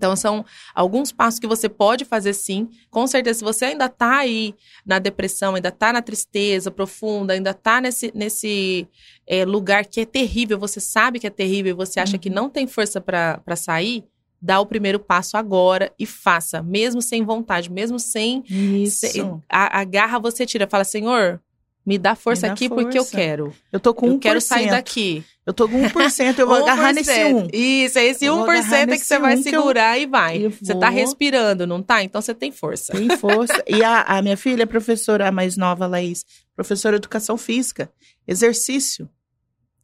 Então, 0.00 0.16
são 0.16 0.46
alguns 0.74 1.12
passos 1.12 1.38
que 1.38 1.46
você 1.46 1.68
pode 1.68 2.06
fazer 2.06 2.32
sim. 2.32 2.70
Com 2.90 3.06
certeza, 3.06 3.40
se 3.40 3.44
você 3.44 3.66
ainda 3.66 3.86
tá 3.86 4.16
aí 4.20 4.54
na 4.84 4.98
depressão, 4.98 5.54
ainda 5.54 5.70
tá 5.70 5.92
na 5.92 6.00
tristeza 6.00 6.70
profunda, 6.70 7.34
ainda 7.34 7.52
tá 7.52 7.82
nesse, 7.82 8.10
nesse 8.14 8.88
é, 9.26 9.44
lugar 9.44 9.84
que 9.84 10.00
é 10.00 10.06
terrível, 10.06 10.58
você 10.58 10.80
sabe 10.80 11.20
que 11.20 11.26
é 11.26 11.30
terrível 11.30 11.72
e 11.72 11.74
você 11.74 12.00
acha 12.00 12.16
que 12.16 12.30
não 12.30 12.48
tem 12.48 12.66
força 12.66 12.98
para 12.98 13.56
sair, 13.56 14.04
dá 14.40 14.58
o 14.58 14.64
primeiro 14.64 14.98
passo 14.98 15.36
agora 15.36 15.92
e 15.98 16.06
faça, 16.06 16.62
mesmo 16.62 17.02
sem 17.02 17.22
vontade, 17.22 17.70
mesmo 17.70 17.98
sem. 17.98 18.42
Isso. 18.48 19.06
sem 19.06 19.42
a, 19.50 19.80
a 19.80 19.84
garra 19.84 20.18
você 20.18 20.46
tira, 20.46 20.66
fala, 20.66 20.82
Senhor. 20.82 21.42
Me 21.90 21.98
dá 21.98 22.14
força 22.14 22.46
dá 22.46 22.52
aqui 22.52 22.68
porque 22.68 22.98
eu 22.98 23.02
força. 23.04 23.16
quero. 23.16 23.52
Eu 23.72 23.80
tô 23.80 23.92
com 23.92 24.06
1%. 24.08 24.12
Eu 24.14 24.18
quero 24.20 24.40
sair 24.40 24.70
daqui. 24.70 25.24
Eu 25.44 25.52
tô 25.52 25.68
com 25.68 25.82
1%, 25.82 26.38
eu 26.38 26.46
vou 26.46 26.56
agarrar 26.62 26.92
nesse 26.92 27.10
1. 27.24 27.48
Isso, 27.52 27.98
é 27.98 28.04
esse 28.06 28.24
Eu 28.24 28.36
vou 28.36 28.46
1% 28.46 28.48
agarrar 28.58 28.78
é 28.82 28.86
que 28.86 28.98
você 28.98 29.18
vai 29.18 29.36
1 29.36 29.42
que 29.42 29.48
eu- 29.48 29.60
segurar 29.60 29.98
e 29.98 30.06
vai. 30.06 30.46
eu 30.46 30.50
Você 30.50 30.74
tá 30.74 30.88
respirando, 30.88 31.66
não 31.66 31.82
tá? 31.82 32.02
Então 32.02 32.22
você 32.22 32.32
tem 32.34 32.52
força. 32.52 32.92
Tem 32.92 33.16
força. 33.16 33.62
E 33.66 33.82
a, 33.82 34.02
a 34.02 34.22
minha 34.22 34.36
filha, 34.36 34.64
a 34.64 34.66
professora 34.66 35.28
a 35.28 35.32
mais 35.32 35.56
nova, 35.56 35.86
Laís, 35.86 36.24
professora 36.54 36.96
de 36.96 37.00
educação 37.00 37.36
física. 37.36 37.90
Exercício. 38.28 39.08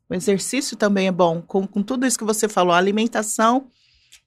O 0.08 0.14
exercício 0.14 0.76
também 0.76 1.08
é 1.08 1.12
bom. 1.12 1.42
Com, 1.42 1.66
com 1.66 1.82
tudo 1.82 2.06
isso 2.06 2.16
que 2.18 2.24
você 2.24 2.48
falou, 2.48 2.72
a 2.72 2.78
alimentação. 2.78 3.66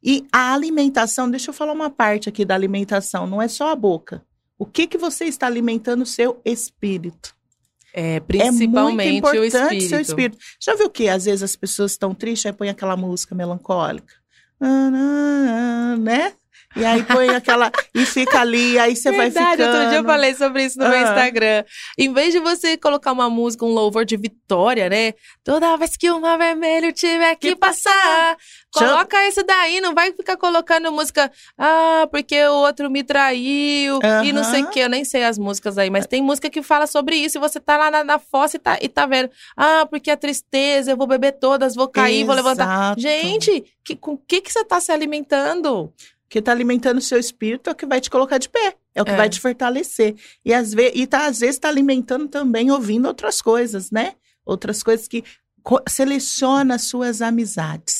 E 0.03 0.25
a 0.31 0.53
alimentação, 0.53 1.29
deixa 1.29 1.49
eu 1.49 1.53
falar 1.53 1.71
uma 1.73 1.89
parte 1.89 2.27
aqui 2.27 2.43
da 2.43 2.55
alimentação, 2.55 3.25
não 3.27 3.41
é 3.41 3.47
só 3.47 3.69
a 3.71 3.75
boca. 3.75 4.23
O 4.57 4.65
que, 4.65 4.87
que 4.87 4.97
você 4.97 5.23
está 5.25 5.47
alimentando 5.47 6.01
o 6.01 6.05
seu 6.05 6.41
espírito? 6.43 7.33
É, 7.93 8.15
é 8.15 8.19
principalmente 8.19 9.21
muito 9.21 9.25
o 9.25 9.45
importante 9.45 9.77
espírito. 9.77 9.89
seu 9.89 9.99
espírito. 9.99 10.37
Já 10.59 10.75
viu 10.75 10.89
que 10.89 11.09
às 11.09 11.25
vezes 11.25 11.43
as 11.43 11.55
pessoas 11.55 11.91
estão 11.91 12.13
tristes, 12.13 12.45
aí 12.45 12.53
põe 12.53 12.69
aquela 12.69 12.95
música 12.95 13.33
melancólica? 13.33 14.13
Né? 15.99 16.33
E 16.75 16.85
aí 16.85 17.03
põe 17.03 17.29
aquela. 17.29 17.71
e 17.95 18.05
fica 18.05 18.41
ali, 18.41 18.77
aí 18.77 18.95
você 18.95 19.11
vai 19.11 19.29
Verdade, 19.29 19.57
ficando. 19.57 19.75
outro 19.75 19.89
dia 19.89 19.99
eu 19.99 20.03
falei 20.03 20.35
sobre 20.35 20.63
isso 20.65 20.77
no 20.77 20.87
meu 20.87 20.97
Ah. 20.97 21.01
Instagram. 21.01 21.63
Em 21.97 22.13
vez 22.13 22.31
de 22.33 22.39
você 22.39 22.77
colocar 22.77 23.11
uma 23.11 23.29
música, 23.29 23.65
um 23.65 23.73
louvor 23.73 24.05
de 24.05 24.15
vitória, 24.15 24.87
né? 24.87 25.13
Toda 25.43 25.75
vez 25.77 25.97
que 25.97 26.11
o 26.11 26.21
mar 26.21 26.37
vermelho 26.37 26.93
tiver 26.93 27.35
que 27.35 27.49
Que 27.49 27.55
passar, 27.55 27.91
Já- 27.91 28.87
coloca 28.87 29.27
isso 29.27 29.43
daí, 29.43 29.81
não 29.81 29.95
vai 29.95 30.11
ficar 30.13 30.37
colocando 30.37 30.91
música, 30.91 31.31
ah, 31.57 32.07
porque 32.11 32.39
o 32.45 32.53
outro 32.53 32.89
me 32.89 33.03
traiu 33.03 33.99
e 34.23 34.31
não 34.31 34.43
sei 34.43 34.61
o 34.63 34.69
que, 34.69 34.79
eu 34.79 34.89
nem 34.89 35.03
sei 35.03 35.23
as 35.23 35.39
músicas 35.39 35.77
aí, 35.77 35.89
mas 35.89 36.05
tem 36.05 36.21
música 36.21 36.49
que 36.51 36.61
fala 36.61 36.85
sobre 36.85 37.15
isso 37.15 37.37
e 37.37 37.41
você 37.41 37.59
tá 37.59 37.77
lá 37.77 37.89
na, 37.89 38.03
na 38.03 38.19
fossa 38.19 38.57
e 38.57 38.59
tá, 38.59 38.77
e 38.79 38.87
tá 38.87 39.07
vendo, 39.07 39.31
ah, 39.57 39.87
porque 39.89 40.11
a 40.11 40.17
tristeza, 40.17 40.91
eu 40.91 40.97
vou 40.97 41.07
beber 41.07 41.31
todas, 41.39 41.73
vou 41.75 41.87
cair, 41.87 42.23
vou 42.23 42.35
levantar. 42.35 42.65
Exato. 42.65 43.01
Gente, 43.01 43.63
que, 43.83 43.95
com 43.95 44.13
o 44.13 44.17
que, 44.19 44.39
que 44.41 44.51
você 44.53 44.63
tá 44.63 44.79
se 44.79 44.91
alimentando? 44.91 45.91
Que 46.29 46.41
tá 46.41 46.51
alimentando 46.51 46.99
o 46.99 47.01
seu 47.01 47.19
espírito 47.19 47.69
é 47.69 47.73
o 47.73 47.75
que 47.75 47.85
vai 47.85 47.99
te 47.99 48.09
colocar 48.09 48.37
de 48.37 48.47
pé, 48.47 48.75
é 48.93 49.01
o 49.01 49.05
que 49.05 49.11
É. 49.11 49.15
vai 49.17 49.27
te 49.29 49.39
fortalecer. 49.39 50.15
E 50.45 50.53
às 50.53 50.73
vezes, 50.73 50.93
e 50.95 51.07
tá, 51.07 51.25
às 51.25 51.39
vezes 51.39 51.57
tá 51.59 51.67
alimentando 51.67 52.27
também 52.27 52.69
ouvindo 52.71 53.07
outras 53.07 53.41
coisas, 53.41 53.89
né? 53.91 54.13
Outras 54.45 54.83
coisas 54.83 55.07
que 55.07 55.23
seleciona 55.87 56.75
as 56.75 56.83
suas 56.83 57.21
amizades. 57.21 57.98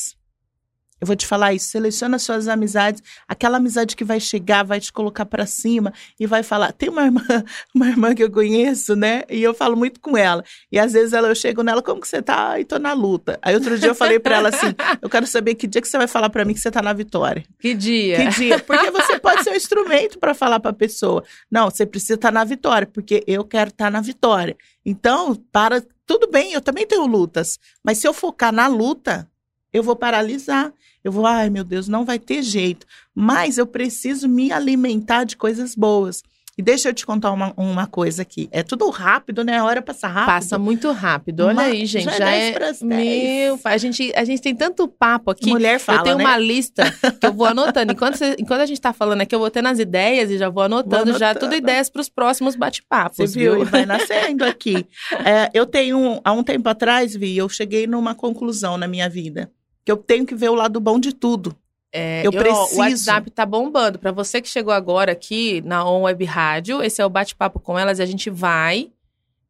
Eu 0.99 1.07
vou 1.07 1.15
te 1.15 1.25
falar 1.25 1.53
isso, 1.53 1.69
seleciona 1.69 2.17
as 2.17 2.23
suas 2.23 2.47
amizades, 2.47 3.01
aquela 3.27 3.57
amizade 3.57 3.95
que 3.95 4.03
vai 4.03 4.19
chegar, 4.19 4.63
vai 4.63 4.79
te 4.79 4.91
colocar 4.91 5.25
pra 5.25 5.45
cima 5.45 5.93
e 6.19 6.27
vai 6.27 6.43
falar. 6.43 6.73
Tem 6.73 6.89
uma 6.89 7.05
irmã, 7.05 7.21
uma 7.73 7.87
irmã 7.87 8.13
que 8.13 8.23
eu 8.23 8.31
conheço, 8.31 8.95
né? 8.95 9.23
E 9.29 9.41
eu 9.41 9.53
falo 9.53 9.77
muito 9.77 9.99
com 9.99 10.17
ela. 10.17 10.43
E 10.71 10.77
às 10.77 10.93
vezes 10.93 11.13
ela, 11.13 11.29
eu 11.29 11.35
chego 11.35 11.63
nela, 11.63 11.81
como 11.81 12.01
que 12.01 12.07
você 12.07 12.21
tá? 12.21 12.49
Ai, 12.49 12.65
tô 12.65 12.77
na 12.77 12.93
luta. 12.93 13.39
Aí 13.41 13.55
outro 13.55 13.77
dia 13.79 13.89
eu 13.89 13.95
falei 13.95 14.19
pra 14.19 14.37
ela 14.37 14.49
assim: 14.49 14.75
eu 15.01 15.09
quero 15.09 15.25
saber 15.25 15.55
que 15.55 15.67
dia 15.67 15.81
que 15.81 15.87
você 15.87 15.97
vai 15.97 16.07
falar 16.07 16.29
pra 16.29 16.43
mim 16.43 16.53
que 16.53 16.59
você 16.59 16.71
tá 16.71 16.81
na 16.81 16.93
vitória. 16.93 17.43
Que 17.59 17.73
dia? 17.73 18.17
Que 18.17 18.27
dia? 18.29 18.59
Porque 18.59 18.91
você 18.91 19.19
pode 19.19 19.43
ser 19.43 19.51
um 19.51 19.55
instrumento 19.55 20.19
para 20.19 20.33
falar 20.33 20.59
para 20.59 20.71
a 20.71 20.73
pessoa. 20.73 21.23
Não, 21.49 21.69
você 21.69 21.85
precisa 21.85 22.15
estar 22.15 22.31
na 22.31 22.43
vitória, 22.43 22.87
porque 22.87 23.23
eu 23.25 23.43
quero 23.43 23.69
estar 23.69 23.89
na 23.89 24.01
vitória. 24.01 24.57
Então, 24.85 25.35
para. 25.51 25.83
Tudo 26.05 26.27
bem, 26.27 26.53
eu 26.53 26.61
também 26.61 26.87
tenho 26.87 27.05
lutas. 27.05 27.59
Mas 27.83 27.99
se 27.99 28.07
eu 28.07 28.13
focar 28.13 28.51
na 28.51 28.67
luta, 28.67 29.29
eu 29.73 29.83
vou 29.83 29.95
paralisar. 29.95 30.71
Eu 31.03 31.11
vou, 31.11 31.25
ai 31.25 31.49
meu 31.49 31.63
Deus, 31.63 31.87
não 31.87 32.03
vai 32.03 32.19
ter 32.19 32.41
jeito. 32.43 32.85
Mas 33.15 33.57
eu 33.57 33.65
preciso 33.65 34.27
me 34.27 34.51
alimentar 34.51 35.23
de 35.23 35.37
coisas 35.37 35.73
boas. 35.75 36.21
E 36.57 36.61
deixa 36.61 36.89
eu 36.89 36.93
te 36.93 37.05
contar 37.05 37.31
uma, 37.31 37.53
uma 37.55 37.87
coisa 37.87 38.21
aqui. 38.21 38.49
É 38.51 38.61
tudo 38.61 38.89
rápido, 38.89 39.45
né? 39.45 39.59
A 39.59 39.63
hora 39.63 39.81
passa 39.81 40.09
rápido. 40.09 40.25
Passa 40.25 40.59
muito 40.59 40.91
rápido. 40.91 41.45
Olha 41.45 41.61
aí, 41.61 41.85
gente. 41.85 42.03
já 42.03 42.11
é 42.11 42.17
Já, 42.17 42.25
10 42.25 42.55
é. 42.55 42.59
10. 42.59 42.81
Meu, 42.81 43.59
a 43.63 43.77
gente, 43.77 44.11
a 44.13 44.25
gente 44.25 44.41
tem 44.41 44.53
tanto 44.53 44.85
papo 44.85 45.31
aqui. 45.31 45.49
Mulher 45.51 45.79
fala, 45.79 45.99
eu 45.99 46.03
tenho 46.03 46.17
né? 46.17 46.25
uma 46.25 46.37
lista 46.37 46.83
que 47.17 47.25
eu 47.25 47.31
vou 47.31 47.47
anotando. 47.47 47.93
Enquanto, 47.93 48.17
você- 48.17 48.35
enquanto 48.37 48.59
a 48.59 48.65
gente 48.65 48.81
tá 48.81 48.91
falando 48.91 49.21
aqui, 49.21 49.33
eu 49.33 49.39
vou 49.39 49.49
tendo 49.49 49.69
as 49.69 49.79
ideias 49.79 50.29
e 50.31 50.37
já 50.37 50.49
vou 50.49 50.63
anotando, 50.63 51.17
já 51.17 51.29
anotando. 51.29 51.45
tudo 51.45 51.55
ideias 51.55 51.89
para 51.89 52.01
os 52.01 52.09
próximos 52.09 52.57
bate-papos, 52.57 53.33
viu? 53.33 53.53
viu? 53.53 53.61
E 53.61 53.65
vai 53.65 53.85
nascendo 53.87 54.43
aqui. 54.43 54.85
É, 55.25 55.49
eu 55.53 55.65
tenho, 55.65 56.19
há 56.25 56.33
um 56.33 56.43
tempo 56.43 56.67
atrás, 56.67 57.15
Vi, 57.15 57.37
eu 57.37 57.47
cheguei 57.47 57.87
numa 57.87 58.13
conclusão 58.13 58.77
na 58.77 58.85
minha 58.85 59.07
vida. 59.07 59.49
Que 59.89 59.91
eu 59.91 59.97
tenho 59.97 60.23
que 60.23 60.35
ver 60.35 60.49
o 60.49 60.53
lado 60.53 60.79
bom 60.79 60.99
de 60.99 61.11
tudo. 61.11 61.55
É, 61.91 62.21
Eu 62.23 62.29
ó, 62.29 62.37
preciso. 62.37 62.75
o 62.75 62.77
WhatsApp 62.77 63.31
tá 63.31 63.43
bombando. 63.43 63.97
Para 63.97 64.11
você 64.11 64.39
que 64.39 64.47
chegou 64.47 64.71
agora 64.71 65.11
aqui 65.11 65.63
na 65.65 65.83
On 65.83 66.03
Web 66.03 66.23
Rádio, 66.25 66.83
esse 66.83 67.01
é 67.01 67.05
o 67.07 67.09
bate-papo 67.09 67.59
com 67.59 67.77
elas 67.79 67.97
e 67.97 68.03
a 68.03 68.05
gente 68.05 68.29
vai 68.29 68.91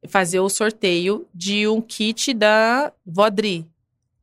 fazer 0.08 0.40
o 0.40 0.48
sorteio 0.48 1.28
de 1.36 1.68
um 1.68 1.82
kit 1.82 2.34
da 2.34 2.94
Vodri. 3.06 3.68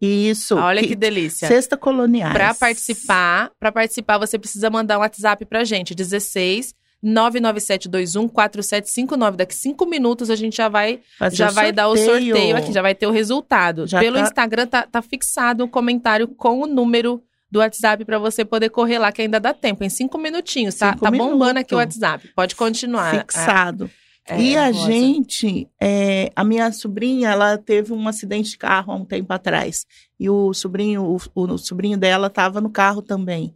Isso. 0.01 0.57
Olha 0.57 0.81
que, 0.81 0.89
que 0.89 0.97
delícia. 0.97 1.49
Cesta 1.49 1.77
coloniais. 1.77 2.33
Para 2.33 2.55
participar, 2.55 3.51
para 3.61 3.71
participar, 3.71 4.17
você 4.17 4.39
precisa 4.39 4.71
mandar 4.71 4.97
um 4.97 5.03
WhatsApp 5.03 5.45
pra 5.45 5.65
gente, 5.65 5.95
16 5.95 6.75
99721 7.03 8.29
4759. 8.29 9.37
Daqui 9.37 9.55
cinco 9.55 9.87
minutos 9.87 10.31
a 10.31 10.37
gente 10.37 10.57
já 10.57 10.69
vai, 10.69 11.01
Fazer 11.19 11.37
já 11.37 11.51
o 11.51 11.53
vai 11.53 11.73
dar 11.73 11.89
o 11.89 11.97
sorteio 11.97 12.57
aqui, 12.57 12.73
já 12.73 12.83
vai 12.83 12.95
ter 12.95 13.07
o 13.07 13.11
resultado. 13.11 13.87
Já 13.87 14.01
Pelo 14.01 14.17
tá- 14.17 14.23
Instagram 14.23 14.67
tá, 14.67 14.83
tá 14.87 15.03
fixado 15.03 15.65
um 15.65 15.69
comentário 15.69 16.27
com 16.29 16.61
o 16.63 16.67
número 16.67 17.23
do 17.51 17.61
WhatsApp 17.61 18.05
pra 18.05 18.19
você 18.19 18.45
poder 18.45 18.71
correr 18.71 18.99
lá, 18.99 19.13
que 19.13 19.23
ainda 19.23 19.39
dá 19.39 19.55
tempo, 19.55 19.85
em 19.85 19.89
cinco 19.89 20.19
minutinhos, 20.19 20.75
tá? 20.75 20.93
Cinco 20.93 21.05
tá 21.05 21.11
bombando 21.11 21.61
aqui 21.61 21.75
o 21.75 21.79
minutos. 21.79 21.97
WhatsApp. 22.01 22.29
Pode 22.35 22.57
continuar. 22.57 23.21
Fixado. 23.21 23.91
É, 24.29 24.41
e 24.41 24.57
a 24.57 24.67
Rosa. 24.67 24.87
gente, 24.91 25.69
é, 25.81 26.33
a 26.35 26.43
minha 26.43 26.73
sobrinha, 26.73 27.29
ela 27.31 27.57
teve 27.57 27.93
um 27.93 28.09
acidente 28.09 28.51
de 28.51 28.59
carro 28.59 28.93
há 28.93 28.97
um 28.97 29.05
tempo 29.05 29.33
atrás. 29.33 29.87
E 30.19 30.29
o 30.29 30.53
sobrinho, 30.53 31.05
o, 31.05 31.17
o 31.41 31.57
sobrinho 31.59 31.97
dela 31.97 32.27
estava 32.27 32.61
no 32.61 32.69
carro 32.69 33.01
também. 33.01 33.55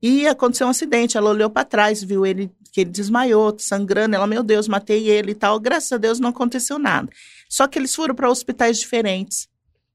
E 0.00 0.28
aconteceu 0.28 0.68
um 0.68 0.70
acidente, 0.70 1.16
ela 1.16 1.30
olhou 1.30 1.50
para 1.50 1.64
trás, 1.64 2.04
viu 2.04 2.24
ele 2.24 2.48
que 2.74 2.80
ele 2.80 2.90
desmaiou, 2.90 3.56
sangrando. 3.56 4.16
Ela, 4.16 4.26
meu 4.26 4.42
Deus, 4.42 4.66
matei 4.66 5.08
ele 5.08 5.30
e 5.30 5.34
tal. 5.34 5.60
Graças 5.60 5.92
a 5.92 5.96
Deus 5.96 6.18
não 6.18 6.30
aconteceu 6.30 6.76
nada. 6.76 7.08
Só 7.48 7.68
que 7.68 7.78
eles 7.78 7.94
foram 7.94 8.16
para 8.16 8.28
hospitais 8.28 8.80
diferentes. 8.80 9.48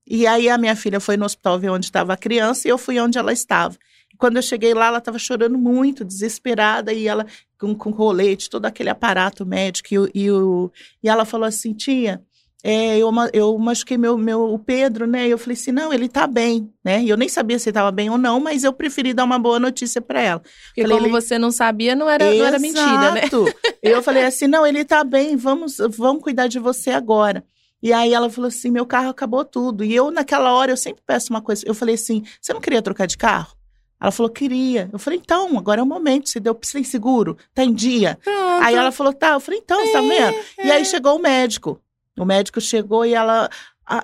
E 0.08 0.26
aí 0.26 0.48
a 0.48 0.58
minha 0.58 0.78
filha 0.78 0.98
foi 1.02 1.18
no 1.18 1.26
hospital 1.26 1.60
ver 1.60 1.72
onde 1.72 1.88
estava 1.88 2.14
a 2.14 2.18
criança 2.18 2.66
e 2.66 2.72
eu 2.72 2.78
fui 2.78 2.98
onde 2.98 3.18
ela 3.18 3.34
estava. 3.34 3.78
E 4.14 4.16
quando 4.16 4.38
eu 4.38 4.42
cheguei 4.42 4.74
lá, 4.74 4.88
ela 4.88 5.00
estava 5.00 5.20
chorando 5.20 5.58
muito, 5.58 6.06
desesperada, 6.06 6.94
e 6.94 7.06
ela 7.06 7.26
com, 7.60 7.76
com 7.76 7.92
colete, 7.92 8.50
todo 8.50 8.66
aquele 8.66 8.90
aparato 8.90 9.46
médico. 9.46 9.90
E, 10.16 10.24
e, 10.24 10.32
o, 10.32 10.72
e 11.04 11.10
ela 11.10 11.26
falou 11.26 11.46
assim: 11.46 11.74
tia, 11.74 12.24
é, 12.64 12.98
eu, 12.98 13.10
eu 13.32 13.58
machuquei 13.58 13.98
meu, 13.98 14.18
meu, 14.18 14.42
o 14.54 14.60
Pedro, 14.60 15.08
né? 15.08 15.28
E 15.28 15.32
eu 15.32 15.38
falei 15.38 15.54
assim: 15.54 15.72
não, 15.72 15.94
ele 15.94 16.10
tá 16.10 16.28
bem, 16.28 16.70
né? 16.84 17.02
E 17.02 17.10
eu 17.10 17.16
nem 17.16 17.30
sabia 17.30 17.58
se 17.58 17.70
ele 17.70 17.72
estava 17.72 17.92
bem 17.92 18.10
ou 18.10 18.18
não, 18.18 18.40
mas 18.40 18.64
eu 18.64 18.74
preferi 18.74 19.14
dar 19.14 19.24
uma 19.24 19.40
boa 19.40 19.60
notícia 19.60 20.02
para 20.02 20.22
ela. 20.22 20.40
Porque 20.68 20.82
Falei, 20.82 20.98
como 20.98 21.08
ele- 21.08 21.22
você 21.22 21.38
não 21.40 21.52
sabia, 21.52 21.96
não 21.96 22.10
era, 22.10 22.26
não 22.26 22.46
era 22.46 22.60
mentira, 22.60 23.12
né? 23.12 23.20
Exato. 23.22 23.46
Eu 23.82 24.04
falei 24.04 24.24
assim: 24.26 24.48
não, 24.48 24.66
ele 24.68 24.84
tá 24.84 25.04
bem, 25.04 25.38
vamos, 25.38 25.78
vamos 25.98 26.22
cuidar 26.22 26.48
de 26.48 26.60
você 26.60 26.92
agora. 26.92 27.44
E 27.82 27.94
aí 27.94 28.14
ela 28.14 28.30
falou 28.30 28.50
assim: 28.50 28.70
meu 28.70 28.86
carro 28.86 29.10
acabou 29.10 29.46
tudo. 29.46 29.84
E 29.86 29.96
eu, 29.96 30.12
naquela 30.12 30.52
hora, 30.54 30.72
eu 30.72 30.78
sempre 30.78 31.02
peço 31.08 31.32
uma 31.32 31.42
coisa. 31.42 31.64
Eu 31.66 31.74
falei 31.74 31.96
assim: 31.96 32.24
você 32.42 32.54
não 32.54 32.60
queria 32.60 32.82
trocar 32.82 33.06
de 33.08 33.18
carro? 33.18 33.56
Ela 34.02 34.12
falou, 34.12 34.30
queria. 34.32 34.90
Eu 34.94 34.98
falei, 34.98 35.20
então, 35.22 35.58
agora 35.58 35.82
é 35.82 35.84
o 35.84 35.86
momento. 35.86 36.30
Você 36.30 36.40
deu 36.40 36.58
sem 36.62 36.86
seguro, 36.86 37.38
tá 37.54 37.66
em 37.66 37.74
dia. 37.74 38.18
Pronto. 38.24 38.64
Aí 38.64 38.74
ela 38.74 38.94
falou, 38.94 39.12
tá. 39.12 39.32
Eu 39.34 39.42
falei, 39.42 39.60
então, 39.62 39.78
é, 39.82 39.92
tá 39.92 40.00
vendo? 40.00 40.38
É. 40.58 40.68
E 40.68 40.72
aí 40.72 40.86
chegou 40.86 41.18
o 41.18 41.20
médico. 41.22 41.78
O 42.20 42.26
médico 42.26 42.60
chegou 42.62 43.06
e 43.06 43.14
ela. 43.14 43.50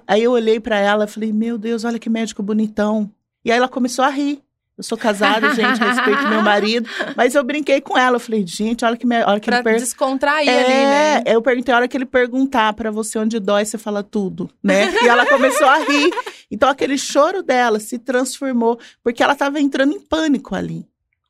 Aí 0.08 0.24
eu 0.24 0.32
olhei 0.32 0.60
para 0.60 0.80
ela 0.80 1.06
e 1.06 1.08
falei, 1.08 1.32
meu 1.32 1.58
Deus, 1.58 1.84
olha 1.84 2.00
que 2.00 2.10
médico 2.10 2.42
bonitão. 2.42 3.12
E 3.44 3.52
aí 3.52 3.58
ela 3.58 3.68
começou 3.68 4.04
a 4.04 4.10
rir. 4.10 4.42
Eu 4.78 4.84
sou 4.84 4.98
casada, 4.98 5.54
gente, 5.56 5.80
respeito 5.80 6.28
meu 6.28 6.42
marido. 6.42 6.90
Mas 7.16 7.34
eu 7.34 7.44
brinquei 7.44 7.80
com 7.80 7.98
ela. 7.98 8.18
Eu 8.18 8.20
falei, 8.20 8.46
gente, 8.46 8.84
olha 8.84 8.98
que, 8.98 9.06
me... 9.06 9.24
olha 9.24 9.40
que 9.40 9.50
pra 9.50 9.60
ele 9.60 9.64
per... 9.64 9.80
descontrair 9.80 10.50
é, 10.50 10.60
ali, 10.60 10.68
né? 10.68 11.24
Eu 11.26 11.42
perguntei, 11.42 11.74
a 11.74 11.78
hora 11.78 11.88
que 11.88 11.96
ele 11.96 12.06
perguntar 12.06 12.74
para 12.74 12.92
você 12.92 13.18
onde 13.18 13.40
dói, 13.40 13.64
você 13.64 13.78
fala 13.78 14.04
tudo, 14.04 14.50
né? 14.62 14.92
E 15.02 15.08
ela 15.08 15.26
começou 15.26 15.68
a 15.68 15.78
rir. 15.78 16.12
Então 16.52 16.68
aquele 16.68 16.98
choro 16.98 17.42
dela 17.42 17.80
se 17.80 17.98
transformou, 17.98 18.78
porque 19.02 19.24
ela 19.24 19.34
estava 19.34 19.62
entrando 19.62 19.94
em 19.94 20.00
pânico 20.00 20.54
ali. 20.54 20.86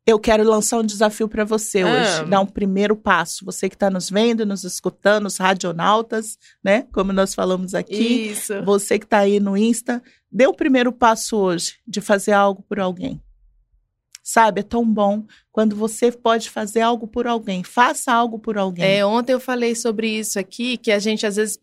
Eu 0.05 0.19
quero 0.19 0.43
lançar 0.43 0.79
um 0.79 0.83
desafio 0.83 1.27
para 1.27 1.43
você 1.45 1.81
ah. 1.81 1.87
hoje, 1.87 2.23
dar 2.29 2.39
um 2.39 2.45
primeiro 2.45 2.95
passo. 2.95 3.43
Você 3.45 3.67
que 3.69 3.75
está 3.75 3.91
nos 3.91 4.09
vendo, 4.09 4.45
nos 4.45 4.63
escutando, 4.63 5.25
os 5.27 5.37
radionautas, 5.37 6.37
né? 6.63 6.87
Como 6.91 7.13
nós 7.13 7.35
falamos 7.35 7.75
aqui. 7.75 8.31
Isso. 8.31 8.63
Você 8.63 8.97
que 8.97 9.05
está 9.05 9.19
aí 9.19 9.39
no 9.39 9.55
Insta, 9.55 10.01
dê 10.31 10.47
o 10.47 10.53
primeiro 10.53 10.91
passo 10.91 11.37
hoje 11.37 11.75
de 11.87 12.01
fazer 12.01 12.31
algo 12.31 12.63
por 12.63 12.79
alguém. 12.79 13.21
Sabe, 14.29 14.59
é 14.59 14.63
tão 14.63 14.85
bom 14.85 15.23
quando 15.51 15.75
você 15.75 16.11
pode 16.11 16.51
fazer 16.51 16.81
algo 16.81 17.07
por 17.07 17.25
alguém. 17.25 17.63
Faça 17.63 18.13
algo 18.13 18.37
por 18.37 18.59
alguém. 18.59 18.85
É, 18.85 19.03
ontem 19.03 19.33
eu 19.33 19.39
falei 19.39 19.73
sobre 19.73 20.07
isso 20.07 20.37
aqui, 20.37 20.77
que 20.77 20.91
a 20.91 20.99
gente 20.99 21.25
às 21.25 21.35
vezes 21.35 21.57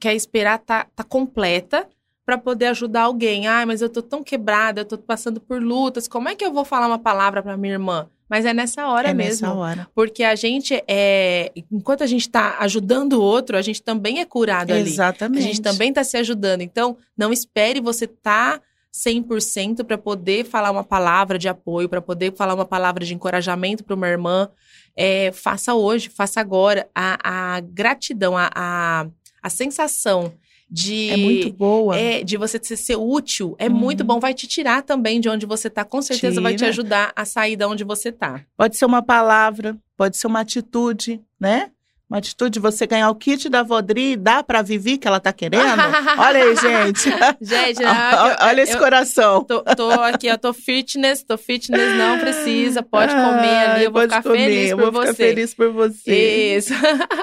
quer 0.00 0.14
esperar 0.14 0.60
tá, 0.60 0.86
tá 0.96 1.04
completa 1.04 1.86
para 2.24 2.38
poder 2.38 2.68
ajudar 2.68 3.02
alguém. 3.02 3.46
Ai, 3.46 3.66
mas 3.66 3.82
eu 3.82 3.90
tô 3.90 4.00
tão 4.00 4.24
quebrada, 4.24 4.80
eu 4.80 4.86
tô 4.86 4.96
passando 4.96 5.38
por 5.38 5.62
lutas. 5.62 6.08
Como 6.08 6.26
é 6.26 6.34
que 6.34 6.42
eu 6.42 6.54
vou 6.54 6.64
falar 6.64 6.86
uma 6.86 6.98
palavra 6.98 7.42
para 7.42 7.54
minha 7.54 7.74
irmã? 7.74 8.08
Mas 8.30 8.46
é 8.46 8.54
nessa 8.54 8.88
hora 8.88 9.10
é 9.10 9.12
mesmo. 9.12 9.46
Nessa 9.46 9.54
hora. 9.54 9.88
Porque 9.94 10.24
a 10.24 10.34
gente 10.34 10.82
é. 10.88 11.52
Enquanto 11.70 12.02
a 12.02 12.06
gente 12.06 12.22
está 12.22 12.56
ajudando 12.60 13.12
o 13.12 13.22
outro, 13.22 13.58
a 13.58 13.62
gente 13.62 13.82
também 13.82 14.20
é 14.20 14.24
curado 14.24 14.72
ali. 14.72 14.88
Exatamente. 14.88 15.38
A 15.38 15.46
gente 15.46 15.60
também 15.60 15.90
está 15.90 16.02
se 16.02 16.16
ajudando. 16.16 16.62
Então, 16.62 16.96
não 17.14 17.30
espere 17.30 17.78
você 17.78 18.06
estar. 18.06 18.58
Tá 18.58 18.64
100% 18.94 19.84
para 19.84 19.98
poder 19.98 20.44
falar 20.44 20.70
uma 20.70 20.84
palavra 20.84 21.36
de 21.36 21.48
apoio, 21.48 21.88
para 21.88 22.00
poder 22.00 22.32
falar 22.36 22.54
uma 22.54 22.64
palavra 22.64 23.04
de 23.04 23.12
encorajamento 23.12 23.82
para 23.82 23.96
uma 23.96 24.06
irmã. 24.06 24.48
É, 24.96 25.32
faça 25.32 25.74
hoje, 25.74 26.08
faça 26.08 26.40
agora. 26.40 26.88
A, 26.94 27.56
a 27.56 27.60
gratidão, 27.60 28.36
a, 28.36 28.48
a, 28.54 29.06
a, 29.42 29.50
sensação 29.50 30.32
de. 30.70 31.10
É 31.10 31.16
muito 31.16 31.52
boa. 31.52 31.98
É, 31.98 32.22
de 32.22 32.36
você 32.36 32.60
ser, 32.62 32.76
ser 32.76 32.96
útil 32.96 33.56
é 33.58 33.66
uhum. 33.66 33.74
muito 33.74 34.04
bom. 34.04 34.20
Vai 34.20 34.32
te 34.32 34.46
tirar 34.46 34.82
também 34.82 35.18
de 35.20 35.28
onde 35.28 35.44
você 35.44 35.66
está. 35.66 35.84
Com 35.84 36.00
certeza 36.00 36.34
Tira. 36.34 36.42
vai 36.42 36.54
te 36.54 36.64
ajudar 36.64 37.12
a 37.16 37.24
sair 37.24 37.56
de 37.56 37.64
onde 37.64 37.82
você 37.82 38.10
está. 38.10 38.44
Pode 38.56 38.76
ser 38.76 38.86
uma 38.86 39.02
palavra, 39.02 39.76
pode 39.96 40.16
ser 40.16 40.28
uma 40.28 40.40
atitude, 40.40 41.20
né? 41.40 41.72
Uma 42.08 42.18
atitude 42.18 42.52
de 42.52 42.60
você 42.60 42.86
ganhar 42.86 43.08
o 43.08 43.14
kit 43.14 43.48
da 43.48 43.62
Vodri 43.62 44.12
e 44.12 44.16
dar 44.16 44.44
pra 44.44 44.60
Vivi 44.60 44.98
que 44.98 45.08
ela 45.08 45.18
tá 45.18 45.32
querendo? 45.32 45.80
Olha 46.18 46.44
aí, 46.44 46.54
gente. 46.54 47.08
gente, 47.40 47.80
olha, 47.82 48.36
olha 48.42 48.60
esse 48.62 48.74
eu, 48.74 48.78
coração. 48.78 49.42
Tô, 49.42 49.62
tô, 49.62 49.90
aqui, 49.90 50.26
eu 50.26 50.36
tô 50.36 50.52
fitness, 50.52 51.22
tô 51.22 51.38
fitness, 51.38 51.96
não 51.96 52.18
precisa, 52.18 52.82
pode 52.82 53.10
comer 53.10 53.56
ali, 53.68 53.84
eu 53.84 53.90
vou 53.90 54.02
ficar 54.02 54.22
comer, 54.22 54.38
feliz 54.38 54.70
por 54.70 54.80
eu 54.82 54.92
vou 54.92 54.92
você. 54.92 55.12
Ficar 55.12 55.28
feliz 55.28 55.54
por 55.54 55.72
você. 55.72 56.56
Isso. 56.56 56.74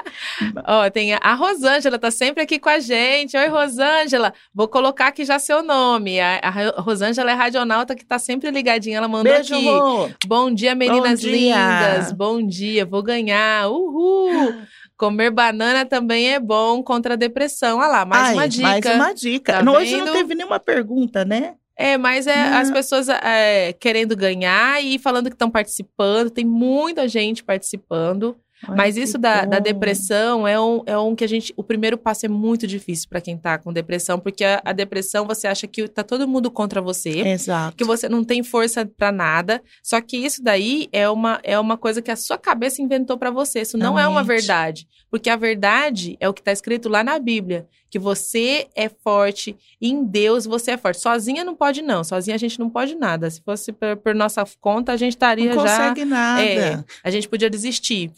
Ó, 0.66 0.90
tem 0.90 1.14
a, 1.14 1.34
Rosângela, 1.36 2.00
tá 2.00 2.10
sempre 2.10 2.42
aqui 2.42 2.58
com 2.58 2.70
a 2.70 2.80
gente. 2.80 3.38
Oi, 3.38 3.48
Rosângela. 3.48 4.34
Vou 4.54 4.68
colocar 4.68 5.08
aqui 5.08 5.24
já 5.24 5.38
seu 5.38 5.62
nome. 5.62 6.20
A, 6.20 6.40
a 6.40 6.82
Rosângela 6.82 7.30
é 7.30 7.36
radionauta 7.36 7.96
que 7.96 8.04
tá 8.04 8.18
sempre 8.18 8.50
ligadinha. 8.50 8.98
Ela 8.98 9.08
mandou 9.08 9.32
Beijo, 9.32 9.54
aqui. 9.54 10.16
Bom 10.26 10.52
dia, 10.52 10.74
meninas 10.74 11.22
Bom 11.22 11.30
dia. 11.30 11.38
lindas. 11.38 12.12
Bom 12.12 12.42
dia, 12.46 12.84
vou 12.84 13.04
ganhar. 13.04 13.70
Uhul. 13.70 14.71
Comer 15.02 15.32
banana 15.32 15.84
também 15.84 16.32
é 16.32 16.40
bom 16.40 16.84
contra 16.84 17.16
a 17.16 17.18
depressão. 17.18 17.80
Olha 17.80 17.88
lá, 17.88 18.06
mais 18.06 18.28
Ai, 18.28 18.34
uma 18.36 18.48
dica. 18.48 18.68
Mais 18.68 18.86
uma 18.86 19.14
dica. 19.16 19.64
Tá 19.64 19.72
Hoje 19.72 19.98
não 19.98 20.14
teve 20.14 20.36
nenhuma 20.36 20.60
pergunta, 20.60 21.26
né? 21.26 21.56
É, 21.76 21.98
mas 21.98 22.28
é 22.28 22.36
Não. 22.52 22.58
as 22.60 22.70
pessoas 22.70 23.10
é, 23.10 23.74
querendo 23.74 24.16
ganhar 24.16 24.80
e 24.80 25.00
falando 25.00 25.26
que 25.26 25.34
estão 25.34 25.50
participando. 25.50 26.30
Tem 26.30 26.46
muita 26.46 27.08
gente 27.08 27.44
participando. 27.44 28.38
Ai, 28.68 28.76
Mas 28.76 28.98
isso 28.98 29.18
da, 29.18 29.46
da 29.46 29.60
depressão 29.60 30.48
é 30.48 30.60
um, 30.60 30.84
é 30.86 30.98
um 30.98 31.16
que 31.16 31.24
a 31.24 31.28
gente. 31.28 31.54
O 31.58 31.64
primeiro 31.64 31.98
passo 31.98 32.26
é 32.26 32.30
muito 32.30 32.68
difícil 32.68 33.10
para 33.10 33.22
quem 33.22 33.38
tá 33.38 33.58
com 33.58 33.74
depressão, 33.74 34.20
porque 34.20 34.44
a, 34.44 34.62
a 34.64 34.72
depressão 34.72 35.26
você 35.26 35.48
acha 35.48 35.68
que 35.68 35.88
tá 35.88 36.04
todo 36.04 36.28
mundo 36.28 36.52
contra 36.52 36.82
você. 36.82 37.10
Exato. 37.10 37.76
Que 37.76 37.84
você 37.84 38.08
não 38.08 38.24
tem 38.24 38.44
força 38.44 38.86
para 38.86 39.12
nada. 39.12 39.62
Só 39.82 40.00
que 40.00 40.18
isso 40.18 40.44
daí 40.44 40.88
é 40.92 41.10
uma, 41.10 41.40
é 41.44 41.60
uma 41.60 41.78
coisa 41.78 42.02
que 42.02 42.12
a 42.12 42.16
sua 42.16 42.38
cabeça 42.38 42.82
inventou 42.82 43.18
para 43.18 43.32
você. 43.32 43.62
Isso 43.62 43.78
não 43.78 43.98
é 43.98 44.08
uma 44.08 44.24
verdade. 44.24 44.88
Porque 45.10 45.30
a 45.30 45.36
verdade 45.36 46.16
é 46.20 46.30
o 46.30 46.34
que 46.34 46.42
tá 46.42 46.52
escrito 46.52 46.88
lá 46.88 47.04
na 47.04 47.20
Bíblia. 47.20 47.68
Que 47.90 48.00
você 48.00 48.68
é 48.74 48.88
forte, 48.88 49.54
em 49.82 50.06
Deus 50.06 50.46
você 50.46 50.72
é 50.72 50.78
forte. 50.78 51.02
Sozinha 51.02 51.44
não 51.44 51.54
pode, 51.54 51.82
não. 51.82 52.06
Sozinha 52.06 52.36
a 52.36 52.40
gente 52.40 52.58
não 52.58 52.70
pode 52.70 52.96
nada. 52.96 53.30
Se 53.30 53.42
fosse 53.42 53.74
por, 53.74 53.98
por 53.98 54.16
nossa 54.16 54.46
conta, 54.62 54.94
a 54.94 54.98
gente 54.98 55.12
estaria 55.14 55.54
Não 55.54 55.66
já. 55.66 55.78
consegue 55.78 56.06
nada. 56.06 56.42
É, 56.42 56.84
a 57.04 57.12
gente 57.12 57.28
podia 57.28 57.50
desistir. 57.50 58.10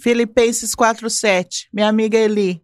Filipenses 0.00 0.74
4:7. 0.74 1.68
Minha 1.72 1.88
amiga 1.88 2.16
Eli. 2.16 2.62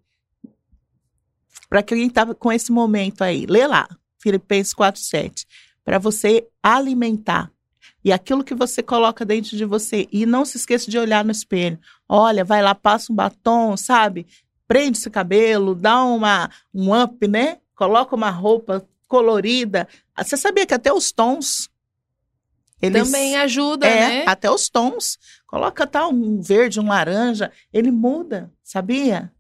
Para 1.69 1.83
quem 1.83 2.09
tá 2.09 2.35
com 2.35 2.53
esse 2.53 2.73
momento 2.73 3.23
aí, 3.23 3.45
lê 3.47 3.67
lá. 3.67 3.89
Filipenses 4.19 4.73
4:7. 4.75 5.45
Para 5.85 5.99
você 5.99 6.47
alimentar. 6.63 7.53
E 8.03 8.13
aquilo 8.13 8.45
que 8.45 8.55
você 8.55 8.83
coloca 8.83 9.25
dentro 9.25 9.57
de 9.57 9.65
você. 9.65 10.09
E 10.13 10.25
não 10.25 10.45
se 10.45 10.57
esqueça 10.57 10.91
de 10.91 10.99
olhar 10.99 11.25
no 11.25 11.31
espelho. 11.31 11.79
Olha, 12.09 12.45
vai 12.45 12.63
lá, 12.63 12.75
passa 12.75 13.13
um 13.13 13.17
batom, 13.17 13.77
sabe? 13.77 14.27
Prende 14.67 14.99
esse 14.99 15.11
cabelo, 15.11 15.75
dá 15.75 16.03
uma, 16.05 16.51
um 16.73 16.95
up, 17.01 17.27
né? 17.29 17.59
Coloca 17.75 18.15
uma 18.15 18.31
roupa 18.31 18.87
colorida. 19.07 19.87
Ah, 20.15 20.25
Você 20.25 20.37
sabia 20.37 20.67
que 20.67 20.75
até 20.75 20.93
os 20.93 21.13
tons 21.13 21.69
Eles, 22.81 23.05
Também 23.05 23.37
ajuda, 23.37 23.87
é, 23.87 24.09
né? 24.09 24.25
Até 24.27 24.51
os 24.51 24.69
tons. 24.69 25.19
Coloca 25.47 25.87
tal 25.87 26.11
um 26.11 26.41
verde, 26.41 26.79
um 26.79 26.89
laranja, 26.89 27.51
ele 27.73 27.91
muda, 27.91 28.53
sabia? 28.63 29.33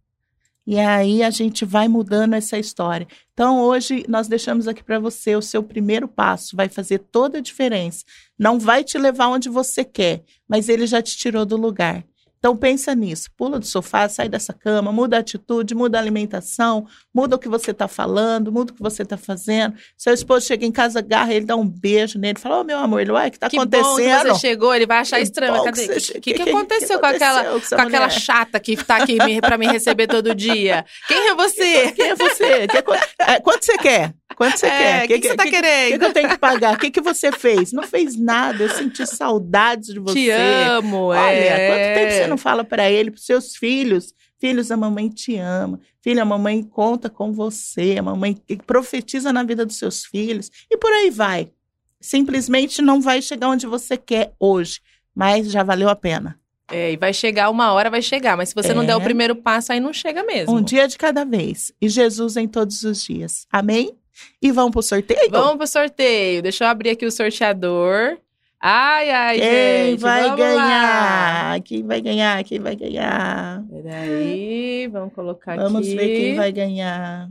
E 0.66 0.80
aí 0.80 1.22
a 1.22 1.30
gente 1.30 1.64
vai 1.64 1.86
mudando 1.86 2.34
essa 2.34 2.58
história. 2.58 3.06
Então 3.32 3.60
hoje 3.60 4.04
nós 4.08 4.26
deixamos 4.26 4.66
aqui 4.66 4.82
para 4.82 4.98
você 4.98 5.36
o 5.36 5.42
seu 5.42 5.62
primeiro 5.62 6.08
passo, 6.08 6.56
vai 6.56 6.68
fazer 6.68 6.98
toda 6.98 7.38
a 7.38 7.42
diferença. 7.42 8.04
Não 8.36 8.58
vai 8.58 8.82
te 8.82 8.98
levar 8.98 9.28
onde 9.28 9.48
você 9.48 9.84
quer, 9.84 10.24
mas 10.48 10.68
ele 10.68 10.86
já 10.86 11.00
te 11.00 11.16
tirou 11.16 11.46
do 11.46 11.56
lugar. 11.56 12.04
Então 12.38 12.56
pensa 12.56 12.94
nisso, 12.94 13.30
pula 13.36 13.58
do 13.58 13.66
sofá, 13.66 14.08
sai 14.08 14.28
dessa 14.28 14.52
cama, 14.52 14.92
muda 14.92 15.16
a 15.16 15.20
atitude, 15.20 15.74
muda 15.74 15.98
a 15.98 16.00
alimentação, 16.00 16.86
muda 17.12 17.36
o 17.36 17.38
que 17.38 17.48
você 17.48 17.70
está 17.70 17.88
falando, 17.88 18.52
muda 18.52 18.72
o 18.72 18.74
que 18.74 18.82
você 18.82 19.02
está 19.02 19.16
fazendo. 19.16 19.74
Seu 19.96 20.12
esposo 20.12 20.46
chega 20.46 20.64
em 20.64 20.70
casa, 20.70 20.98
agarra 21.00 21.32
ele, 21.32 21.46
dá 21.46 21.56
um 21.56 21.66
beijo 21.66 22.18
nele, 22.18 22.38
fala, 22.38 22.58
ô 22.58 22.60
oh, 22.60 22.64
meu 22.64 22.78
amor, 22.78 23.00
ele, 23.00 23.10
uai, 23.10 23.28
o 23.28 23.30
que 23.30 23.36
está 23.36 23.46
acontecendo? 23.48 23.88
Bom 23.88 23.96
que 23.96 24.28
você 24.28 24.40
chegou, 24.40 24.74
ele 24.74 24.86
vai 24.86 24.98
achar 24.98 25.16
que 25.16 25.22
estranho. 25.22 25.64
Cadê? 25.64 25.84
O 25.84 25.88
que, 25.88 26.20
que, 26.20 26.34
que, 26.34 26.42
aconteceu 26.42 27.00
com 27.00 27.06
aquela, 27.06 27.44
com, 27.44 27.74
aquela 27.80 28.10
chata 28.10 28.60
que 28.60 28.72
está 28.72 28.96
aqui 28.96 29.16
para 29.40 29.58
me 29.58 29.66
receber 29.66 30.06
todo 30.06 30.34
dia? 30.34 30.84
Quem 31.08 31.28
é 31.28 31.34
você? 31.34 31.92
Quem 31.92 32.06
é 32.08 32.14
você? 32.14 32.66
Que, 32.68 32.78
é, 33.18 33.40
quanto 33.40 33.64
você 33.64 33.76
quer? 33.78 34.14
Quanto 34.36 34.58
você 34.58 34.66
é, 34.66 34.70
quer? 34.70 35.04
O 35.04 35.08
que, 35.08 35.18
que, 35.18 35.28
você 35.28 35.34
tá 35.34 35.44
querendo? 35.44 35.96
O 35.96 35.98
que, 35.98 36.04
eu 36.04 36.12
tenho 36.12 36.28
que 36.28 36.38
pagar? 36.38 36.74
O 36.74 36.78
que, 36.78 36.90
que 36.90 37.00
você 37.00 37.32
fez? 37.32 37.72
Não 37.72 37.82
fez 37.82 38.20
nada. 38.20 38.62
Eu 38.62 38.68
senti 38.68 39.06
saudades 39.06 39.94
de 39.94 39.98
você. 39.98 40.12
Te 40.12 40.30
amo, 40.30 41.06
Olha, 41.06 41.18
é. 41.18 41.68
quanto 41.68 41.98
tempo 41.98 42.12
você 42.12 42.26
não 42.26 42.36
fala 42.36 42.62
para 42.62 42.90
ele, 42.90 43.10
para 43.10 43.20
seus 43.20 43.56
filhos? 43.56 44.14
Filhos, 44.38 44.70
a 44.70 44.76
mamãe 44.76 45.08
te 45.08 45.36
ama. 45.38 45.80
Filha, 46.02 46.20
a 46.20 46.26
mamãe 46.26 46.62
conta 46.62 47.08
com 47.08 47.32
você. 47.32 47.96
A 47.98 48.02
mamãe 48.02 48.36
profetiza 48.66 49.32
na 49.32 49.42
vida 49.42 49.64
dos 49.64 49.76
seus 49.76 50.04
filhos. 50.04 50.50
E 50.70 50.76
por 50.76 50.92
aí 50.92 51.10
vai. 51.10 51.50
Simplesmente 51.98 52.82
não 52.82 53.00
vai 53.00 53.22
chegar 53.22 53.48
onde 53.48 53.66
você 53.66 53.96
quer 53.96 54.34
hoje, 54.38 54.80
mas 55.14 55.50
já 55.50 55.62
valeu 55.62 55.88
a 55.88 55.96
pena. 55.96 56.38
É, 56.70 56.92
e 56.92 56.96
vai 56.98 57.14
chegar 57.14 57.48
uma 57.48 57.72
hora, 57.72 57.88
vai 57.88 58.02
chegar. 58.02 58.36
Mas 58.36 58.50
se 58.50 58.54
você 58.54 58.72
é. 58.72 58.74
não 58.74 58.84
der 58.84 58.96
o 58.96 59.00
primeiro 59.00 59.34
passo, 59.34 59.72
aí 59.72 59.80
não 59.80 59.94
chega 59.94 60.22
mesmo. 60.22 60.54
Um 60.54 60.62
dia 60.62 60.86
de 60.86 60.98
cada 60.98 61.24
vez. 61.24 61.72
E 61.80 61.88
Jesus 61.88 62.36
em 62.36 62.46
todos 62.46 62.82
os 62.82 63.02
dias. 63.02 63.46
Amém? 63.50 63.96
E 64.40 64.50
vamos 64.52 64.72
pro 64.72 64.82
sorteio? 64.82 65.30
Vamos 65.30 65.56
pro 65.56 65.66
sorteio. 65.66 66.42
Deixa 66.42 66.64
eu 66.64 66.68
abrir 66.68 66.90
aqui 66.90 67.06
o 67.06 67.10
sorteador. 67.10 68.18
Ai, 68.60 69.10
ai, 69.10 69.38
Quem 69.38 69.90
gente. 69.90 70.00
vai 70.00 70.36
ganhar? 70.36 71.52
Lá. 71.52 71.60
Quem 71.60 71.86
vai 71.86 72.00
ganhar? 72.00 72.44
Quem 72.44 72.58
vai 72.58 72.74
ganhar? 72.74 73.62
Peraí, 73.70 74.88
vamos 74.88 75.12
colocar 75.12 75.56
vamos 75.56 75.80
aqui. 75.80 75.88
Vamos 75.88 75.88
ver 75.88 76.16
quem 76.16 76.34
vai 76.36 76.52
ganhar. 76.52 77.28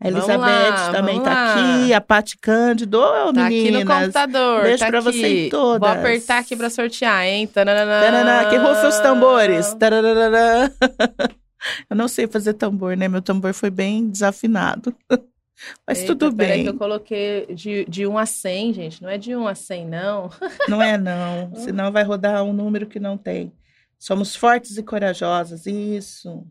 A 0.00 0.06
Elizabeth 0.06 0.70
lá, 0.70 0.92
também 0.92 1.20
tá 1.20 1.34
lá. 1.34 1.54
aqui, 1.54 1.92
a 1.92 2.00
Paty 2.00 2.38
Cândido, 2.38 3.00
oh, 3.00 3.32
tá 3.32 3.48
meninas. 3.48 3.80
aqui 3.80 3.84
no 3.84 3.92
computador. 3.92 4.62
Beijo 4.62 4.78
tá 4.78 4.88
pra 4.90 4.98
aqui. 5.00 5.12
você 5.12 5.48
todas. 5.50 5.80
Vou 5.80 5.88
apertar 5.88 6.38
aqui 6.38 6.54
pra 6.54 6.70
sortear, 6.70 7.26
hein? 7.26 7.48
Tananana. 7.48 8.06
Tanana, 8.06 8.48
que 8.48 8.56
rufa 8.56 8.88
os 8.88 8.98
tambores. 9.00 9.74
Tanana. 9.74 10.72
Eu 11.90 11.96
não 11.96 12.06
sei 12.06 12.28
fazer 12.28 12.54
tambor, 12.54 12.96
né? 12.96 13.08
Meu 13.08 13.20
tambor 13.20 13.52
foi 13.52 13.70
bem 13.70 14.08
desafinado. 14.08 14.94
Mas 15.86 16.00
Eita, 16.00 16.14
tudo 16.14 16.34
bem. 16.34 16.62
que 16.62 16.68
eu 16.68 16.76
coloquei 16.76 17.46
de, 17.54 17.84
de 17.86 18.06
1 18.06 18.18
a 18.18 18.26
100, 18.26 18.72
gente. 18.72 19.02
Não 19.02 19.08
é 19.08 19.18
de 19.18 19.34
1 19.34 19.46
a 19.46 19.54
100, 19.54 19.86
não. 19.86 20.30
Não 20.68 20.82
é, 20.82 20.96
não. 20.96 21.54
Senão 21.62 21.90
vai 21.90 22.04
rodar 22.04 22.42
um 22.44 22.52
número 22.52 22.86
que 22.86 23.00
não 23.00 23.18
tem. 23.18 23.52
Somos 23.98 24.36
fortes 24.36 24.76
e 24.76 24.82
corajosas. 24.82 25.66
Isso. 25.66 26.46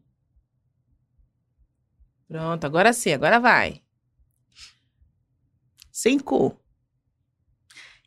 Pronto, 2.27 2.65
agora 2.65 2.91
sim, 2.91 3.13
agora 3.13 3.39
vai. 3.39 3.81
Cinco. 5.91 6.59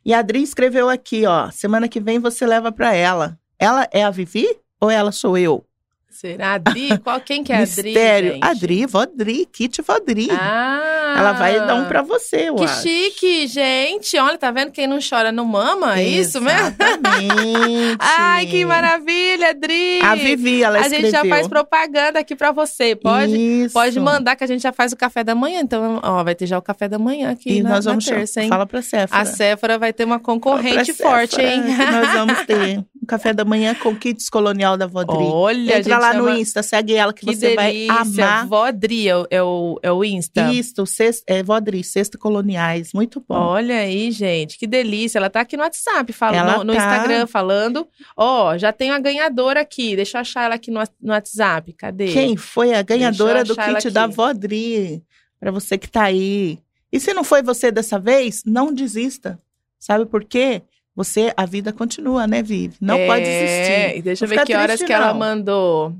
E 0.05 0.13
a 0.13 0.19
Adri 0.19 0.41
escreveu 0.41 0.89
aqui, 0.89 1.25
ó. 1.25 1.49
Semana 1.49 1.87
que 1.87 1.99
vem 1.99 2.19
você 2.19 2.45
leva 2.45 2.71
para 2.71 2.93
ela. 2.93 3.39
Ela 3.57 3.87
é 3.91 4.03
a 4.03 4.11
Vivi 4.11 4.47
ou 4.79 4.89
ela 4.89 5.11
sou 5.11 5.37
eu? 5.37 5.67
Será? 6.11 6.53
Adri? 6.53 6.97
Qual, 6.99 7.19
quem 7.21 7.43
que 7.43 7.51
é 7.51 7.55
a 7.55 7.59
Adri, 7.61 7.83
Mistério. 7.83 8.33
gente? 8.33 8.43
Adri, 8.45 8.85
Vodri, 8.85 9.47
Kit 9.51 9.81
Vodri. 9.81 10.27
Ah! 10.31 11.15
Ela 11.17 11.31
vai 11.33 11.59
dar 11.65 11.75
um 11.75 11.85
pra 11.85 12.01
você, 12.01 12.49
eu 12.49 12.55
Que 12.55 12.63
acho. 12.65 12.81
chique, 12.83 13.47
gente. 13.47 14.17
Olha, 14.17 14.37
tá 14.37 14.51
vendo? 14.51 14.71
Quem 14.71 14.87
não 14.87 14.99
chora 15.01 15.31
não 15.31 15.45
mama? 15.45 15.99
É 15.99 16.03
isso 16.03 16.39
mesmo? 16.41 16.75
Ai, 17.99 18.45
que 18.45 18.63
maravilha, 18.65 19.49
Adri. 19.49 20.01
A 20.01 20.15
Vivi, 20.15 20.63
ela 20.63 20.77
A 20.77 20.81
escreveu. 20.81 21.11
gente 21.11 21.11
já 21.11 21.25
faz 21.25 21.47
propaganda 21.47 22.19
aqui 22.19 22.35
pra 22.35 22.51
você. 22.51 22.95
Pode, 22.95 23.35
Isso. 23.35 23.73
pode 23.73 23.99
mandar 23.99 24.35
que 24.35 24.43
a 24.43 24.47
gente 24.47 24.61
já 24.61 24.71
faz 24.71 24.91
o 24.91 24.97
café 24.97 25.23
da 25.23 25.33
manhã. 25.35 25.59
Então, 25.61 25.99
ó, 26.03 26.23
vai 26.23 26.35
ter 26.35 26.45
já 26.45 26.57
o 26.57 26.61
café 26.61 26.87
da 26.87 26.99
manhã 26.99 27.31
aqui 27.31 27.57
E 27.57 27.63
na, 27.63 27.69
nós 27.71 27.85
na 27.85 27.91
vamos 27.91 28.05
terça, 28.05 28.41
hein? 28.41 28.49
Fala 28.49 28.65
pra 28.65 28.81
Séfora. 28.81 29.21
A 29.21 29.25
Séfora 29.25 29.77
vai 29.77 29.93
ter 29.93 30.03
uma 30.03 30.19
concorrente 30.19 30.93
forte, 30.93 31.35
Séfora 31.35 31.53
hein? 31.53 31.63
que 31.75 31.91
nós 31.91 32.13
vamos 32.13 32.45
ter 32.45 32.83
um 33.01 33.05
café 33.05 33.33
da 33.33 33.43
manhã 33.43 33.73
com 33.73 33.95
kits 33.95 34.29
colonial 34.29 34.77
da 34.77 34.85
Vodri. 34.85 35.15
Olha, 35.17 35.79
Entra 35.79 35.97
lá 35.97 36.13
é 36.13 36.17
no 36.17 36.29
Insta, 36.29 36.61
segue 36.61 36.93
ela 36.93 37.11
que, 37.11 37.25
Que 37.25 37.35
você 37.35 37.55
delícia. 37.55 37.55
vai 37.55 37.87
amar. 37.89 38.47
Vodri 38.47 39.09
é 39.09 39.17
o, 39.17 39.27
é 39.31 39.41
o, 39.41 39.79
é 39.81 39.91
o 39.91 40.03
Insta. 40.03 40.51
Isto, 40.51 40.85
cest, 40.85 41.23
é 41.25 41.41
Vodri, 41.41 41.83
Sexta 41.83 42.17
Coloniais, 42.17 42.93
muito 42.93 43.23
bom. 43.27 43.35
Olha 43.35 43.77
aí, 43.77 44.11
gente, 44.11 44.57
que 44.57 44.67
delícia. 44.67 45.17
Ela 45.17 45.29
tá 45.29 45.41
aqui 45.41 45.57
no 45.57 45.63
WhatsApp, 45.63 46.13
fala, 46.13 46.57
no, 46.57 46.63
no 46.63 46.73
tá. 46.73 46.79
Instagram, 46.79 47.25
falando. 47.25 47.87
Ó, 48.15 48.55
já 48.57 48.71
tenho 48.71 48.93
a 48.93 48.99
ganhadora 48.99 49.61
aqui. 49.61 49.95
Deixa 49.95 50.17
eu 50.17 50.21
achar 50.21 50.43
ela 50.43 50.55
aqui 50.55 50.69
no, 50.69 50.79
no 51.01 51.11
WhatsApp. 51.11 51.73
Cadê? 51.73 52.13
Quem 52.13 52.37
foi 52.37 52.73
a 52.73 52.83
ganhadora 52.83 53.43
do 53.43 53.55
kit 53.55 53.89
da 53.89 54.05
Vodri? 54.05 55.03
Pra 55.39 55.49
você 55.49 55.75
que 55.75 55.89
tá 55.89 56.03
aí. 56.03 56.59
E 56.91 56.99
se 56.99 57.13
não 57.15 57.23
foi 57.23 57.41
você 57.41 57.71
dessa 57.71 57.97
vez, 57.97 58.43
não 58.45 58.71
desista. 58.71 59.39
Sabe 59.79 60.05
por 60.05 60.23
quê? 60.23 60.61
Você, 60.95 61.33
a 61.37 61.45
vida 61.45 61.71
continua, 61.71 62.27
né, 62.27 62.43
Vivi? 62.43 62.73
Não 62.81 62.95
É, 62.95 63.07
pode 63.07 63.23
desistir. 63.23 63.97
e 63.97 64.01
Deixa 64.01 64.25
eu 64.25 64.29
ver 64.29 64.43
que 64.45 64.53
horas 64.53 64.67
triste, 64.77 64.85
que 64.85 64.93
ela 64.93 65.13
mandou. 65.13 65.95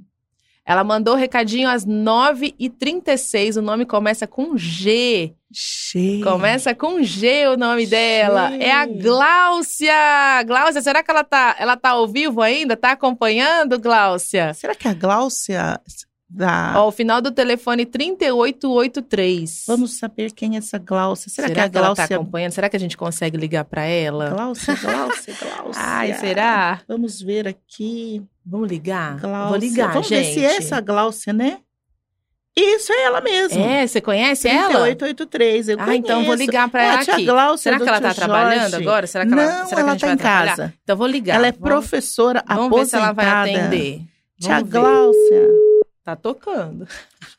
Ela 0.66 0.84
mandou 0.84 1.16
o 1.16 1.18
recadinho 1.18 1.68
às 1.70 1.86
9h36. 1.86 3.58
O 3.58 3.62
nome 3.62 3.86
começa 3.86 4.28
com 4.28 4.56
G. 4.58 5.34
Cheio. 5.54 6.24
Começa 6.24 6.74
com 6.76 7.02
G 7.02 7.48
o 7.48 7.58
nome 7.58 7.86
dela. 7.88 8.50
G. 8.52 8.64
É 8.64 8.72
a 8.72 8.86
Gláucia. 8.86 10.44
Gláucia, 10.46 10.82
será 10.82 11.04
que 11.04 11.12
ela 11.12 11.24
tá, 11.24 11.56
ela 11.60 11.76
tá 11.76 11.90
ao 11.92 12.08
vivo 12.08 12.42
ainda? 12.42 12.78
Tá 12.78 12.92
acompanhando, 12.92 13.80
Gláucia? 13.80 14.54
Será 14.54 14.76
que 14.76 14.88
a 14.88 14.94
Gláucia 14.94 15.80
da... 16.34 16.74
Ó, 16.78 16.88
o 16.88 16.92
final 16.92 17.22
do 17.22 17.30
telefone 17.32 17.86
3883. 17.86 19.66
Vamos 19.68 19.98
saber 19.98 20.32
quem 20.32 20.56
é 20.56 20.60
essa 20.60 20.78
Gláucia. 20.78 21.30
Será, 21.30 21.48
será 21.50 21.62
que 21.62 21.68
a 21.68 21.70
que 21.70 21.78
ela 21.78 21.88
Gláucia... 21.88 22.08
tá 22.08 22.16
acompanhando? 22.16 22.52
Será 22.54 22.70
que 22.70 22.76
a 22.78 22.80
gente 22.80 22.96
consegue 22.98 23.38
ligar 23.38 23.66
pra 23.66 23.84
ela? 23.84 24.30
Gláucia, 24.30 24.76
Gláucia, 24.82 25.36
Gláucia. 25.40 25.82
Ai, 25.84 26.14
será? 26.16 26.82
Vamos 26.88 27.22
ver 27.22 27.48
aqui. 27.48 28.22
Vamos 28.46 28.70
ligar? 28.70 29.20
Gláucia. 29.20 29.50
Vou 29.50 29.58
ligar, 29.58 29.94
Vamos 29.94 30.08
gente. 30.08 30.26
ver 30.26 30.34
se 30.34 30.46
é 30.46 30.56
essa 30.58 30.80
Gláucia, 30.80 31.34
né? 31.34 31.60
Isso, 32.56 32.92
é 32.92 33.04
ela 33.04 33.22
mesmo. 33.22 33.64
É, 33.64 33.88
você 33.88 34.02
conhece 34.02 34.48
ela? 34.50 34.68
3883, 34.94 35.70
eu 35.70 35.78
Ah, 35.80 35.96
então 35.96 36.26
vou 36.26 36.36
ligar 36.36 36.70
pra 36.70 36.82
É 36.84 36.90
a 36.90 36.94
ela 36.94 37.02
aqui. 37.02 37.26
Gláucia 37.26 37.64
Será 37.64 37.78
do 37.78 37.84
que 37.84 37.90
ela 37.90 38.02
tá 38.02 38.10
tio 38.14 38.24
trabalhando 38.24 38.74
agora? 38.76 39.08
Será 39.08 39.26
que 39.26 39.32
ela, 39.34 39.46
Não, 39.46 39.66
será 39.68 39.68
que 39.68 39.74
a 39.76 39.80
ela 39.80 39.92
gente 39.94 40.02
tá 40.02 40.12
em 40.14 40.18
trabalhar? 40.18 40.50
casa. 40.58 40.74
Então 40.84 40.98
vou 40.98 41.08
ligar. 41.08 41.36
Ela 41.38 41.48
é 41.48 41.52
Vamos- 41.54 41.70
professora 41.70 42.44
Vamos 42.46 42.78
ver 42.78 42.86
se 42.88 42.96
aposentada. 42.98 43.22
ela 43.30 43.44
vai 43.44 43.56
atender. 43.56 44.02
Tia 44.38 44.62
Vamos 44.66 45.16
ver. 45.30 45.61
Tá 46.04 46.16
tocando. 46.16 46.88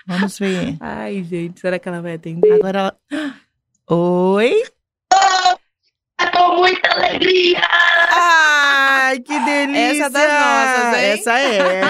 Vamos 0.06 0.38
ver. 0.38 0.76
Ai, 0.80 1.22
gente, 1.24 1.60
será 1.60 1.78
que 1.78 1.88
ela 1.88 2.00
vai 2.00 2.14
atender? 2.14 2.52
Agora 2.52 2.78
ela... 2.78 2.96
Oi? 3.90 4.62
com 6.32 6.56
muita 6.56 6.88
alegria. 6.94 7.60
Ai, 8.10 9.18
que 9.20 9.38
delícia! 9.40 10.06
Essa 10.06 10.06
é 10.06 10.10
das 10.10 10.32
nossas, 10.32 11.02
hein? 11.02 11.10
Essa 11.10 11.38
é. 11.38 11.80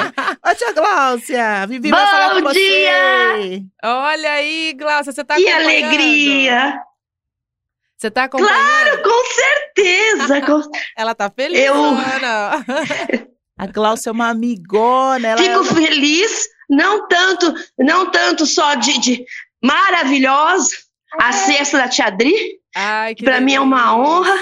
Ô, 0.51 0.55
tia 0.55 0.73
Gláucia, 0.73 1.67
Vivi 1.69 1.91
vai 1.91 2.01
Bom 2.05 2.11
falar 2.11 2.31
com 2.43 2.53
dia! 2.53 2.93
você. 3.37 3.65
Olha 3.85 4.33
aí, 4.33 4.73
Glaucia, 4.77 5.13
você 5.13 5.23
tá 5.25 5.37
Que 5.37 5.49
alegria! 5.49 6.81
Você 7.97 8.11
tá 8.11 8.25
acompanhando? 8.25 8.53
Claro, 8.53 9.03
com 9.03 9.25
certeza! 9.33 10.41
com- 10.43 10.71
Ela 10.97 11.15
tá 11.15 11.31
feliz, 11.31 11.61
Eu- 11.61 11.75
Ana. 11.75 12.65
A 13.59 13.67
Gláucia 13.67 14.11
é 14.11 14.13
uma 14.13 14.31
amigona. 14.31 15.29
Ela 15.29 15.39
Fico 15.41 15.61
é... 15.79 15.87
feliz, 15.87 16.49
não 16.73 17.07
tanto, 17.07 17.55
não 17.79 18.11
tanto 18.11 18.47
só 18.47 18.75
de, 18.75 18.99
de 18.99 19.25
maravilhosa, 19.63 20.71
a 21.21 21.31
cesta 21.33 21.77
da 21.77 21.89
Tia 21.89 22.07
Adri, 22.07 22.63
Ai, 22.75 23.15
que 23.15 23.25
Pra 23.25 23.41
mim 23.41 23.55
é 23.55 23.61
uma 23.61 23.95
honra, 23.95 24.35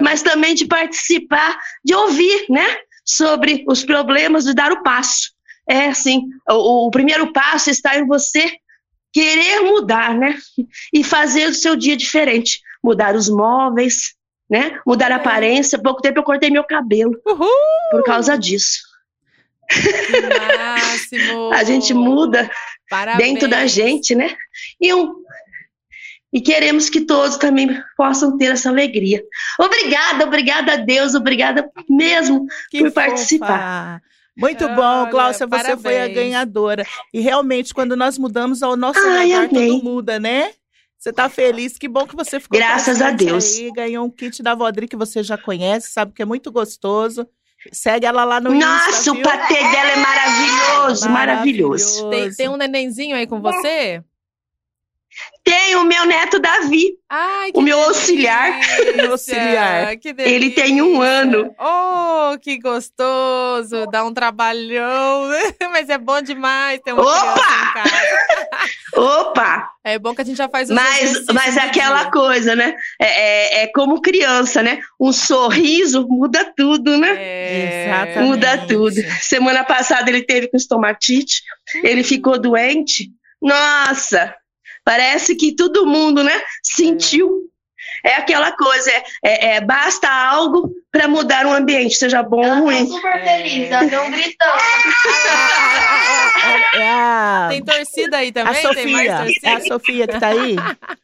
mas 0.00 0.22
também 0.22 0.54
de 0.54 0.66
participar, 0.66 1.58
de 1.84 1.94
ouvir, 1.94 2.46
né? 2.48 2.64
Sobre 3.04 3.64
os 3.66 3.84
problemas 3.84 4.44
de 4.44 4.54
dar 4.54 4.70
o 4.70 4.82
passo. 4.82 5.32
É 5.68 5.88
assim, 5.88 6.28
o, 6.48 6.86
o 6.86 6.90
primeiro 6.90 7.32
passo 7.32 7.70
está 7.70 7.98
em 7.98 8.06
você 8.06 8.52
querer 9.12 9.62
mudar, 9.62 10.14
né? 10.14 10.38
E 10.92 11.02
fazer 11.02 11.48
o 11.48 11.54
seu 11.54 11.74
dia 11.74 11.96
diferente. 11.96 12.60
Mudar 12.82 13.16
os 13.16 13.28
móveis, 13.28 14.14
né? 14.48 14.78
Mudar 14.86 15.10
a 15.10 15.16
aparência. 15.16 15.80
Pouco 15.80 16.00
tempo 16.00 16.20
eu 16.20 16.24
cortei 16.24 16.50
meu 16.50 16.64
cabelo 16.64 17.20
Uhul! 17.26 17.48
por 17.90 18.04
causa 18.04 18.38
disso. 18.38 18.91
Máximo! 20.58 21.52
A 21.52 21.64
gente 21.64 21.94
muda 21.94 22.50
Parabéns. 22.88 23.32
dentro 23.32 23.48
da 23.48 23.66
gente, 23.66 24.14
né? 24.14 24.36
E 24.80 24.92
um, 24.92 25.14
e 26.32 26.40
queremos 26.40 26.88
que 26.88 27.02
todos 27.02 27.36
também 27.36 27.68
possam 27.96 28.38
ter 28.38 28.46
essa 28.46 28.70
alegria. 28.70 29.22
Obrigada, 29.60 30.24
obrigada 30.24 30.72
a 30.72 30.76
Deus, 30.76 31.14
obrigada 31.14 31.70
mesmo 31.88 32.46
que 32.70 32.78
por 32.78 32.88
fofa. 32.88 33.06
participar. 33.06 34.02
Muito 34.34 34.66
bom, 34.68 35.10
Cláudia, 35.10 35.46
você 35.46 35.76
foi 35.76 36.00
a 36.00 36.08
ganhadora. 36.08 36.86
E 37.12 37.20
realmente, 37.20 37.74
quando 37.74 37.94
nós 37.94 38.16
mudamos, 38.16 38.62
o 38.62 38.76
nosso 38.76 38.98
Ai, 38.98 39.46
tudo 39.46 39.84
muda, 39.84 40.18
né? 40.18 40.52
Você 40.98 41.10
está 41.10 41.28
feliz? 41.28 41.76
Que 41.76 41.86
bom 41.86 42.06
que 42.06 42.16
você 42.16 42.40
ficou 42.40 42.58
Graças 42.58 43.02
a 43.02 43.10
Deus. 43.10 43.58
Aí, 43.58 43.70
ganhou 43.72 44.06
um 44.06 44.10
kit 44.10 44.42
da 44.42 44.54
Vodri 44.54 44.88
que 44.88 44.96
você 44.96 45.22
já 45.22 45.36
conhece, 45.36 45.90
sabe 45.90 46.12
que 46.14 46.22
é 46.22 46.24
muito 46.24 46.50
gostoso. 46.50 47.28
Segue 47.70 48.06
ela 48.06 48.24
lá 48.24 48.40
no 48.40 48.52
Nossa, 48.52 48.90
Insta, 48.90 49.12
o 49.12 49.22
patê 49.22 49.54
dela 49.54 49.90
é 49.90 49.96
maravilhoso, 49.96 51.10
maravilhoso. 51.10 52.10
Tem, 52.10 52.30
tem 52.34 52.48
um 52.48 52.56
nenenzinho 52.56 53.14
aí 53.14 53.26
com 53.26 53.40
você? 53.40 54.02
Tem 55.44 55.76
o 55.76 55.84
meu 55.84 56.04
neto 56.06 56.38
Davi, 56.38 56.94
Ai, 57.10 57.50
o 57.52 57.60
meu 57.60 57.78
auxiliar. 57.82 58.60
Meu 58.94 59.12
auxiliar. 59.12 59.92
Ele 60.18 60.50
tem 60.50 60.80
um 60.80 61.02
ano. 61.02 61.54
Oh, 61.58 62.38
que 62.38 62.58
gostoso! 62.58 63.86
Dá 63.90 64.04
um 64.04 64.14
trabalhão, 64.14 65.28
mas 65.70 65.88
é 65.88 65.98
bom 65.98 66.22
demais 66.22 66.80
ter 66.84 66.92
uma 66.92 67.02
Opa! 67.02 67.84
Opa! 68.96 69.68
É 69.84 69.98
bom 69.98 70.14
que 70.14 70.22
a 70.22 70.24
gente 70.24 70.36
já 70.36 70.48
faz 70.48 70.70
um 70.70 70.74
Mas, 70.74 71.24
mas 71.34 71.56
é 71.56 71.62
aquela 71.62 72.10
coisa, 72.10 72.54
né? 72.54 72.76
É, 73.00 73.06
é, 73.06 73.62
é, 73.64 73.66
como 73.66 74.00
criança, 74.00 74.62
né? 74.62 74.80
Um 74.98 75.12
sorriso 75.12 76.06
muda 76.08 76.52
tudo, 76.56 76.96
né? 76.96 77.16
É, 77.18 77.86
Exatamente. 77.88 78.28
Muda 78.28 78.66
tudo. 78.68 78.94
Semana 79.20 79.64
passada 79.64 80.08
ele 80.08 80.22
teve 80.22 80.48
com 80.48 80.56
estomatite, 80.56 81.42
ele 81.82 82.04
ficou 82.04 82.38
doente. 82.38 83.10
Nossa, 83.42 84.32
Parece 84.84 85.34
que 85.36 85.54
todo 85.54 85.86
mundo, 85.86 86.22
né, 86.22 86.42
sentiu. 86.62 87.48
É 88.04 88.14
aquela 88.14 88.52
coisa, 88.52 88.90
é, 88.90 89.02
é, 89.22 89.56
é 89.56 89.60
basta 89.60 90.08
algo 90.08 90.72
para 90.90 91.08
mudar 91.08 91.46
um 91.46 91.52
ambiente, 91.52 91.94
seja 91.96 92.22
bom 92.22 92.44
ou 92.44 92.64
ruim. 92.64 92.86
super 92.86 93.22
feliz, 93.22 93.70
ela 93.70 93.84
deu 93.84 94.02
um 94.02 94.10
gritão. 94.10 94.54
É 96.74 97.48
Tem 97.48 97.64
torcida 97.64 98.18
aí 98.18 98.32
também? 98.32 98.52
A 98.52 98.62
Sofia, 98.62 99.26
é 99.42 99.52
a 99.52 99.60
Sofia 99.60 100.08
que 100.08 100.18
tá 100.18 100.28
aí? 100.28 100.56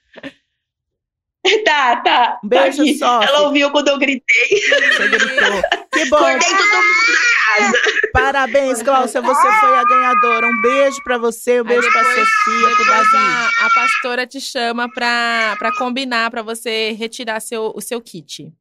Tá, 1.64 1.96
tá. 1.96 2.40
Um 2.42 2.49
beijo, 2.49 2.84
tá 2.84 2.99
só. 2.99 3.22
Ela 3.22 3.42
ouviu 3.42 3.70
quando 3.70 3.88
eu 3.88 3.99
gritei. 3.99 4.49
Você 4.49 5.09
gritou. 5.09 5.62
Que 5.92 6.05
bom. 6.07 6.16
Acordei 6.16 6.38
todo 6.38 6.59
mundo 6.59 7.12
da 7.12 7.57
casa. 7.57 7.72
Parabéns, 8.12 8.82
Cláudia. 8.82 9.20
Você 9.20 9.53
foi 9.61 9.78
a 9.78 9.84
ganhadora. 9.84 10.46
Um 10.46 10.62
beijo 10.62 11.03
pra 11.05 11.18
você, 11.18 11.61
um 11.61 11.64
beijo 11.64 11.82
depois, 11.82 12.07
pra 12.07 12.14
Sofia, 12.14 12.76
pro 12.76 12.84
Davi. 12.86 13.16
A, 13.16 13.66
a 13.66 13.70
pastora 13.74 14.26
te 14.26 14.40
chama 14.40 14.88
pra, 14.92 15.57
pra 15.59 15.72
combinar, 15.76 16.30
pra 16.30 16.42
você 16.42 16.92
retirar 16.92 17.40
seu, 17.40 17.72
o 17.74 17.80
seu 17.80 18.01
kit. 18.01 18.53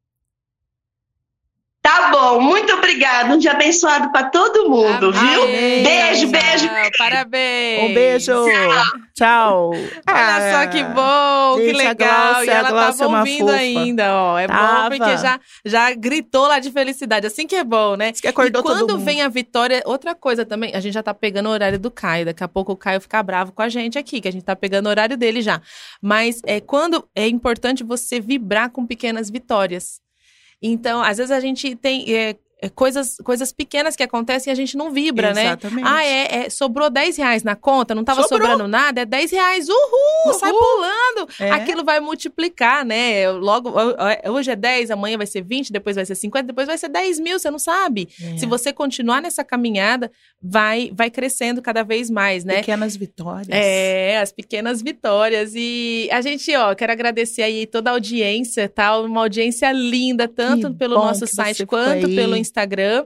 Tá 1.88 2.10
bom, 2.12 2.42
muito 2.42 2.74
obrigada. 2.74 3.34
Um 3.34 3.38
dia 3.38 3.54
abençoado 3.54 4.12
para 4.12 4.30
todo 4.30 4.70
mundo, 4.70 5.14
Amém. 5.16 5.84
viu? 5.84 5.84
Beijo, 5.84 6.28
beijo. 6.28 6.70
Parabéns. 6.98 7.90
Um 7.90 7.94
beijo. 7.94 8.34
Tchau. 9.16 9.72
Olha 9.72 9.96
ah, 10.06 10.52
só 10.52 10.68
que 10.68 10.84
bom, 10.84 11.58
gente, 11.58 11.68
que 11.68 11.78
legal. 11.78 12.44
e 12.44 12.50
ela 12.50 12.70
tava 12.70 13.04
é 13.04 13.08
ouvindo 13.08 13.50
ainda, 13.50 14.14
ó. 14.14 14.38
É 14.38 14.48
tava. 14.48 14.90
bom 14.90 14.98
porque 14.98 15.18
já, 15.18 15.40
já 15.64 15.94
gritou 15.94 16.46
lá 16.46 16.60
de 16.60 16.70
felicidade. 16.72 17.26
Assim 17.26 17.48
que 17.48 17.56
é 17.56 17.64
bom, 17.64 17.96
né? 17.96 18.12
Que 18.12 18.28
acordou 18.28 18.60
e 18.60 18.64
quando 18.66 18.80
todo 18.80 19.00
vem 19.00 19.22
a 19.22 19.30
vitória, 19.30 19.82
outra 19.86 20.14
coisa 20.14 20.46
também, 20.46 20.76
a 20.76 20.82
gente 20.82 20.94
já 20.94 21.02
tá 21.02 21.14
pegando 21.14 21.48
o 21.48 21.54
horário 21.54 21.80
do 21.80 21.90
Caio. 21.90 22.26
Daqui 22.26 22.44
a 22.44 22.50
pouco 22.50 22.74
o 22.74 22.78
Caio 22.78 23.00
fica 23.00 23.24
bravo 23.24 23.54
com 23.54 23.62
a 23.62 23.70
gente 23.70 23.98
aqui, 23.98 24.20
que 24.20 24.28
a 24.28 24.32
gente 24.32 24.44
tá 24.44 24.58
pegando 24.58 24.88
o 24.88 24.90
horário 24.90 25.16
dele 25.16 25.42
já. 25.42 25.62
Mas 26.02 26.42
é 26.46 26.60
quando 26.60 27.08
é 27.16 27.30
importante 27.30 27.82
você 27.82 28.20
vibrar 28.20 28.72
com 28.72 28.86
pequenas 28.86 29.30
vitórias. 29.30 30.06
Então, 30.62 31.02
às 31.02 31.18
vezes 31.18 31.32
a 31.32 31.40
gente 31.40 31.76
tem. 31.76 32.14
É, 32.16 32.36
coisas, 32.74 33.18
coisas 33.24 33.52
pequenas 33.52 33.96
que 33.96 34.02
acontecem 34.02 34.50
e 34.50 34.52
a 34.52 34.56
gente 34.56 34.76
não 34.76 34.92
vibra, 34.92 35.30
Exatamente. 35.30 35.84
né? 35.84 35.84
Ah, 35.86 36.04
é, 36.04 36.46
é, 36.46 36.50
sobrou 36.50 36.90
10 36.90 37.18
reais 37.18 37.44
na 37.44 37.56
conta, 37.56 37.94
não 37.94 38.02
estava 38.02 38.24
sobrando 38.28 38.68
nada, 38.68 39.02
é 39.02 39.06
10 39.06 39.32
reais, 39.32 39.70
uhul, 39.70 39.78
uhul. 40.26 40.34
sai 40.34 40.52
pulando. 40.52 41.30
É. 41.40 41.52
Aquilo 41.52 41.84
vai 41.84 42.00
multiplicar, 42.00 42.84
né? 42.84 43.30
Logo, 43.30 43.74
hoje 44.28 44.52
é 44.52 44.56
10, 44.56 44.90
amanhã 44.90 45.18
vai 45.18 45.28
ser 45.28 45.44
20, 45.44 45.72
depois 45.72 45.96
vai 45.96 46.06
ser 46.06 46.16
50, 46.16 46.48
depois 46.48 46.66
vai 46.66 46.78
ser 46.78 46.90
10 46.90 47.20
mil, 47.20 47.38
você 47.38 47.52
não 47.52 47.60
sabe. 47.60 48.10
É. 48.20 48.38
Se 48.38 48.48
você 48.48 48.74
continuar 48.74 49.22
nessa 49.22 49.44
caminhada, 49.44 50.12
vai, 50.42 50.90
vai 50.94 51.12
crescendo 51.12 51.62
cada 51.62 51.84
vez 51.84 52.10
mais, 52.10 52.44
né? 52.44 52.56
Pequenas 52.58 52.96
vitórias. 52.96 53.50
É, 53.52 54.18
as 54.18 54.32
pequenas 54.32 54.82
vitórias. 54.82 55.54
E 55.56 56.10
a 56.12 56.22
gente, 56.22 56.56
ó, 56.56 56.74
quero 56.74 56.92
agradecer 56.92 57.44
aí 57.44 57.68
toda 57.68 57.92
a 57.92 57.94
audiência, 57.94 58.68
tá? 58.68 58.98
Uma 59.00 59.22
audiência 59.22 59.72
linda, 59.72 60.28
tanto 60.28 60.72
que 60.72 60.78
pelo 60.78 60.96
nosso 60.96 61.28
site 61.28 61.64
quanto 61.64 62.08
pelo 62.08 62.36
Instagram 62.36 62.47
Instagram. 62.48 63.06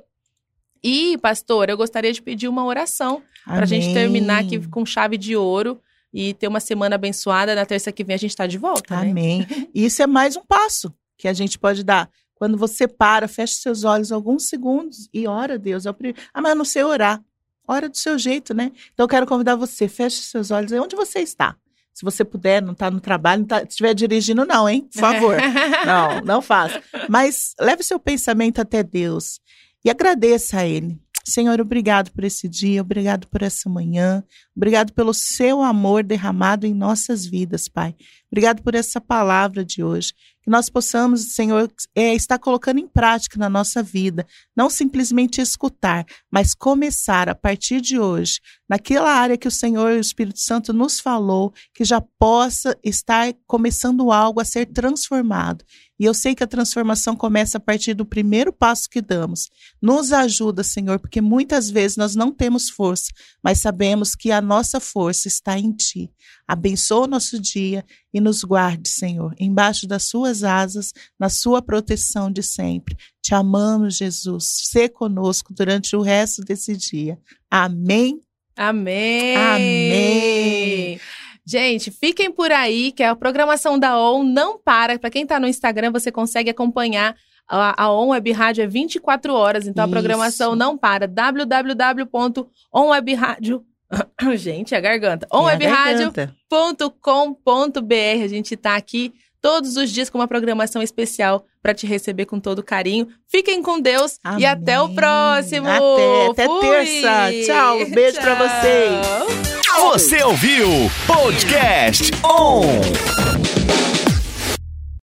E, 0.83 1.17
pastor, 1.19 1.69
eu 1.69 1.77
gostaria 1.77 2.11
de 2.11 2.21
pedir 2.21 2.47
uma 2.47 2.65
oração 2.65 3.21
para 3.45 3.63
a 3.63 3.65
gente 3.65 3.93
terminar 3.93 4.41
aqui 4.41 4.67
com 4.67 4.85
chave 4.85 5.17
de 5.17 5.35
ouro 5.35 5.79
e 6.13 6.33
ter 6.33 6.47
uma 6.47 6.59
semana 6.59 6.95
abençoada. 6.95 7.53
Na 7.53 7.65
terça 7.65 7.91
que 7.91 8.03
vem 8.03 8.15
a 8.15 8.19
gente 8.19 8.31
está 8.31 8.47
de 8.47 8.57
volta. 8.57 8.95
Né? 9.01 9.11
Amém. 9.11 9.39
Né? 9.39 9.67
Isso 9.73 10.01
é 10.01 10.07
mais 10.07 10.35
um 10.35 10.43
passo 10.43 10.93
que 11.17 11.27
a 11.27 11.33
gente 11.33 11.59
pode 11.59 11.83
dar. 11.83 12.09
Quando 12.33 12.57
você 12.57 12.87
para, 12.87 13.27
fecha 13.27 13.53
seus 13.53 13.83
olhos 13.83 14.11
alguns 14.11 14.47
segundos 14.47 15.07
e 15.13 15.27
ora 15.27 15.53
a 15.53 15.57
Deus. 15.57 15.85
É 15.85 15.89
ah, 16.33 16.41
mas 16.41 16.49
eu 16.49 16.55
não 16.55 16.65
sei 16.65 16.83
orar. 16.83 17.23
Ora 17.67 17.87
do 17.87 17.95
seu 17.95 18.17
jeito, 18.17 18.53
né? 18.53 18.71
Então 18.93 19.03
eu 19.03 19.07
quero 19.07 19.27
convidar 19.27 19.55
você, 19.55 19.87
feche 19.87 20.23
seus 20.23 20.49
olhos. 20.49 20.71
Onde 20.71 20.95
você 20.95 21.19
está? 21.19 21.55
Se 21.93 22.03
você 22.03 22.23
puder, 22.23 22.61
não 22.61 22.73
está 22.73 22.89
no 22.89 22.99
trabalho, 22.99 23.41
não 23.41 23.47
tá, 23.47 23.63
estiver 23.63 23.93
dirigindo, 23.93 24.45
não, 24.45 24.67
hein? 24.67 24.87
Por 24.91 24.99
favor. 24.99 25.37
não, 25.85 26.21
não 26.21 26.41
faça. 26.41 26.81
Mas 27.09 27.53
leve 27.59 27.83
seu 27.83 27.99
pensamento 27.99 28.59
até 28.61 28.81
Deus 28.81 29.39
e 29.83 29.89
agradeça 29.89 30.59
a 30.59 30.65
Ele. 30.65 30.97
Senhor, 31.23 31.61
obrigado 31.61 32.11
por 32.11 32.23
esse 32.23 32.49
dia, 32.49 32.81
obrigado 32.81 33.27
por 33.27 33.43
essa 33.43 33.69
manhã, 33.69 34.23
obrigado 34.55 34.91
pelo 34.91 35.13
seu 35.13 35.61
amor 35.61 36.03
derramado 36.03 36.65
em 36.65 36.73
nossas 36.73 37.25
vidas, 37.25 37.67
Pai. 37.67 37.95
Obrigado 38.31 38.63
por 38.63 38.73
essa 38.73 38.99
palavra 38.99 39.63
de 39.63 39.83
hoje 39.83 40.13
que 40.41 40.49
nós 40.49 40.69
possamos, 40.69 41.33
Senhor, 41.33 41.71
é, 41.95 42.13
estar 42.13 42.39
colocando 42.39 42.79
em 42.79 42.87
prática 42.87 43.37
na 43.37 43.49
nossa 43.49 43.83
vida, 43.83 44.25
não 44.55 44.69
simplesmente 44.69 45.39
escutar, 45.39 46.05
mas 46.31 46.53
começar 46.53 47.29
a 47.29 47.35
partir 47.35 47.79
de 47.79 47.99
hoje, 47.99 48.39
naquela 48.67 49.11
área 49.11 49.37
que 49.37 49.47
o 49.47 49.51
Senhor 49.51 49.91
e 49.91 49.97
o 49.97 50.01
Espírito 50.01 50.39
Santo 50.39 50.73
nos 50.73 50.99
falou, 50.99 51.53
que 51.73 51.83
já 51.83 52.01
possa 52.01 52.77
estar 52.83 53.33
começando 53.45 54.11
algo 54.11 54.39
a 54.39 54.45
ser 54.45 54.65
transformado. 54.67 55.63
E 56.01 56.05
eu 56.05 56.15
sei 56.15 56.33
que 56.33 56.43
a 56.43 56.47
transformação 56.47 57.15
começa 57.15 57.59
a 57.59 57.61
partir 57.61 57.93
do 57.93 58.03
primeiro 58.03 58.51
passo 58.51 58.89
que 58.89 59.03
damos. 59.03 59.51
Nos 59.79 60.11
ajuda, 60.11 60.63
Senhor, 60.63 60.99
porque 60.99 61.21
muitas 61.21 61.69
vezes 61.69 61.95
nós 61.95 62.15
não 62.15 62.31
temos 62.31 62.71
força, 62.71 63.11
mas 63.43 63.59
sabemos 63.59 64.15
que 64.15 64.31
a 64.31 64.41
nossa 64.41 64.79
força 64.79 65.27
está 65.27 65.59
em 65.59 65.71
Ti. 65.71 66.09
Abençoa 66.51 67.05
o 67.05 67.07
nosso 67.07 67.39
dia 67.39 67.85
e 68.13 68.19
nos 68.19 68.43
guarde, 68.43 68.89
Senhor, 68.89 69.33
embaixo 69.39 69.87
das 69.87 70.03
suas 70.03 70.43
asas, 70.43 70.91
na 71.17 71.29
sua 71.29 71.61
proteção 71.61 72.29
de 72.29 72.43
sempre. 72.43 72.97
Te 73.23 73.33
amamos, 73.33 73.95
Jesus. 73.95 74.67
Sê 74.69 74.89
conosco 74.89 75.53
durante 75.53 75.95
o 75.95 76.01
resto 76.01 76.41
desse 76.41 76.75
dia. 76.75 77.17
Amém. 77.49 78.19
Amém. 78.53 79.37
Amém. 79.37 80.99
Gente, 81.45 81.89
fiquem 81.89 82.29
por 82.29 82.51
aí, 82.51 82.91
que 82.91 83.01
a 83.01 83.15
programação 83.15 83.79
da 83.79 83.97
ON 83.97 84.25
não 84.25 84.59
para. 84.59 84.99
Para 84.99 85.09
quem 85.09 85.23
está 85.23 85.39
no 85.39 85.47
Instagram, 85.47 85.89
você 85.89 86.11
consegue 86.11 86.49
acompanhar. 86.49 87.15
A, 87.47 87.85
a 87.85 87.93
On 87.93 88.09
Web 88.09 88.29
Rádio 88.33 88.65
é 88.65 88.67
24 88.67 89.33
horas, 89.33 89.67
então 89.67 89.85
Isso. 89.85 89.89
a 89.89 89.93
programação 89.97 90.53
não 90.53 90.77
para. 90.77 91.07
www.onwebradio.com 91.07 93.70
Gente, 94.35 94.75
a 94.75 94.79
garganta. 94.79 95.27
onwebradio.com.br. 95.31 98.23
A 98.23 98.27
gente 98.27 98.53
está 98.53 98.75
aqui 98.75 99.13
todos 99.41 99.75
os 99.75 99.91
dias 99.91 100.09
com 100.09 100.19
uma 100.19 100.27
programação 100.27 100.81
especial 100.81 101.45
para 101.61 101.73
te 101.73 101.85
receber 101.85 102.25
com 102.25 102.39
todo 102.39 102.63
carinho. 102.63 103.07
Fiquem 103.27 103.61
com 103.61 103.79
Deus 103.79 104.17
Amém. 104.23 104.41
e 104.41 104.45
até 104.45 104.79
o 104.79 104.89
próximo. 104.89 105.67
Até, 105.67 106.43
até 106.43 106.59
terça. 106.59 107.31
Tchau. 107.45 107.85
Beijo 107.89 108.19
para 108.19 108.35
vocês. 108.35 109.51
Você 109.79 110.23
ouviu 110.23 110.67
Podcast 111.07 112.11
On. 112.23 113.20